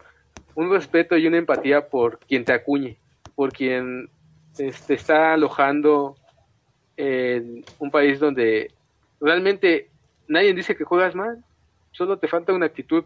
[0.55, 2.99] un respeto y una empatía por quien te acuñe,
[3.35, 4.09] por quien
[4.57, 6.17] este, está alojando
[6.97, 8.71] en un país donde
[9.21, 9.91] realmente
[10.29, 11.43] nadie dice que juegas mal,
[11.91, 13.05] solo te falta una actitud,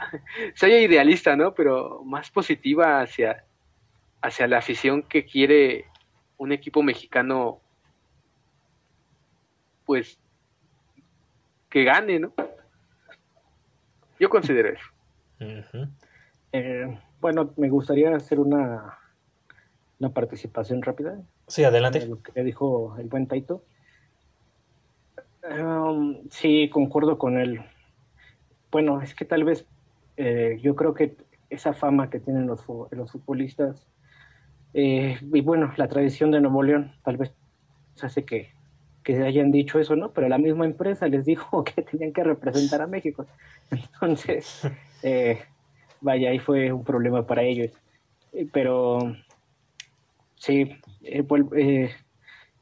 [0.54, 1.54] sea idealista, ¿no?
[1.54, 3.44] Pero más positiva hacia,
[4.22, 5.86] hacia la afición que quiere
[6.38, 7.60] un equipo mexicano,
[9.84, 10.18] pues,
[11.68, 12.32] que gane, ¿no?
[14.18, 14.84] Yo considero eso.
[16.52, 18.98] Eh, bueno, me gustaría hacer una,
[19.98, 21.20] una participación rápida.
[21.46, 22.06] Sí, adelante.
[22.06, 23.64] Lo que dijo el buen Taito.
[25.42, 27.62] Um, sí, concuerdo con él.
[28.70, 29.66] Bueno, es que tal vez
[30.20, 31.16] eh, yo creo que
[31.48, 33.86] esa fama que tienen los, los futbolistas
[34.74, 37.32] eh, y bueno, la tradición de Nuevo León tal vez
[38.00, 38.50] hace que,
[39.02, 40.12] que hayan dicho eso, ¿no?
[40.12, 43.26] Pero la misma empresa les dijo que tenían que representar a México.
[43.70, 44.68] Entonces,
[45.02, 45.40] eh,
[46.00, 47.72] vaya, ahí fue un problema para ellos.
[48.52, 49.16] Pero
[50.40, 50.70] Sí,
[51.02, 51.22] eh,
[51.58, 51.90] eh,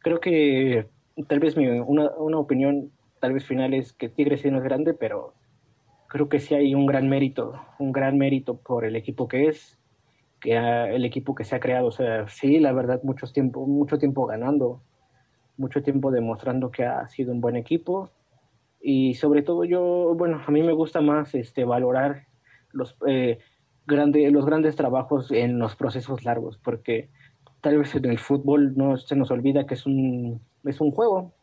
[0.01, 0.89] creo que
[1.29, 2.91] tal vez mi, una, una, opinión
[3.21, 5.33] tal vez final es que Tigres sí no es grande, pero
[6.09, 9.79] creo que sí hay un gran mérito, un gran mérito por el equipo que es,
[10.41, 11.87] que el equipo que se ha creado.
[11.89, 14.83] O sea, sí, la verdad, mucho tiempo, mucho tiempo ganando,
[15.57, 18.11] mucho tiempo demostrando que ha sido un buen equipo.
[18.81, 22.27] Y sobre todo yo, bueno, a mí me gusta más este, valorar
[22.73, 23.39] los, eh,
[23.87, 27.11] los grandes trabajos en los procesos largos, porque
[27.61, 31.35] tal vez en el fútbol no se nos olvida que es un, es un juego.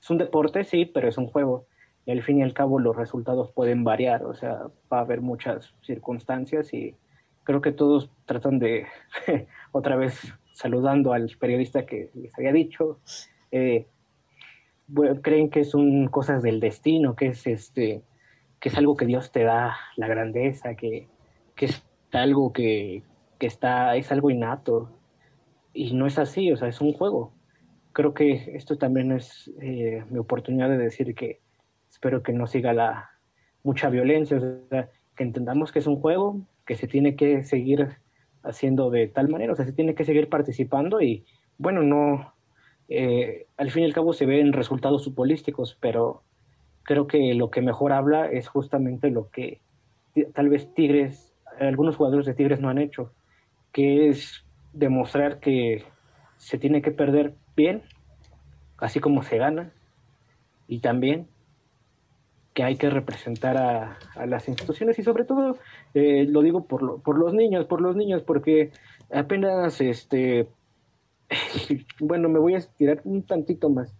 [0.00, 1.66] Es un deporte, sí, pero es un juego.
[2.06, 5.20] Y al fin y al cabo los resultados pueden variar, o sea, va a haber
[5.20, 6.94] muchas circunstancias y
[7.44, 8.86] creo que todos tratan de,
[9.72, 12.98] otra vez saludando al periodista que les había dicho,
[13.50, 13.86] eh,
[15.22, 18.02] creen que son cosas del destino, que es este
[18.60, 21.06] que es algo que Dios te da, la grandeza, que,
[21.54, 23.02] que es algo que,
[23.38, 24.88] que está, es algo innato,
[25.74, 27.30] y no es así, o sea, es un juego.
[27.92, 31.40] Creo que esto también es eh, mi oportunidad de decir que
[31.94, 33.10] espero que no siga la
[33.62, 37.88] mucha violencia, o sea, que entendamos que es un juego, que se tiene que seguir
[38.42, 41.24] haciendo de tal manera, o sea, se tiene que seguir participando y
[41.56, 42.34] bueno, no,
[42.88, 46.24] eh, al fin y al cabo se ven resultados futbolísticos, pero
[46.82, 49.60] creo que lo que mejor habla es justamente lo que
[50.34, 53.12] tal vez Tigres, algunos jugadores de Tigres no han hecho,
[53.72, 55.84] que es demostrar que
[56.38, 57.82] se tiene que perder bien,
[58.78, 59.72] así como se gana,
[60.66, 61.28] y también
[62.54, 65.58] que hay que representar a, las instituciones y sobre todo
[65.92, 68.70] eh, lo digo por, por los niños, por los niños, porque
[69.12, 70.48] apenas este,
[72.00, 73.94] bueno, me voy a estirar un tantito más.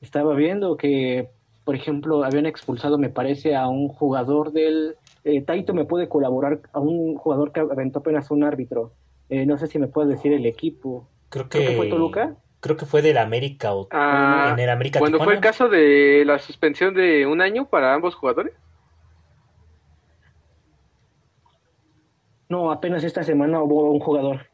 [0.00, 1.28] Estaba viendo que,
[1.64, 4.96] por ejemplo, habían expulsado, me parece, a un jugador del...
[5.24, 8.92] Eh, Taito me puede colaborar a un jugador que aventó apenas un árbitro
[9.30, 11.08] eh, no sé si me puedes decir el equipo.
[11.28, 12.36] Creo que, fue Toluca.
[12.60, 14.98] Creo que fue del América o ah, en el América.
[14.98, 18.52] Cuando fue el caso de la suspensión de un año para ambos jugadores.
[22.48, 24.46] No, apenas esta semana hubo un jugador.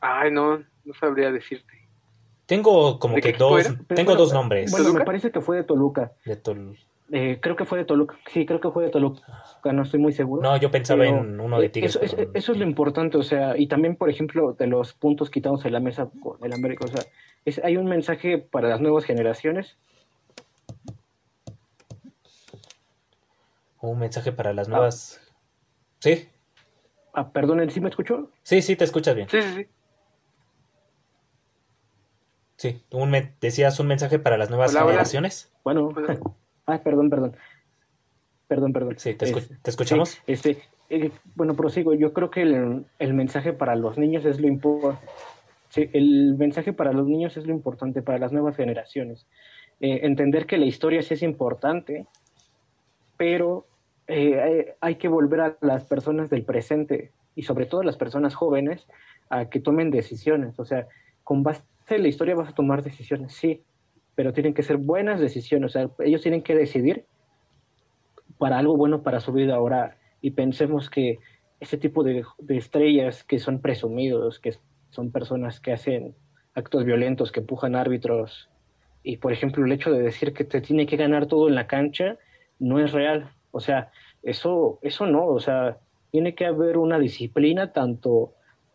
[0.00, 1.72] Ay, no, no sabría decirte.
[2.46, 4.70] Tengo como ¿De que dos, tengo dos nombres.
[4.70, 5.04] Bueno, me ¿Toluca?
[5.04, 6.12] parece que fue de Toluca.
[6.24, 6.78] de Tol-
[7.12, 8.16] Eh, creo que fue de Toluca.
[8.32, 9.22] Sí, creo que fue de Toluca.
[9.64, 10.42] No estoy muy seguro.
[10.42, 11.94] No, yo pensaba Pero, en uno de Tigres.
[11.94, 14.92] Eso, eso- pero- eso es lo importante, o sea, y también, por ejemplo, de los
[14.92, 17.02] puntos quitados en la mesa con el América, o sea,
[17.44, 19.76] es, hay un mensaje para las nuevas generaciones.
[23.80, 25.20] Un mensaje para las nuevas.
[26.00, 26.28] Sí,
[27.12, 28.30] Ah, perdonen, ¿sí me escuchó?
[28.42, 29.28] sí, sí, te escuchas bien.
[29.30, 29.66] Sí, sí, sí.
[32.58, 34.90] Sí, un decías un mensaje para las nuevas Hola, hola.
[34.92, 35.52] generaciones.
[35.64, 35.94] Bueno.
[36.66, 37.36] Ah, perdón, perdón.
[38.48, 38.94] Perdón, perdón.
[38.98, 40.10] Sí, te, escu- te escuchamos.
[40.10, 40.58] sí, este,
[40.88, 41.94] eh, bueno, prosigo.
[41.94, 45.04] Yo creo que el, el mensaje para los niños es lo importante.
[45.92, 49.26] el mensaje para los niños es lo importante, para las nuevas generaciones.
[49.80, 52.06] Eh, entender que la historia sí es importante,
[53.16, 53.66] pero
[54.06, 57.96] eh, hay, hay que volver a las personas del presente y sobre todo a las
[57.96, 58.86] personas jóvenes
[59.28, 60.58] a que tomen decisiones.
[60.58, 60.86] O sea,
[61.24, 63.62] con base en la historia vas a tomar decisiones, sí,
[64.16, 65.70] pero tienen que ser buenas decisiones.
[65.70, 67.04] O sea, ellos tienen que decidir
[68.38, 71.20] para algo bueno para su vida ahora y pensemos que
[71.60, 74.56] ese tipo de, de estrellas que son presumidos, que
[74.90, 76.16] son personas que hacen
[76.54, 78.50] actos violentos, que empujan árbitros,
[79.06, 81.68] y por ejemplo el hecho de decir que te tiene que ganar todo en la
[81.68, 82.18] cancha
[82.58, 83.30] no es real.
[83.52, 83.92] O sea,
[84.24, 85.78] eso, eso no, o sea,
[86.10, 88.32] tiene que haber una disciplina tanto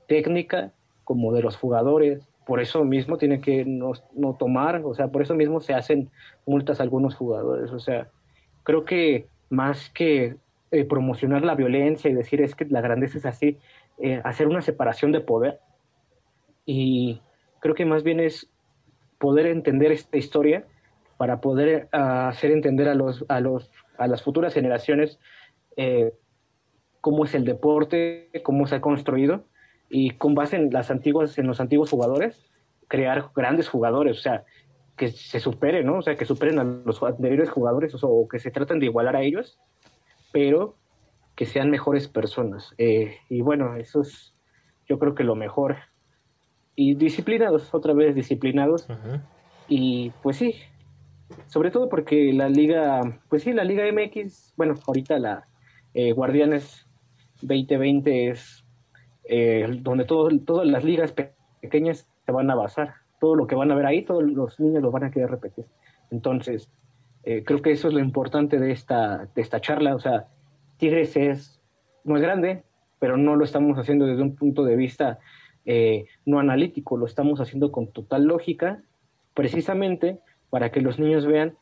[0.07, 0.71] técnica
[1.03, 2.30] como de los jugadores.
[2.45, 6.09] Por eso mismo tiene que no, no tomar, o sea, por eso mismo se hacen
[6.45, 7.71] multas a algunos jugadores.
[7.71, 8.09] O sea,
[8.63, 10.37] creo que más que
[10.71, 13.57] eh, promocionar la violencia y decir es que la grandeza es así,
[13.99, 15.59] eh, hacer una separación de poder.
[16.65, 17.21] Y
[17.59, 18.49] creo que más bien es
[19.19, 20.65] poder entender esta historia
[21.17, 25.19] para poder uh, hacer entender a, los, a, los, a las futuras generaciones
[25.77, 26.13] eh,
[27.01, 29.43] cómo es el deporte, cómo se ha construido
[29.91, 32.49] y con base en, las antiguas, en los antiguos jugadores,
[32.87, 34.45] crear grandes jugadores, o sea,
[34.95, 35.97] que se superen, ¿no?
[35.97, 38.85] O sea, que superen a los anteriores jugadores o, sea, o que se traten de
[38.85, 39.59] igualar a ellos,
[40.31, 40.77] pero
[41.35, 42.73] que sean mejores personas.
[42.77, 44.33] Eh, y bueno, eso es
[44.87, 45.77] yo creo que lo mejor.
[46.75, 48.89] Y disciplinados, otra vez disciplinados.
[48.89, 49.21] Uh -huh.
[49.67, 50.55] Y pues sí,
[51.47, 55.47] sobre todo porque la liga, pues sí, la liga MX, bueno, ahorita la
[55.93, 56.87] eh, Guardianes
[57.41, 58.63] 2020 es
[59.25, 62.95] eh, donde todas las ligas pe pequeñas se van a basar.
[63.19, 65.65] Todo lo que van a ver ahí, todos los niños lo van a querer repetir.
[66.09, 66.69] Entonces,
[67.23, 69.93] eh, creo que eso es lo importante de esta, de esta charla.
[69.93, 70.25] O sea,
[70.77, 71.61] Tigres es,
[72.03, 72.63] no es grande,
[72.97, 75.19] pero no lo estamos haciendo desde un punto de vista
[75.65, 78.81] eh, no analítico, lo estamos haciendo con total lógica,
[79.35, 80.19] precisamente
[80.49, 81.55] para que los niños vean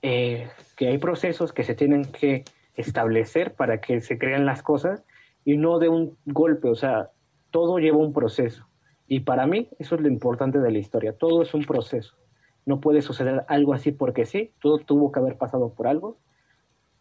[0.00, 2.44] que hay procesos que se tienen que
[2.74, 5.04] establecer para que se crean las cosas
[5.50, 7.10] y no de un golpe, o sea,
[7.50, 8.68] todo lleva un proceso.
[9.08, 12.14] Y para mí eso es lo importante de la historia, todo es un proceso.
[12.66, 16.18] No puede suceder algo así porque sí, todo tuvo que haber pasado por algo.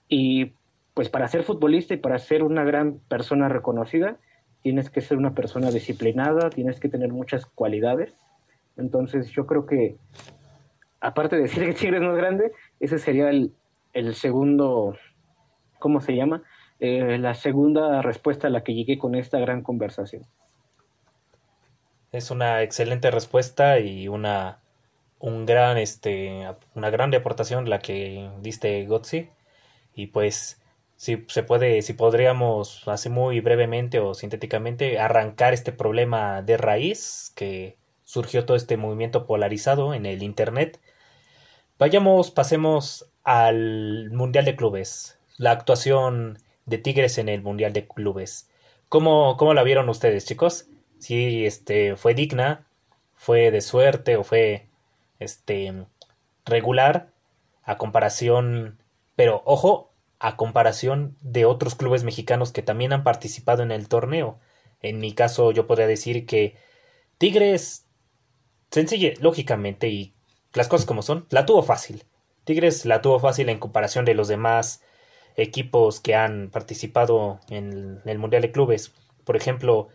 [0.08, 0.54] Y
[0.95, 4.18] pues para ser futbolista y para ser una gran persona reconocida,
[4.64, 8.16] tienes que ser una persona disciplinada, tienes que tener muchas cualidades.
[8.78, 9.95] Entonces yo creo que,
[11.02, 13.54] aparte de decir que Tigres no es grande, ese sería el,
[13.93, 14.95] el segundo,
[15.78, 16.41] ¿cómo se llama?
[16.80, 20.25] Eh, la segunda respuesta a la que llegué con esta gran conversación.
[22.11, 24.59] Es una excelente respuesta y una,
[25.19, 29.30] un gran, este, una grande aportación la que diste, Gotzi.
[29.93, 30.61] Y pues,
[30.95, 37.32] si se puede, si podríamos, así muy brevemente o sintéticamente, arrancar este problema de raíz
[37.36, 40.80] que surgió todo este movimiento polarizado en el Internet.
[41.77, 45.19] Vayamos, pasemos al Mundial de Clubes.
[45.38, 46.39] La actuación
[46.70, 48.49] de Tigres en el Mundial de Clubes.
[48.88, 50.67] ¿Cómo, cómo la vieron ustedes, chicos?
[50.99, 52.67] Si este, fue digna,
[53.15, 54.67] fue de suerte o fue
[55.20, 55.86] este,
[56.45, 57.11] regular
[57.63, 58.80] a comparación,
[59.15, 64.39] pero ojo, a comparación de otros clubes mexicanos que también han participado en el torneo.
[64.82, 66.57] En mi caso yo podría decir que
[67.17, 67.86] Tigres,
[68.72, 70.13] sencilla, lógicamente, y
[70.53, 72.05] las cosas como son, la tuvo fácil.
[72.45, 74.82] Tigres la tuvo fácil en comparación de los demás
[75.41, 78.93] equipos que han participado en el Mundial de Clubes.
[79.23, 79.89] Por ejemplo,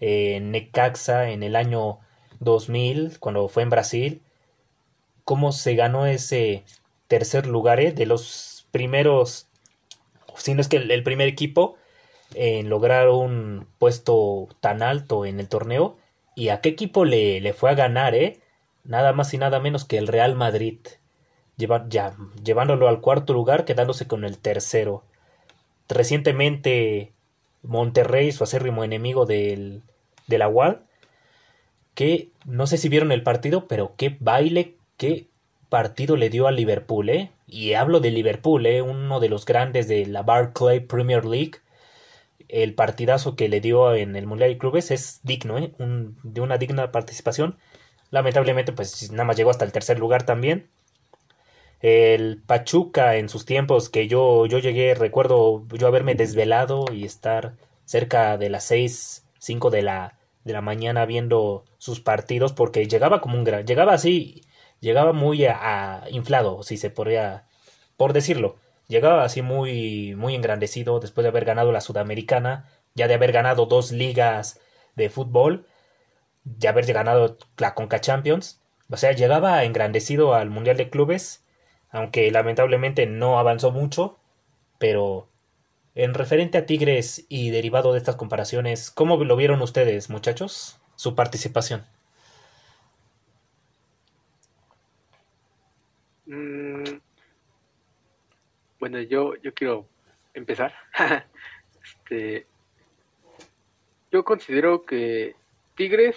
[0.00, 1.98] eh, Necaxa en el año
[2.40, 4.22] 2000, cuando fue en Brasil,
[5.24, 6.64] cómo se ganó ese
[7.06, 9.48] tercer lugar eh, de los primeros,
[10.36, 11.76] si no es que el, primer equipo
[12.34, 15.98] en lograr un puesto tan alto en el torneo.
[16.36, 18.14] ¿Y a qué equipo le, le fue a ganar?
[18.14, 18.40] Eh?
[18.84, 20.78] Nada más y nada menos que el Real Madrid.
[21.88, 25.04] Ya, llevándolo al cuarto lugar, quedándose con el tercero.
[25.88, 27.12] Recientemente
[27.62, 29.82] Monterrey, su acérrimo enemigo del,
[30.26, 30.82] de la UAL,
[31.94, 35.28] que no sé si vieron el partido, pero qué baile, qué
[35.68, 37.30] partido le dio a Liverpool, ¿eh?
[37.46, 38.82] Y hablo de Liverpool, ¿eh?
[38.82, 41.52] Uno de los grandes de la Barclay Premier League.
[42.48, 45.72] El partidazo que le dio en el Mundial de Clubes es digno, ¿eh?
[45.78, 47.58] de una digna participación.
[48.10, 50.68] Lamentablemente, pues nada más llegó hasta el tercer lugar también.
[51.80, 57.54] El Pachuca en sus tiempos que yo, yo llegué, recuerdo yo haberme desvelado y estar
[57.86, 63.22] cerca de las 6, 5 de la, de la mañana viendo sus partidos porque llegaba
[63.22, 64.44] como un gran, llegaba así,
[64.80, 67.46] llegaba muy a, inflado, si se podría,
[67.96, 68.56] por decirlo,
[68.88, 73.64] llegaba así muy, muy engrandecido después de haber ganado la Sudamericana, ya de haber ganado
[73.66, 74.60] dos ligas
[74.96, 75.66] de fútbol,
[76.44, 78.60] de haber ganado la Conca Champions,
[78.90, 81.42] o sea, llegaba engrandecido al Mundial de Clubes
[81.90, 84.18] aunque lamentablemente no avanzó mucho,
[84.78, 85.28] pero
[85.94, 90.80] en referente a Tigres y derivado de estas comparaciones, ¿cómo lo vieron ustedes, muchachos?
[90.96, 91.84] Su participación.
[96.26, 97.00] Mm,
[98.78, 99.86] bueno, yo, yo quiero
[100.32, 100.72] empezar.
[101.84, 102.46] este,
[104.12, 105.34] yo considero que
[105.74, 106.16] Tigres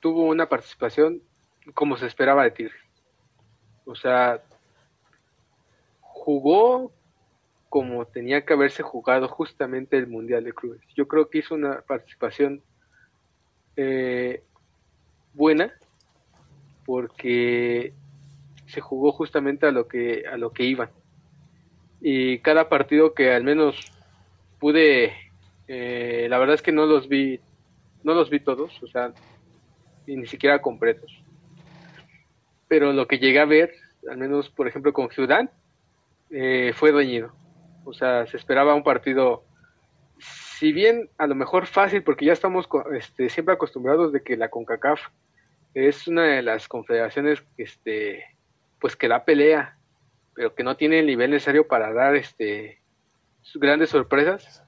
[0.00, 1.22] tuvo una participación
[1.72, 2.83] como se esperaba de Tigres.
[3.84, 4.42] O sea,
[6.00, 6.92] jugó
[7.68, 10.80] como tenía que haberse jugado justamente el Mundial de Clubes.
[10.94, 12.62] Yo creo que hizo una participación
[13.76, 14.44] eh,
[15.32, 15.72] buena
[16.84, 17.92] porque
[18.66, 20.90] se jugó justamente a lo que a lo que iban
[22.00, 23.76] y cada partido que al menos
[24.60, 25.12] pude
[25.66, 27.40] eh, la verdad es que no los vi
[28.04, 29.12] no los vi todos o sea
[30.06, 31.23] ni siquiera completos
[32.74, 33.72] pero lo que llegué a ver,
[34.10, 35.48] al menos por ejemplo con Ciudad,
[36.28, 37.32] eh, fue dañino.
[37.84, 39.44] O sea, se esperaba un partido,
[40.18, 44.50] si bien a lo mejor fácil, porque ya estamos este, siempre acostumbrados de que la
[44.50, 45.00] CONCACAF
[45.74, 48.24] es una de las confederaciones este,
[48.80, 49.78] pues que da pelea,
[50.34, 52.80] pero que no tiene el nivel necesario para dar este
[53.54, 54.64] grandes sorpresas.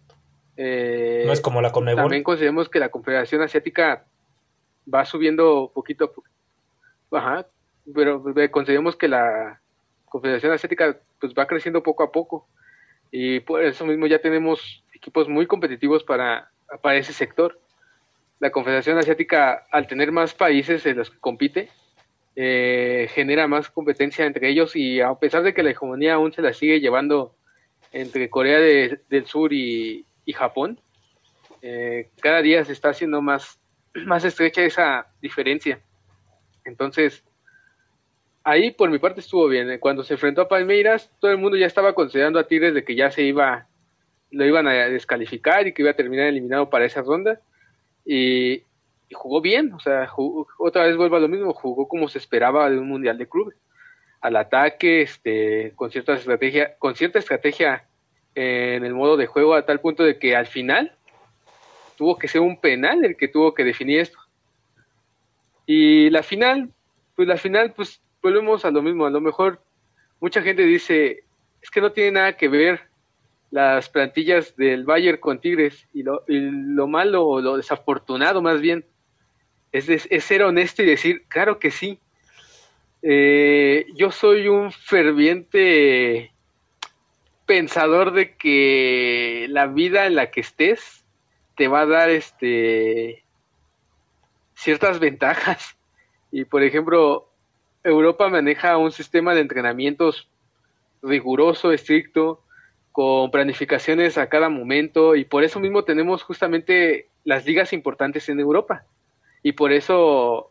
[0.57, 2.05] Eh, no es como la Conmebol.
[2.05, 4.05] También consideramos que la Confederación Asiática
[4.95, 6.37] va subiendo poquito a poquito.
[7.11, 7.47] Ajá,
[7.95, 9.61] pero pues, consideramos que la
[10.07, 12.49] Confederación Asiática pues va creciendo poco a poco
[13.11, 16.51] y por eso mismo ya tenemos equipos muy competitivos para,
[16.83, 17.61] para ese sector.
[18.39, 21.71] La Confederación Asiática, al tener más países en los que compite,
[22.35, 26.43] eh, genera más competencia entre ellos y a pesar de que la hegemonía aún se
[26.43, 27.35] la sigue llevando
[27.93, 30.79] entre Corea del Sur y, Japón,
[31.63, 33.59] eh, cada día se está haciendo más,
[34.07, 35.81] más estrecha esa diferencia.
[36.65, 37.25] Entonces,
[38.47, 39.71] ahí por mi parte estuvo bien.
[39.71, 39.81] ¿eh?
[39.81, 42.95] Cuando se enfrentó a Palmeiras, todo el mundo ya estaba considerando a Tigres de que
[42.95, 43.67] ya se iba,
[44.31, 47.41] lo iban a descalificar y que iba a terminar eliminado para esa ronda.
[48.05, 48.63] Y,
[49.13, 50.09] jugó bien, o sea,
[50.59, 53.57] otra vez vuelvo a lo mismo, jugó como se esperaba de un mundial de clubes.
[54.21, 57.85] Al ataque, este, con cierta estrategia, con cierta estrategia
[58.35, 60.93] en el modo de juego, a tal punto de que al final
[61.97, 64.19] tuvo que ser un penal el que tuvo que definir esto.
[65.67, 66.71] Y la final,
[67.17, 69.61] pues la final, pues volvemos a lo mismo, a lo mejor
[70.19, 71.23] mucha gente dice,
[71.63, 72.81] es que no tiene nada que ver
[73.53, 78.85] las plantillas del Bayern con Tigres y lo, lo malo o lo desafortunado más bien
[79.71, 82.01] es, es, ser honesto y decir, claro que sí.
[83.03, 86.33] Eh, yo soy un ferviente
[87.47, 91.05] pensador de que la vida en la que estés
[91.55, 93.23] te va a dar este
[94.55, 95.77] ciertas ventajas
[96.33, 97.31] y por ejemplo
[97.87, 100.29] Europa maneja un sistema de entrenamientos
[101.03, 102.43] riguroso, estricto,
[102.91, 108.41] con planificaciones a cada momento y por eso mismo tenemos justamente las ligas importantes en
[108.41, 108.85] Europa.
[109.43, 110.51] Y por eso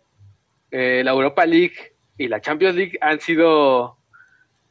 [0.72, 3.98] eh, la Europa League y la Champions League han sido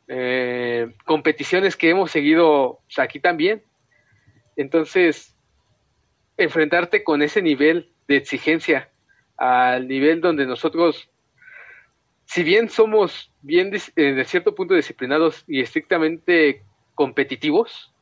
[0.09, 3.63] eh, competiciones que hemos seguido pues, aquí también.
[4.57, 5.37] Entonces,
[6.37, 8.91] enfrentarte con ese nivel de exigencia
[9.37, 11.11] al nivel donde nosotros
[12.27, 16.63] si bien somos bien eh, de cierto punto disciplinados y estrictamente
[16.95, 17.93] competitivos,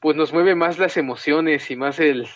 [0.00, 2.28] pues nos mueve más las emociones y más el,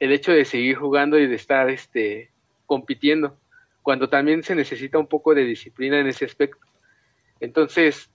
[0.00, 2.30] el hecho de seguir jugando y de estar este
[2.66, 3.38] compitiendo,
[3.82, 6.66] cuando también se necesita un poco de disciplina en ese aspecto.
[7.40, 8.10] Entonces,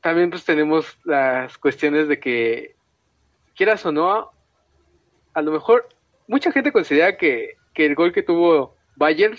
[0.00, 2.76] también pues tenemos las cuestiones de que,
[3.54, 4.30] quieras o no,
[5.34, 5.88] a lo mejor
[6.26, 9.36] mucha gente considera que, que el gol que tuvo Bayern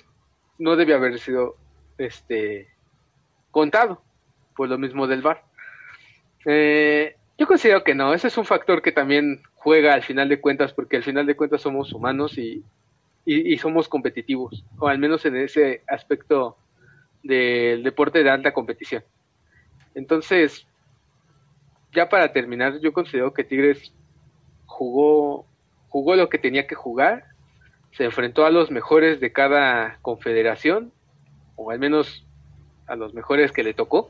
[0.62, 1.56] no debe haber sido
[1.98, 2.68] este
[3.50, 4.02] contado
[4.56, 5.44] por lo mismo del VAR.
[6.46, 10.40] Eh, yo considero que no, ese es un factor que también juega al final de
[10.40, 12.64] cuentas, porque al final de cuentas somos humanos y,
[13.26, 16.58] y, somos competitivos, o al menos en ese aspecto
[17.24, 19.04] del deporte de alta competición.
[19.96, 20.68] Entonces,
[21.92, 23.94] ya para terminar, yo considero que Tigres
[24.68, 25.46] jugó,
[25.90, 27.31] jugó lo que tenía que jugar,
[27.92, 30.92] se enfrentó a los mejores de cada confederación,
[31.56, 32.26] o al menos
[32.88, 34.10] a los mejores que le tocó,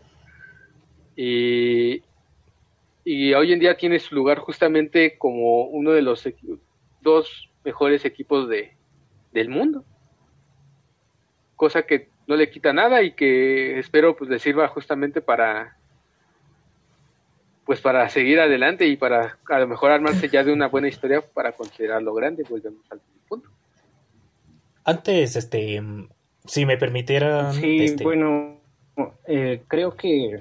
[1.16, 2.04] y,
[3.04, 6.28] y hoy en día tiene su lugar justamente como uno de los
[7.02, 8.76] dos mejores equipos de,
[9.32, 9.84] del mundo.
[11.56, 15.78] Cosa que no le quita nada y que espero pues le sirva justamente para
[17.66, 21.22] pues para seguir adelante y para a lo mejor armarse ya de una buena historia
[21.22, 23.00] para considerarlo grande, volvemos al.
[24.84, 25.82] Antes, este,
[26.46, 27.52] si me permitiera...
[27.54, 28.58] Sí, este, bueno,
[29.28, 30.40] eh, creo que...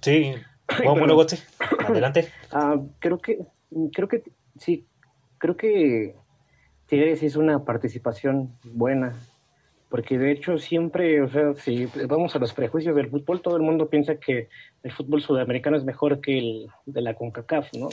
[0.00, 0.32] Sí,
[0.84, 1.26] bueno, bueno
[1.88, 2.28] adelante.
[2.52, 3.38] Ah, creo que,
[3.92, 4.22] creo que,
[4.58, 4.86] sí,
[5.38, 6.14] creo que
[6.86, 9.14] Tigres hizo una participación buena,
[9.88, 13.62] porque de hecho siempre, o sea, si vamos a los prejuicios del fútbol, todo el
[13.62, 14.48] mundo piensa que
[14.82, 17.88] el fútbol sudamericano es mejor que el de la CONCACAF, ¿no?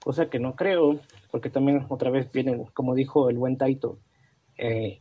[0.00, 0.98] Cosa que no creo,
[1.30, 3.98] porque también otra vez vienen, como dijo el buen Taito,
[4.60, 5.00] eh,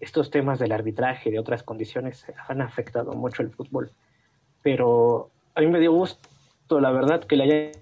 [0.00, 3.90] estos temas del arbitraje y de otras condiciones han afectado mucho el fútbol.
[4.62, 7.72] Pero a mí me dio gusto, la verdad, que le haya...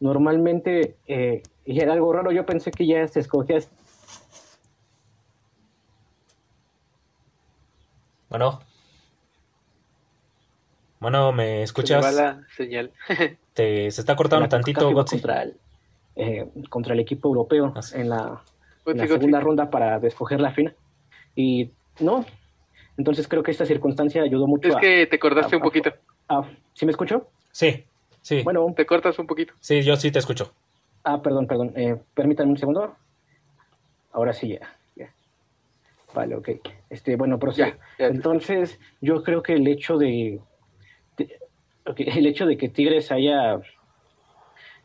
[0.00, 3.58] Normalmente eh, y era algo raro, yo pensé que ya se escogía.
[8.30, 8.60] Bueno.
[10.98, 12.06] Bueno, ¿me escuchas?
[12.06, 12.90] Se la señal.
[13.52, 15.56] Te, se está cortando un tantito, contra el,
[16.16, 18.42] eh, contra el equipo europeo en la,
[18.94, 20.74] segunda ronda para escoger la final.
[21.34, 21.70] Y
[22.00, 22.24] no,
[22.96, 24.68] entonces creo que esta circunstancia ayudó mucho.
[24.68, 25.92] Es que te cortaste un poquito.
[26.74, 27.28] ¿Sí me escucho?
[27.52, 27.84] Sí,
[28.22, 28.42] sí.
[28.42, 29.54] Bueno, te cortas un poquito.
[29.60, 30.52] Sí, yo sí te escucho.
[31.04, 31.72] Ah, perdón, perdón.
[31.76, 32.96] Eh, permítanme un segundo.
[34.12, 34.78] Ahora sí, ya.
[36.14, 36.48] Vale, ok.
[36.90, 37.52] Este, bueno, pero
[37.98, 40.40] Entonces, yo creo que el hecho de,
[41.96, 43.60] el hecho de que Tigres haya,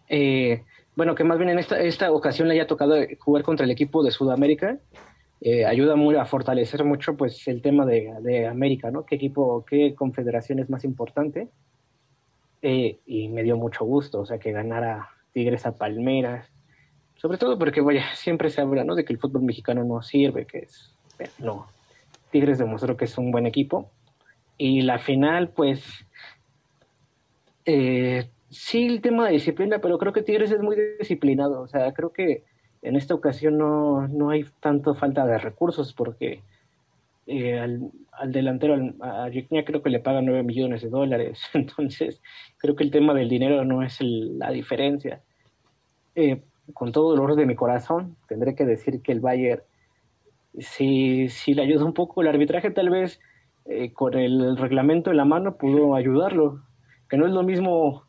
[0.09, 0.63] eh,
[0.95, 4.03] bueno, que más bien en esta, esta ocasión le haya tocado jugar contra el equipo
[4.03, 4.77] de Sudamérica,
[5.41, 9.05] eh, ayuda muy a fortalecer mucho, pues, el tema de, de América, ¿no?
[9.05, 11.47] ¿Qué equipo, qué confederación es más importante?
[12.65, 16.49] y me dio mucho gusto, o sea, que ganara Tigres a Palmeras,
[17.15, 18.95] sobre todo porque, vaya, siempre se habla, ¿no?
[18.95, 20.93] De que el fútbol mexicano no sirve, que es,
[21.39, 21.67] no,
[22.31, 23.89] Tigres demostró que es un buen equipo,
[24.57, 25.83] y la final, pues,
[27.65, 31.91] eh, sí el tema de disciplina, pero creo que Tigres es muy disciplinado, o sea,
[31.93, 32.43] creo que
[32.81, 36.41] en esta ocasión no, no hay tanto falta de recursos porque
[37.27, 37.91] eh, al,
[38.31, 42.21] delantero, a Yeknia creo que le pagan 9 millones de dólares, entonces
[42.57, 45.21] creo que el tema del dinero no es la diferencia.
[46.15, 46.41] Eh,
[46.73, 49.63] con todo el dolor de mi corazón, tendré que decir que el Bayern
[50.59, 53.19] si, si le ayuda un poco el arbitraje, tal vez
[53.65, 56.61] eh, con el reglamento en la mano pudo ayudarlo,
[57.09, 58.03] que no es lo mismo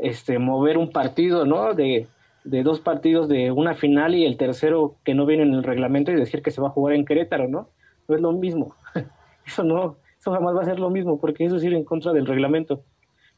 [0.00, 1.74] este, mover un partido, ¿no?
[1.74, 2.08] De,
[2.44, 6.10] de dos partidos de una final y el tercero que no viene en el reglamento
[6.10, 7.68] y decir que se va a jugar en Querétaro, ¿no?
[8.10, 8.74] no es lo mismo.
[9.46, 12.12] Eso no, eso jamás va a ser lo mismo, porque eso es ir en contra
[12.12, 12.84] del reglamento.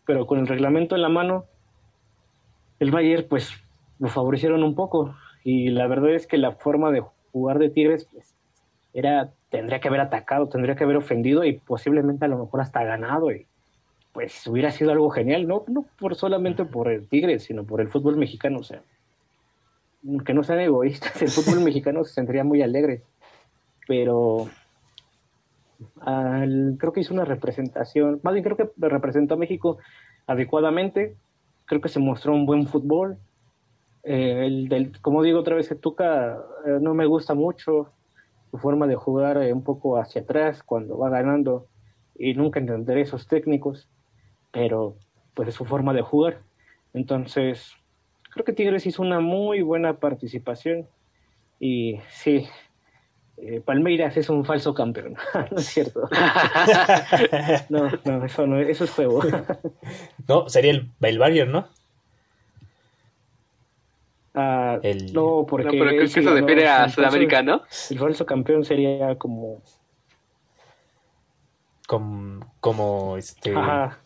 [0.05, 1.45] Pero con el reglamento en la mano,
[2.81, 3.51] el Bayern, pues,
[3.99, 5.15] lo favorecieron un poco.
[5.45, 8.37] Y la verdad es que la forma de jugar de Tigres, pues,
[8.93, 12.85] era, tendría que haber atacado, tendría que haber ofendido y posiblemente a lo mejor hasta
[12.85, 13.31] ganado.
[14.13, 17.89] Pues hubiera sido algo genial, no, no por solamente por el Tigres, sino por el
[17.89, 18.59] fútbol mexicano.
[18.59, 18.83] O sea,
[20.25, 23.03] que no sean egoístas, el fútbol mexicano se sentiría muy alegre.
[23.87, 24.49] Pero
[26.79, 29.79] creo que hizo una representación, más bien creo que representó a México
[30.27, 31.17] adecuadamente,
[31.65, 33.19] creo que se mostró un buen fútbol.
[34.05, 36.35] Eh, el del, como digo otra vez, que Tuca
[36.67, 37.93] eh, no me gusta mucho
[38.51, 41.67] su forma de jugar eh, un poco hacia atrás cuando va ganando
[42.15, 43.89] y nunca entenderé esos técnicos,
[44.53, 44.95] pero
[45.35, 46.41] pues es su forma de jugar.
[46.95, 47.74] Entonces,
[48.31, 50.87] creo que Tigres hizo una muy buena participación
[51.59, 52.47] y sí,
[53.39, 55.16] eh, Palmeiras es un falso campeón.
[55.51, 56.09] no es cierto.
[57.70, 59.23] no, no, eso no, eso es juego.
[60.29, 61.69] no, sería el, el Bayern, ¿no?
[64.35, 64.79] Ah,
[65.12, 65.66] No, porque.
[65.66, 67.62] No, pero creo que se refiere a Sudamérica, ¿no?
[67.91, 69.61] El falso campeón sería como.
[71.87, 73.55] Como, como este.
[73.55, 73.99] Ajá.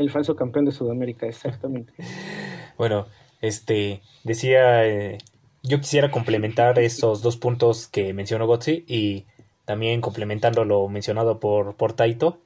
[0.00, 1.92] El falso campeón de Sudamérica, exactamente.
[2.78, 3.06] bueno,
[3.42, 4.00] este.
[4.24, 4.86] Decía.
[4.86, 5.18] Eh,
[5.62, 9.26] yo quisiera complementar esos dos puntos que mencionó Gotzi y
[9.66, 12.38] también complementando lo mencionado por, por Taito.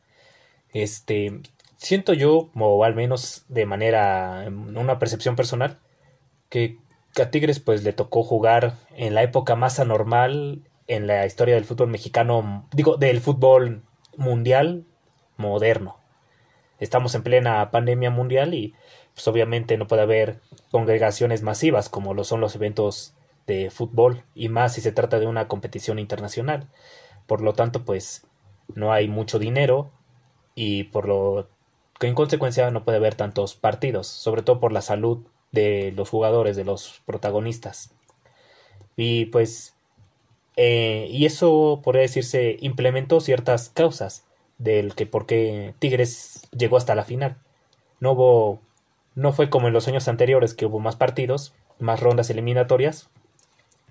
[0.72, 1.40] Este,
[1.76, 5.78] siento yo, o al menos de manera, una percepción personal,
[6.48, 6.78] que
[7.22, 11.64] a Tigres pues le tocó jugar en la época más anormal en la historia del
[11.64, 13.84] fútbol mexicano, digo, del fútbol
[14.16, 14.86] mundial
[15.36, 16.03] moderno.
[16.84, 18.74] Estamos en plena pandemia mundial y
[19.14, 20.40] pues obviamente no puede haber
[20.70, 23.14] congregaciones masivas como lo son los eventos
[23.46, 26.68] de fútbol y más si se trata de una competición internacional.
[27.26, 28.26] Por lo tanto, pues
[28.74, 29.92] no hay mucho dinero
[30.54, 31.48] y por lo
[31.98, 36.10] que en consecuencia no puede haber tantos partidos, sobre todo por la salud de los
[36.10, 37.94] jugadores, de los protagonistas.
[38.94, 39.74] Y pues,
[40.56, 44.23] eh, y eso podría decirse implementó ciertas causas
[44.58, 47.36] del que por qué Tigres llegó hasta la final.
[48.00, 48.60] No hubo,
[49.14, 53.08] no fue como en los años anteriores que hubo más partidos, más rondas eliminatorias,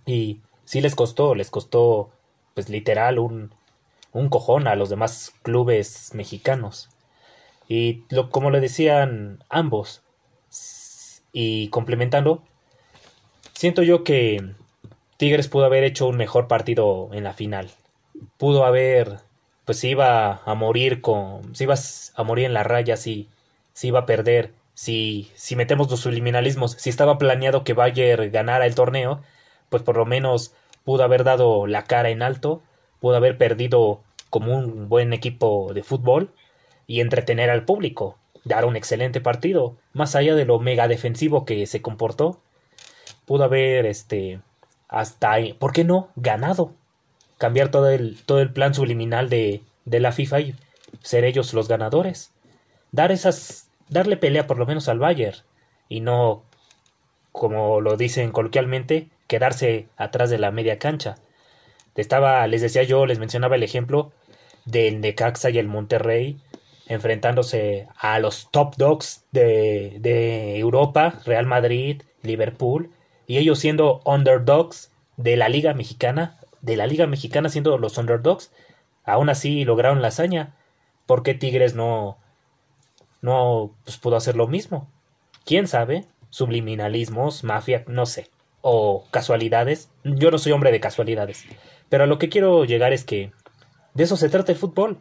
[0.06, 2.12] y sí les costó, les costó,
[2.54, 3.52] pues literal, un,
[4.12, 6.90] un cojón a los demás clubes mexicanos.
[7.68, 10.02] Y lo, como le decían ambos,
[11.32, 12.44] y complementando,
[13.54, 14.54] siento yo que
[15.18, 17.72] Tigres pudo haber hecho un mejor partido en la final.
[18.38, 19.20] Pudo haber,
[19.66, 23.30] pues si iba a morir con, si ibas a morir en la raya, si,
[23.74, 28.66] si iba a perder, si, si metemos los subliminalismos, si estaba planeado que Bayer ganara
[28.66, 29.22] el torneo,
[29.70, 30.54] pues por lo menos
[30.84, 32.62] pudo haber dado la cara en alto,
[33.00, 36.32] pudo haber perdido como un buen equipo de fútbol
[36.88, 41.66] y entretener al público, dar un excelente partido, más allá de lo mega defensivo que
[41.68, 42.40] se comportó,
[43.26, 44.40] pudo haber este
[44.88, 46.10] hasta ¿por qué no?
[46.16, 46.74] ganado.
[47.44, 50.56] Cambiar todo el, todo el plan subliminal de, de la FIFA y
[51.02, 52.32] ser ellos los ganadores.
[52.94, 55.40] Dar esas darle pelea por lo menos al Bayern
[55.90, 56.44] y no
[57.34, 61.16] como lo dicen coloquialmente, quedarse atrás de la media cancha.
[61.96, 64.14] Estaba, les decía yo, les mencionaba el ejemplo
[64.64, 66.38] del Necaxa y el Monterrey
[66.88, 72.92] enfrentándose a los top dogs de, de Europa, Real Madrid, Liverpool,
[73.28, 78.52] y ellos siendo underdogs de la Liga Mexicana, de la Liga Mexicana siendo los underdogs,
[79.04, 80.56] aún así lograron la hazaña.
[81.06, 82.18] ¿Por qué Tigres no,
[83.22, 84.90] no pues, pudo hacer lo mismo?
[85.46, 86.08] ¿Quién sabe?
[86.32, 88.32] Subliminalismos, mafia, no sé
[88.64, 89.92] o casualidades.
[90.06, 91.46] Yo no soy hombre de casualidades.
[91.90, 93.32] Pero a lo que quiero llegar es que
[93.94, 94.98] de eso se trata el fútbol.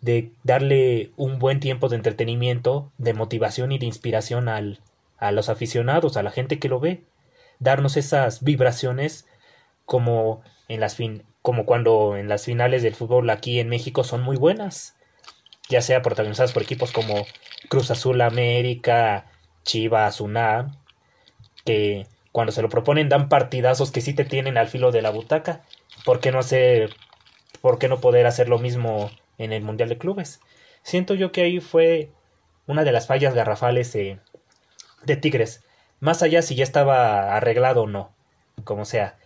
[0.00, 4.80] De darle un buen tiempo de entretenimiento, de motivación y de inspiración al,
[5.18, 7.02] a los aficionados, a la gente que lo ve.
[7.58, 9.26] Darnos esas vibraciones
[9.84, 14.20] como en las fin como cuando en las finales del fútbol aquí en México son
[14.20, 14.96] muy buenas,
[15.68, 17.24] ya sea protagonizadas por equipos como
[17.68, 19.30] Cruz Azul América,
[19.62, 20.76] Chivas, UNAM,
[21.64, 25.10] que cuando se lo proponen dan partidazos que sí te tienen al filo de la
[25.10, 25.64] butaca.
[26.04, 26.96] ¿Por qué no hacer,
[27.60, 30.40] por qué no poder hacer lo mismo en el Mundial de Clubes?
[30.82, 32.10] Siento yo que ahí fue
[32.66, 34.18] una de las fallas garrafales de,
[35.04, 35.62] de Tigres.
[36.00, 38.10] Más allá si ya estaba arreglado o no,
[38.64, 39.16] como sea,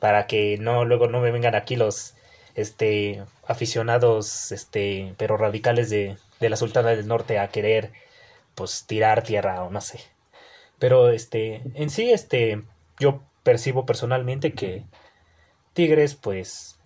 [0.00, 2.14] para que no luego no me vengan aquí los
[2.54, 7.92] este aficionados este pero radicales de, de la Sultana del Norte a querer
[8.56, 10.00] pues tirar tierra o no sé.
[10.78, 12.62] Pero este, en sí, este,
[12.98, 14.84] yo percibo personalmente que
[15.72, 16.78] Tigres, pues,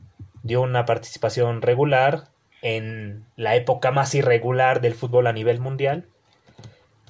[0.43, 2.29] dio una participación regular
[2.63, 6.07] en la época más irregular del fútbol a nivel mundial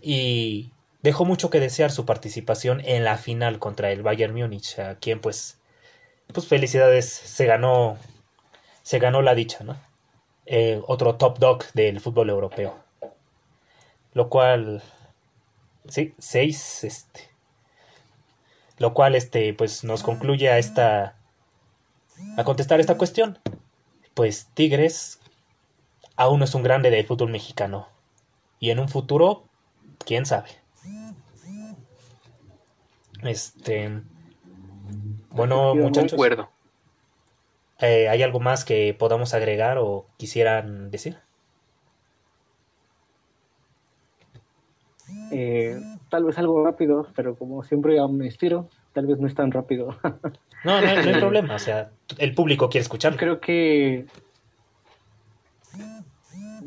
[0.00, 0.72] y
[1.02, 5.20] dejó mucho que desear su participación en la final contra el Bayern Múnich, a quien
[5.20, 5.59] pues
[6.32, 7.98] pues felicidades se ganó
[8.82, 9.76] se ganó la dicha, ¿no?
[10.46, 12.76] Eh, otro top dog del fútbol europeo.
[14.14, 14.82] Lo cual
[15.90, 17.28] Sí, seis, este.
[18.78, 21.16] Lo cual, este, pues nos concluye a esta.
[22.36, 23.38] a contestar esta cuestión.
[24.14, 25.18] Pues Tigres
[26.16, 27.88] aún no es un grande del fútbol mexicano.
[28.58, 29.44] Y en un futuro,
[30.04, 30.50] quién sabe.
[33.22, 34.02] Este.
[35.30, 36.18] Bueno, muchachos.
[37.80, 41.16] Eh, ¿Hay algo más que podamos agregar o quisieran decir?
[45.32, 49.50] Eh, tal vez algo rápido, pero como siempre me inspiro, tal vez no es tan
[49.50, 49.96] rápido.
[50.64, 53.16] no, no, hay problema, o sea, el público quiere escuchar.
[53.16, 54.06] Creo que...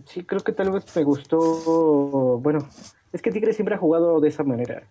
[0.05, 2.67] Sí, creo que tal vez me gustó, bueno,
[3.13, 4.83] es que Tigre siempre ha jugado de esa manera,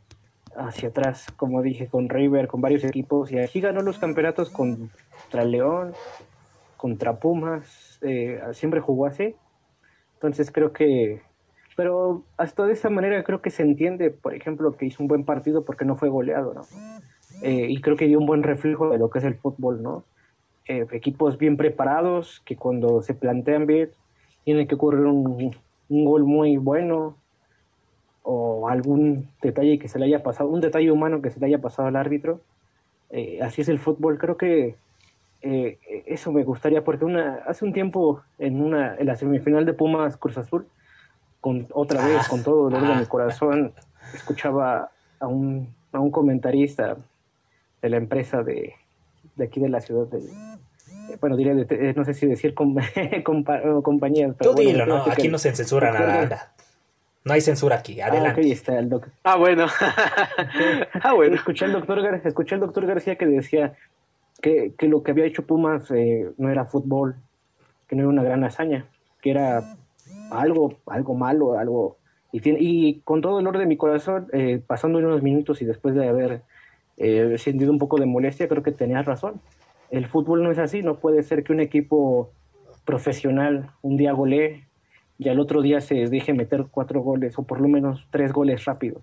[0.56, 5.44] hacia atrás, como dije, con River, con varios equipos, y aquí ganó los campeonatos contra
[5.44, 5.92] León,
[6.76, 9.34] contra Pumas, eh, siempre jugó así.
[10.14, 11.22] Entonces creo que
[11.76, 15.24] pero hasta de esa manera creo que se entiende, por ejemplo, que hizo un buen
[15.24, 16.62] partido porque no fue goleado, ¿no?
[17.42, 20.04] Eh, y creo que dio un buen reflejo de lo que es el fútbol, ¿no?
[20.68, 23.90] Eh, equipos bien preparados, que cuando se plantean bien,
[24.44, 25.50] tiene que ocurrir un,
[25.88, 27.16] gol muy bueno.
[28.22, 31.58] O algún detalle que se le haya pasado, un detalle humano que se le haya
[31.58, 32.40] pasado al árbitro.
[33.10, 34.18] Eh, así es el fútbol.
[34.18, 34.76] Creo que
[35.42, 39.72] eh, eso me gustaría, porque una, hace un tiempo en, una, en la semifinal de
[39.72, 40.66] Pumas Cruz Azul,
[41.40, 43.72] con, otra vez, con todo el dolor de mi corazón,
[44.14, 46.96] escuchaba a un, a un comentarista
[47.82, 48.74] de la empresa de,
[49.34, 50.22] de aquí de la ciudad de,
[51.20, 52.76] bueno, diré, de, no sé si decir com.
[54.42, 56.51] Tú dilo, no, aquí no se censura nada.
[57.24, 58.40] No hay censura aquí, ah, adelante.
[58.40, 59.08] Ah, está el doc.
[59.22, 59.66] ah bueno.
[61.02, 61.36] ah, bueno.
[61.36, 63.74] Escuché al, doctor, escuché al doctor García que decía
[64.40, 67.16] que, que lo que había hecho Pumas eh, no era fútbol,
[67.86, 68.86] que no era una gran hazaña,
[69.20, 69.76] que era
[70.30, 71.96] algo, algo malo, algo...
[72.32, 75.94] Y, y con todo el orden de mi corazón, eh, pasando unos minutos y después
[75.94, 76.42] de haber
[76.96, 79.40] eh, sentido un poco de molestia, creo que tenías razón.
[79.90, 82.32] El fútbol no es así, no puede ser que un equipo
[82.84, 84.64] profesional un día golee
[85.18, 88.64] y al otro día se deje meter cuatro goles o por lo menos tres goles
[88.64, 89.02] rápido.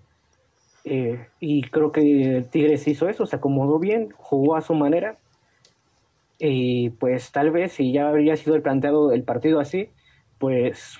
[0.84, 5.18] Eh, y creo que Tigres hizo eso, se acomodó bien, jugó a su manera
[6.38, 9.90] y pues tal vez si ya habría sido el planteado el partido así,
[10.38, 10.98] pues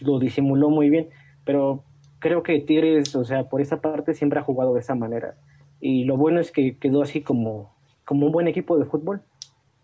[0.00, 1.10] lo disimuló muy bien,
[1.44, 1.84] pero
[2.18, 5.36] creo que Tigres, o sea, por esa parte siempre ha jugado de esa manera.
[5.80, 7.72] Y lo bueno es que quedó así como,
[8.04, 9.22] como un buen equipo de fútbol,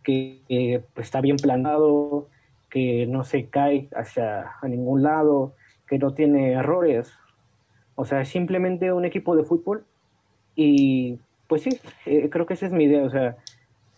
[0.03, 2.29] que pues, está bien planado,
[2.73, 5.55] que no se cae hacia a ningún lado,
[5.87, 7.13] que no tiene errores.
[7.97, 9.85] O sea, es simplemente un equipo de fútbol
[10.57, 13.37] y pues sí, eh, creo que esa es mi idea, o sea,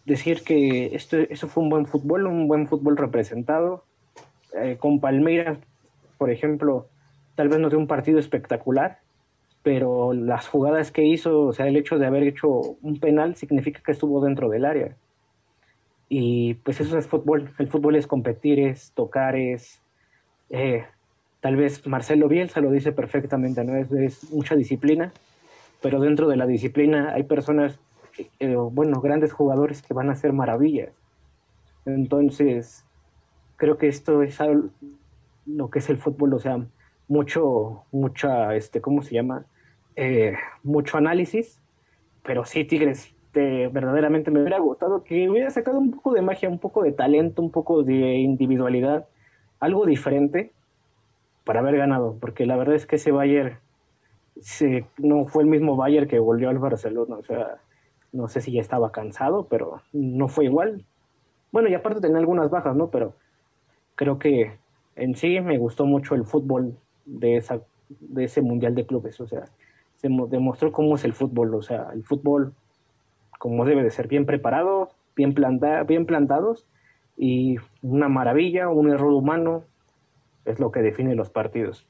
[0.04, 3.84] decir que esto, eso fue un buen fútbol, un buen fútbol representado.
[4.60, 5.58] Eh, con Palmeiras,
[6.18, 6.88] por ejemplo,
[7.36, 8.98] tal vez no sea un partido espectacular,
[9.62, 12.48] pero las jugadas que hizo, o sea, el hecho de haber hecho
[12.82, 14.96] un penal significa que estuvo dentro del área.
[16.16, 17.50] Y pues eso es fútbol.
[17.58, 19.82] El fútbol es competir, es tocar, es...
[20.48, 20.84] Eh,
[21.40, 23.74] tal vez Marcelo Bielsa lo dice perfectamente, ¿no?
[23.74, 25.12] Es, mucha disciplina,
[25.82, 27.80] pero dentro de la disciplina hay personas,
[28.38, 30.92] eh, bueno, grandes jugadores que van a hacer maravillas.
[31.84, 32.84] Entonces,
[33.56, 34.38] creo que esto es
[35.46, 36.64] lo que es el fútbol, o sea,
[37.08, 39.46] mucho, mucha, este, ¿cómo se llama?
[39.96, 41.60] Eh, mucho análisis,
[42.22, 46.58] pero sí, Tigres, verdaderamente me hubiera gustado que hubiera sacado un poco de magia, un
[46.58, 49.06] poco de talento, un poco de individualidad,
[49.60, 50.52] algo diferente
[51.44, 53.58] para haber ganado, porque la verdad es que ese Bayern
[54.98, 57.58] no fue el mismo Bayern que volvió al Barcelona, o sea,
[58.12, 60.84] no sé si ya estaba cansado, pero no fue igual.
[61.52, 62.88] Bueno, y aparte tenía algunas bajas, ¿no?
[62.88, 63.14] Pero
[63.94, 64.56] creo que
[64.96, 69.26] en sí me gustó mucho el fútbol de, esa, de ese Mundial de Clubes, o
[69.26, 69.44] sea,
[69.96, 72.54] se demostró cómo es el fútbol, o sea, el fútbol
[73.44, 76.64] como debe de ser, bien preparado, bien, planta, bien plantados
[77.14, 79.64] y una maravilla, un error humano
[80.46, 81.86] es lo que define los partidos.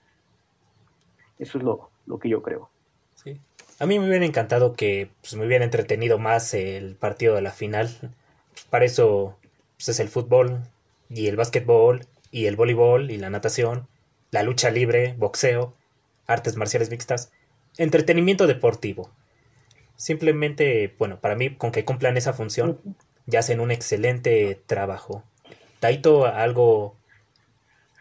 [1.39, 2.71] Eso es lo, lo que yo creo.
[3.15, 3.41] Sí.
[3.79, 7.53] A mí me hubiera encantado que pues, me hubiera entretenido más el partido de la
[7.53, 7.89] final.
[8.69, 9.39] Para eso
[9.77, 10.59] pues, es el fútbol
[11.09, 12.01] y el básquetbol
[12.33, 13.87] y el voleibol y la natación,
[14.33, 15.73] la lucha libre, boxeo,
[16.27, 17.31] artes marciales mixtas,
[17.79, 19.09] entretenimiento deportivo.
[19.97, 22.81] Simplemente, bueno, para mí, con que cumplan esa función,
[23.27, 25.25] ya hacen un excelente trabajo.
[25.81, 26.97] Taito, algo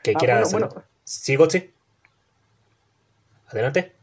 [0.03, 0.51] que ah, quieras.
[0.51, 0.69] Bueno,
[1.03, 1.71] ¿Sigo, sí?
[3.47, 3.93] Adelante.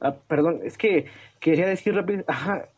[0.00, 1.06] Ah, perdón, es que
[1.40, 2.68] quería decir rápido, ajá,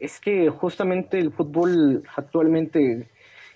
[0.00, 3.08] es que justamente el fútbol actualmente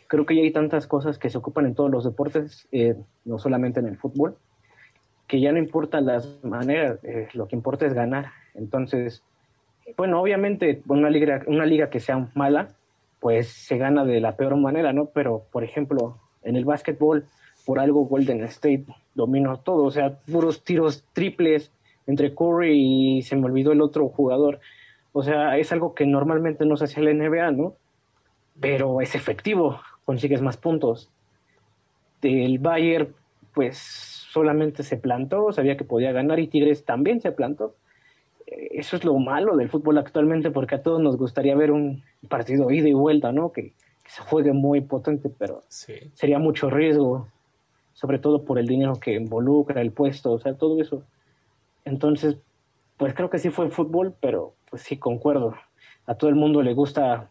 [0.07, 2.95] creo que ya hay tantas cosas que se ocupan en todos los deportes, eh,
[3.25, 4.37] no solamente en el fútbol,
[5.27, 8.27] que ya no importa las maneras, eh, lo que importa es ganar.
[8.55, 9.25] Entonces,
[9.97, 12.69] bueno, obviamente una liga, una liga que sea mala,
[13.21, 15.07] pues se gana de la peor manera, ¿no?
[15.07, 17.25] Pero, por ejemplo, en el básquetbol,
[17.65, 18.85] por algo Golden State
[19.15, 21.73] dominó todo, o sea, puros tiros triples
[22.07, 24.61] entre Curry y se me olvidó el otro jugador.
[25.13, 27.75] O sea, es algo que normalmente no se hace en la NBA, ¿no?
[28.61, 31.11] Pero es efectivo, consigues más puntos.
[32.23, 33.15] El Bayern,
[33.55, 37.75] pues solamente se plantó, sabía que podía ganar y Tigres también se plantó
[38.47, 42.71] eso es lo malo del fútbol actualmente, porque a todos nos gustaría ver un partido
[42.71, 43.53] ida y vuelta, ¿no?
[43.53, 43.73] Que,
[44.09, 47.27] se juegue muy potente, pero sería mucho riesgo,
[47.93, 51.03] sobre todo por el dinero que involucra, el puesto, o sea, todo eso.
[51.85, 52.37] Entonces,
[52.97, 55.55] pues creo que sí fue el fútbol, pero pues sí, concuerdo.
[56.07, 57.31] A todo el mundo le gusta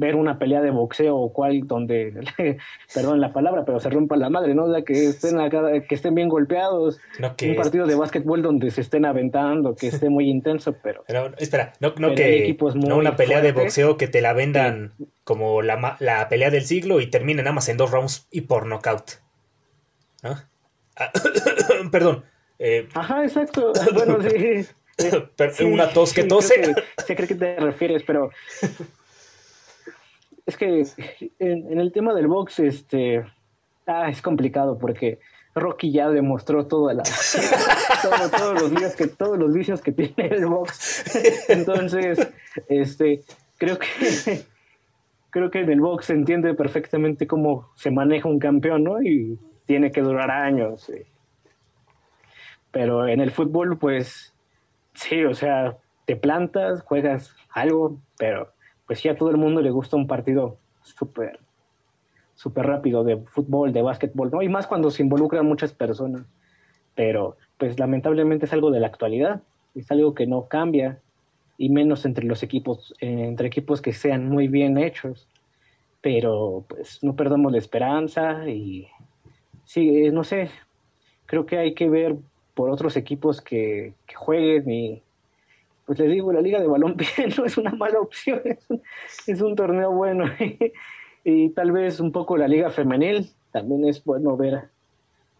[0.00, 2.14] ver una pelea de boxeo o cual donde,
[2.94, 4.64] perdón la palabra, pero se rompa la madre, ¿no?
[4.64, 6.98] O que estén que estén bien golpeados.
[7.18, 11.04] un partido de básquetbol donde se estén aventando, que esté muy intenso, pero...
[11.38, 12.56] espera, no, no que...
[12.74, 17.00] No una pelea de boxeo que te la vendan como la, la pelea del siglo
[17.00, 19.20] y termine nada más en dos rounds y por knockout.
[20.22, 20.44] Ah,
[21.92, 22.24] perdón,
[22.58, 23.72] Eh, Ajá, exacto.
[23.94, 24.66] Bueno, sí.
[25.52, 26.74] sí, una tos que tose.
[27.06, 28.30] sé a qué te refieres, pero
[30.50, 33.24] es que en, el tema del box, este,
[33.86, 35.18] ah, es complicado porque
[35.54, 38.00] Rocky ya demostró todas las,
[38.36, 41.48] todos los vicios que todos los vicios que tiene el box.
[41.48, 42.28] Entonces,
[42.68, 43.22] este,
[43.58, 44.44] creo que
[45.30, 49.02] creo que en el box se entiende perfectamente cómo se maneja un campeón, ¿no?
[49.02, 50.90] Y tiene que durar años.
[52.72, 54.34] Pero en el fútbol, pues,
[54.94, 58.52] sí, o sea, te plantas, juegas algo, pero
[58.90, 61.38] pues sí a todo el mundo le gusta un partido súper
[62.34, 64.42] súper rápido de fútbol, de básquetbol, ¿no?
[64.42, 66.26] Y más cuando se involucran muchas personas.
[66.96, 69.42] Pero, pues lamentablemente es algo de la actualidad,
[69.76, 70.98] es algo que no cambia,
[71.56, 75.28] y menos entre los equipos, entre equipos que sean muy bien hechos.
[76.00, 78.88] Pero, pues no perdamos la esperanza y
[79.64, 80.50] sí, eh, no sé,
[81.26, 82.16] creo que hay que ver
[82.54, 85.02] por otros equipos que jueguen y
[85.90, 88.40] pues les digo, la liga de balompié no es una mala opción,
[89.26, 90.24] es un, torneo bueno.
[91.24, 94.68] y tal vez un poco la liga femenil, también es bueno ver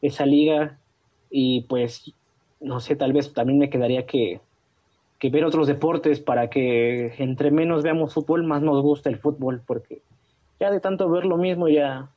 [0.03, 0.77] esa liga
[1.31, 2.13] y pues,
[2.59, 4.41] no sé, tal vez también me quedaría que,
[5.21, 9.63] que ver otros deportes para que entre menos veamos fútbol, más nos gusta el fútbol,
[9.65, 10.03] porque
[10.59, 12.11] ya de tanto ver lo mismo ya,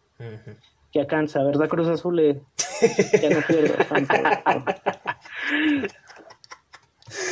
[0.91, 1.69] ya cansa, ¿verdad?
[1.69, 2.41] Cruz Azul eh,
[3.21, 4.15] ya no quiero tanto.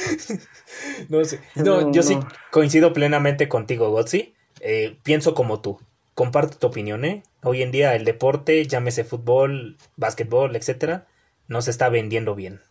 [1.10, 1.40] no sé.
[1.56, 2.18] No, yo sí
[2.52, 4.34] coincido plenamente contigo, Gotzi.
[4.60, 5.80] Eh, pienso como tú.
[6.14, 7.24] Comparto tu opinión, ¿eh?
[7.44, 11.08] Hoy en día el deporte, llámese fútbol, básquetbol, etcétera,
[11.48, 12.62] no se está vendiendo bien.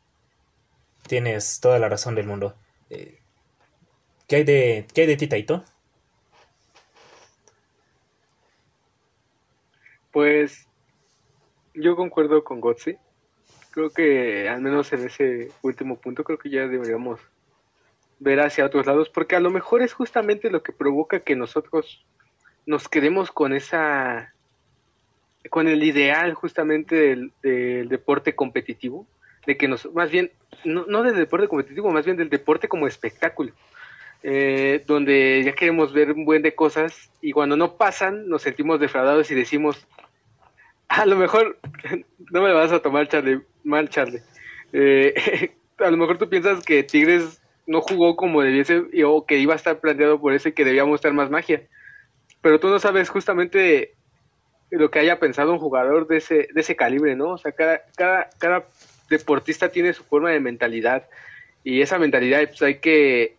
[1.09, 2.55] Tienes toda la razón del mundo.
[2.91, 3.19] Eh,
[4.29, 5.65] ¿qué, hay de, ¿Qué hay de ti, Taito?
[10.13, 10.69] Pues
[11.75, 12.97] yo concuerdo con Gotzi.
[13.71, 17.21] Creo que al menos en ese último punto creo que ya deberíamos
[18.19, 22.05] ver hacia otros lados, porque a lo mejor es justamente lo que provoca que nosotros
[22.67, 24.35] nos quedemos con esa,
[25.49, 26.95] con el ideal justamente
[27.43, 29.07] del, deporte competitivo,
[29.47, 30.31] de que nos, más bien,
[30.65, 33.53] no, no, del deporte competitivo, más bien del deporte como espectáculo,
[34.23, 38.79] eh, donde ya queremos ver un buen de cosas y cuando no pasan nos sentimos
[38.79, 39.87] defraudados y decimos,
[40.91, 41.57] a lo mejor,
[42.33, 44.21] no me vas a tomar Charlie, mal Charlie,
[44.73, 49.53] eh, a lo mejor tú piensas que Tigres no jugó como debiese o que iba
[49.53, 51.63] a estar planteado por eso y que debía mostrar más magia.
[52.43, 53.95] Pero tú no sabes justamente
[54.71, 57.31] lo que haya pensado un jugador de ese, de ese calibre, ¿no?
[57.31, 58.67] O sea, cada, cada, cada
[59.09, 61.09] deportista tiene su forma de mentalidad
[61.63, 63.37] y esa mentalidad pues hay que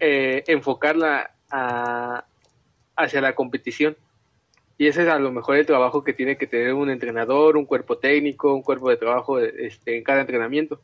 [0.00, 1.32] eh, enfocarla
[2.96, 3.96] hacia la competición.
[4.76, 7.64] Y ese es a lo mejor el trabajo que tiene que tener un entrenador, un
[7.64, 10.80] cuerpo técnico, un cuerpo de trabajo este, en cada entrenamiento.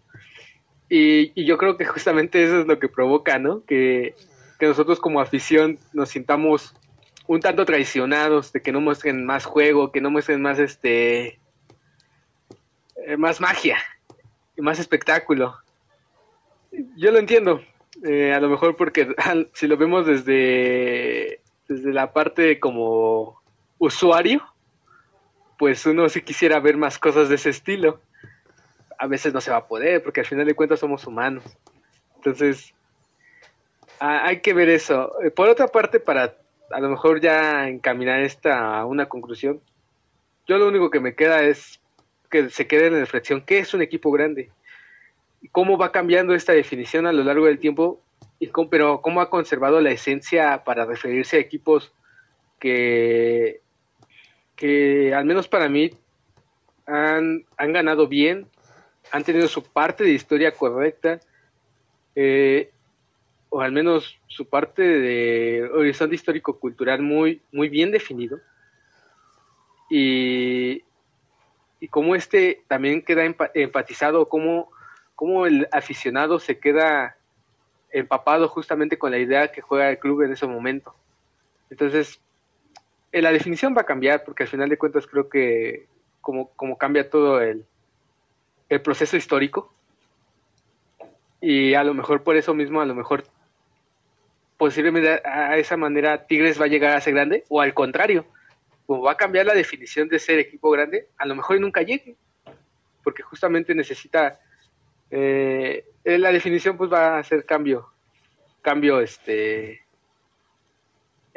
[0.89, 3.65] Y, yo creo que justamente eso es lo que provoca, ¿no?
[3.65, 4.15] Que,
[4.61, 6.75] nosotros como afición nos sintamos
[7.27, 11.39] un tanto traicionados de que no muestren más juego, que no muestren más este
[13.07, 13.79] eh, más magia
[14.55, 15.57] y más espectáculo.
[16.95, 17.63] Yo lo entiendo,
[18.05, 19.15] eh, a lo mejor porque
[19.55, 23.40] si lo vemos desde, desde la parte como
[23.81, 24.41] usuario,
[25.59, 28.01] pues uno sí quisiera ver más cosas de ese estilo
[29.01, 31.43] a veces no se va a poder, porque al final de cuentas somos humanos.
[32.17, 32.75] Entonces,
[33.99, 35.19] hay que ver eso.
[35.23, 36.37] Eh, por otra parte, para
[36.71, 39.63] a lo mejor ya encaminar esta a una conclusión,
[40.47, 41.81] yo lo único que me queda es
[42.31, 44.51] que se quede en la reflexión, ¿qué es un equipo grande?
[45.51, 48.03] ¿Cómo va cambiando esta definición a lo largo del tiempo?
[48.39, 51.95] Y pero cómo ha conservado la esencia para referirse a equipos
[52.59, 53.63] que,
[54.61, 55.91] que al menos para mí
[56.85, 58.47] han, han ganado bien,
[59.11, 61.19] han tenido su parte de historia correcta,
[62.15, 62.71] eh,
[63.49, 68.39] o al menos su parte de horizonte histórico-cultural muy, muy bien definido.
[69.89, 70.85] Y,
[71.81, 73.25] y cómo este también queda
[73.55, 74.71] empatizado, cómo,
[75.15, 77.17] cómo el aficionado se queda
[77.91, 80.95] empapado justamente con la idea que juega el club en ese momento.
[81.71, 82.21] Entonces,
[83.13, 85.87] eh, la definición va a cambiar porque al final de cuentas creo que
[86.21, 87.65] como, como cambia todo el,
[88.69, 89.75] el proceso histórico.
[91.41, 93.25] Y a lo mejor por eso mismo, a lo mejor
[94.57, 98.27] posiblemente a esa manera Tigres va a llegar a ser grande, o al contrario,
[98.85, 102.17] como va a cambiar la definición de ser equipo grande, a lo mejor nunca llegue,
[103.03, 104.39] porque justamente necesita
[105.11, 107.89] eh, la definición pues va a hacer cambio,
[108.61, 109.81] cambio este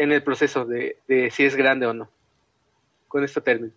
[0.04, 2.10] en el proceso de, de si es grande o no.
[3.08, 3.74] Con esto termino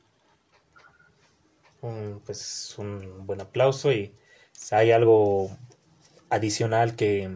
[1.83, 4.15] un, pues, un buen aplauso y
[4.71, 5.51] ¿Hay algo
[6.31, 7.31] adicional que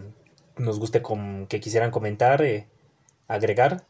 [0.57, 2.67] nos guste con, que quisieran comentar, eh,
[3.29, 3.85] agregar?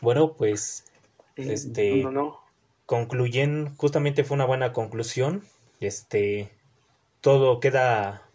[0.00, 0.84] Bueno, pues
[1.36, 2.40] Eh, este no, no, no.
[2.86, 5.44] concluyen, justamente fue una buena conclusión.
[5.80, 6.50] Este
[7.20, 8.28] todo queda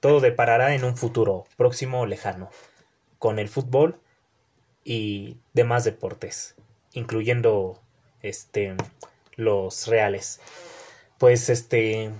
[0.00, 2.50] todo deparará en un futuro próximo o lejano
[3.18, 4.00] con el fútbol
[4.84, 6.54] y demás deportes,
[6.92, 7.80] incluyendo
[8.22, 8.74] este
[9.36, 10.40] los reales.
[11.18, 12.10] Pues este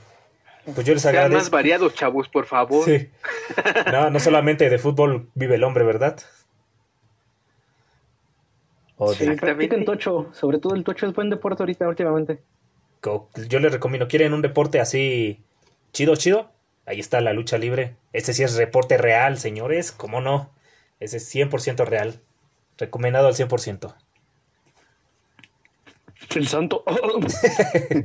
[0.74, 1.50] pues yo les Sean más agradezco.
[1.50, 2.84] variados, chavos, por favor.
[2.84, 3.08] Sí.
[3.90, 6.20] No, no solamente de fútbol vive el hombre, ¿verdad?
[8.96, 12.42] O Sí, practiquen tocho, sobre todo el tocho es buen deporte ahorita últimamente.
[13.48, 15.40] yo les recomiendo, ¿quieren un deporte así
[15.92, 16.50] chido, chido?
[16.84, 17.94] Ahí está la lucha libre.
[18.12, 20.50] Ese sí es reporte real, señores, ¿cómo no?
[21.00, 22.20] Ese es 100% real.
[22.76, 23.94] Recomendado al 100%.
[26.34, 26.84] El santo.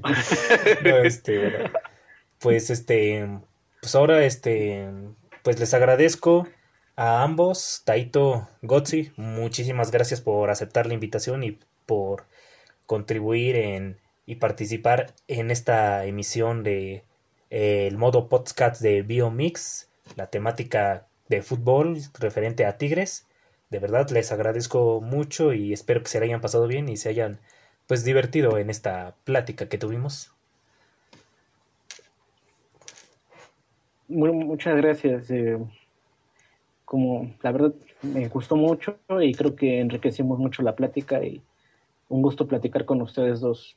[0.84, 1.70] No, este, bueno,
[2.40, 3.28] pues este,
[3.82, 4.88] pues ahora este,
[5.44, 6.48] pues les agradezco
[6.96, 12.26] a ambos, Taito, Gotzi, muchísimas gracias por aceptar la invitación y por
[12.86, 17.04] contribuir en y participar en esta emisión de
[17.50, 23.28] eh, el modo podcast de Biomix, la temática de fútbol referente a Tigres.
[23.70, 27.10] De verdad les agradezco mucho y espero que se la hayan pasado bien y se
[27.10, 27.40] hayan
[27.88, 30.32] pues divertido en esta plática que tuvimos.
[34.08, 35.30] Bueno, muchas gracias.
[35.32, 35.58] eh,
[36.86, 37.74] como la verdad
[38.04, 41.42] me gustó mucho y creo que enriquecimos mucho la plática y
[42.10, 43.76] un gusto platicar con ustedes dos.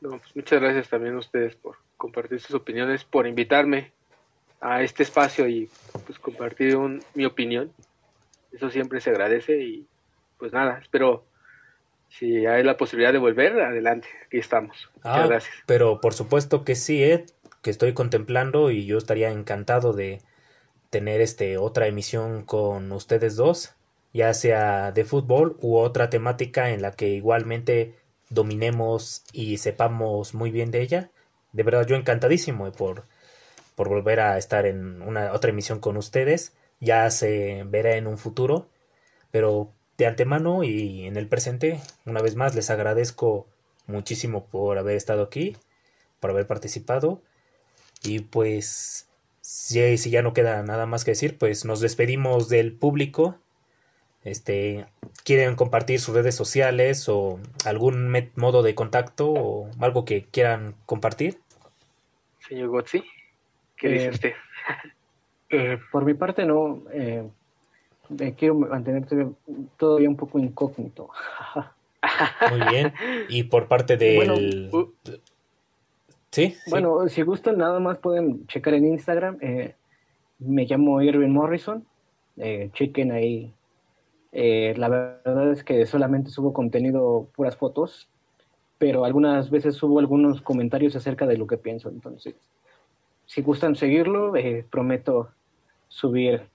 [0.00, 3.92] No, pues muchas gracias también a ustedes por compartir sus opiniones, por invitarme
[4.60, 5.68] a este espacio y
[6.06, 7.72] pues compartir un- mi opinión.
[8.52, 9.86] Eso siempre se agradece y
[10.38, 11.24] pues nada, espero
[12.08, 14.88] si hay la posibilidad de volver, adelante, aquí estamos.
[14.96, 15.54] Muchas Ah, gracias.
[15.66, 17.26] pero por supuesto que sí, Ed,
[17.62, 20.20] que estoy contemplando y yo estaría encantado de
[20.90, 23.74] tener este otra emisión con ustedes dos,
[24.12, 27.96] ya sea de fútbol u otra temática en la que igualmente
[28.30, 31.10] dominemos y sepamos muy bien de ella.
[31.52, 33.04] De verdad, yo encantadísimo por,
[33.76, 36.54] por volver a estar en una otra emisión con ustedes.
[36.80, 38.68] Ya se verá en un futuro,
[39.30, 43.46] pero de antemano y en el presente, una vez más, les agradezco
[43.86, 45.56] muchísimo por haber estado aquí,
[46.20, 47.22] por haber participado.
[48.02, 49.08] Y pues,
[49.40, 53.38] si, si ya no queda nada más que decir, pues nos despedimos del público.
[54.24, 54.86] Este,
[55.24, 61.38] ¿quieren compartir sus redes sociales o algún modo de contacto o algo que quieran compartir?
[62.48, 63.04] Señor Gotzi,
[63.76, 64.32] ¿qué Eh, dice usted?
[65.50, 66.82] Eh, por mi parte, no.
[66.92, 67.28] eh,
[68.08, 69.32] me quiero mantener todavía-
[69.76, 71.10] todavía un poco incógnito.
[72.50, 72.92] Muy bien.
[73.28, 74.70] Y por parte del...
[74.72, 74.92] Uh,
[76.30, 76.50] ¿Sí?
[76.50, 76.70] sí.
[76.70, 79.38] Bueno, si gustan, nada más pueden checar en Instagram.
[79.40, 79.74] eh,
[80.38, 81.84] me llamo Irving Morrison.
[82.36, 83.52] eh, chequen ahí.
[84.32, 88.08] Eh, la verdad es que solamente subo contenido, puras fotos,
[88.76, 91.88] pero algunas veces subo algunos comentarios acerca de lo que pienso.
[91.88, 92.34] Entonces,
[93.26, 95.30] si gustan seguirlo, eh, prometo
[95.88, 96.48] subir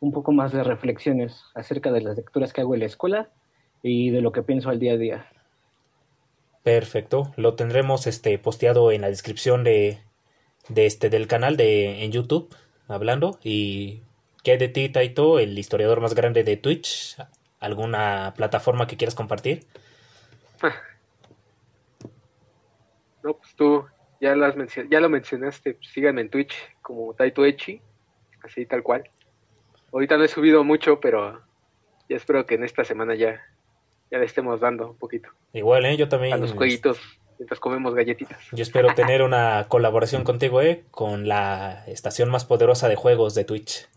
[0.00, 3.30] un poco más de reflexiones acerca de las lecturas que hago en la escuela
[3.82, 5.26] y de lo que pienso al día a día.
[6.62, 10.00] Perfecto, lo tendremos este posteado en la descripción de,
[10.68, 12.54] de este del canal de en YouTube
[12.88, 14.02] hablando y
[14.44, 17.16] ¿qué hay de ti Taito, el historiador más grande de Twitch?
[17.58, 19.66] ¿Alguna plataforma que quieras compartir?
[23.22, 23.84] No, pues tú
[24.22, 24.54] ya, las
[24.88, 27.82] ya lo mencionaste, pues síganme en Twitch como Taito Echi,
[28.44, 29.02] así tal cual.
[29.92, 31.42] Ahorita no he subido mucho, pero
[32.08, 33.42] ya espero que en esta semana ya,
[34.12, 35.96] ya le estemos dando un poquito Igual, ¿eh?
[35.96, 37.00] Yo también a los jueguitos
[37.36, 38.38] mientras comemos galletitas.
[38.52, 40.84] yo espero tener una colaboración contigo, ¿eh?
[40.92, 43.88] Con la estación más poderosa de juegos de Twitch.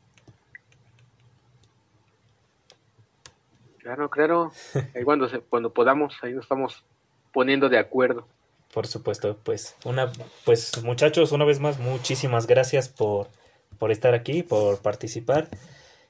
[3.78, 4.52] Claro, claro.
[4.96, 6.84] Ahí cuando, se, cuando podamos, ahí nos estamos
[7.32, 8.28] poniendo de acuerdo.
[8.76, 10.12] Por supuesto, pues una
[10.44, 13.30] pues muchachos, una vez más muchísimas gracias por
[13.80, 15.48] por estar aquí, por participar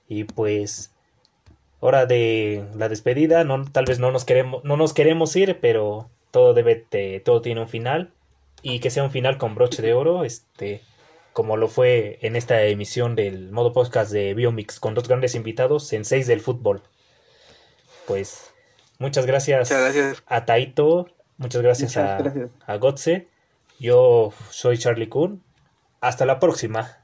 [0.09, 0.91] y pues
[1.79, 6.09] hora de la despedida, no tal vez no nos queremos no nos queremos ir, pero
[6.31, 8.11] todo debe de- todo tiene un final
[8.63, 10.81] y que sea un final con broche de oro, este
[11.33, 15.93] como lo fue en esta emisión del modo podcast de Biomix con dos grandes invitados
[15.93, 16.81] en seis del fútbol.
[18.07, 18.51] Pues
[18.99, 20.23] muchas gracias, Muchas gracias.
[20.25, 22.49] a Taito, Muchas gracias, a, gracias.
[22.79, 23.27] Gotze.
[23.79, 25.41] Yo soy Charlie Kuhn.
[26.01, 26.97] Hasta la próxima.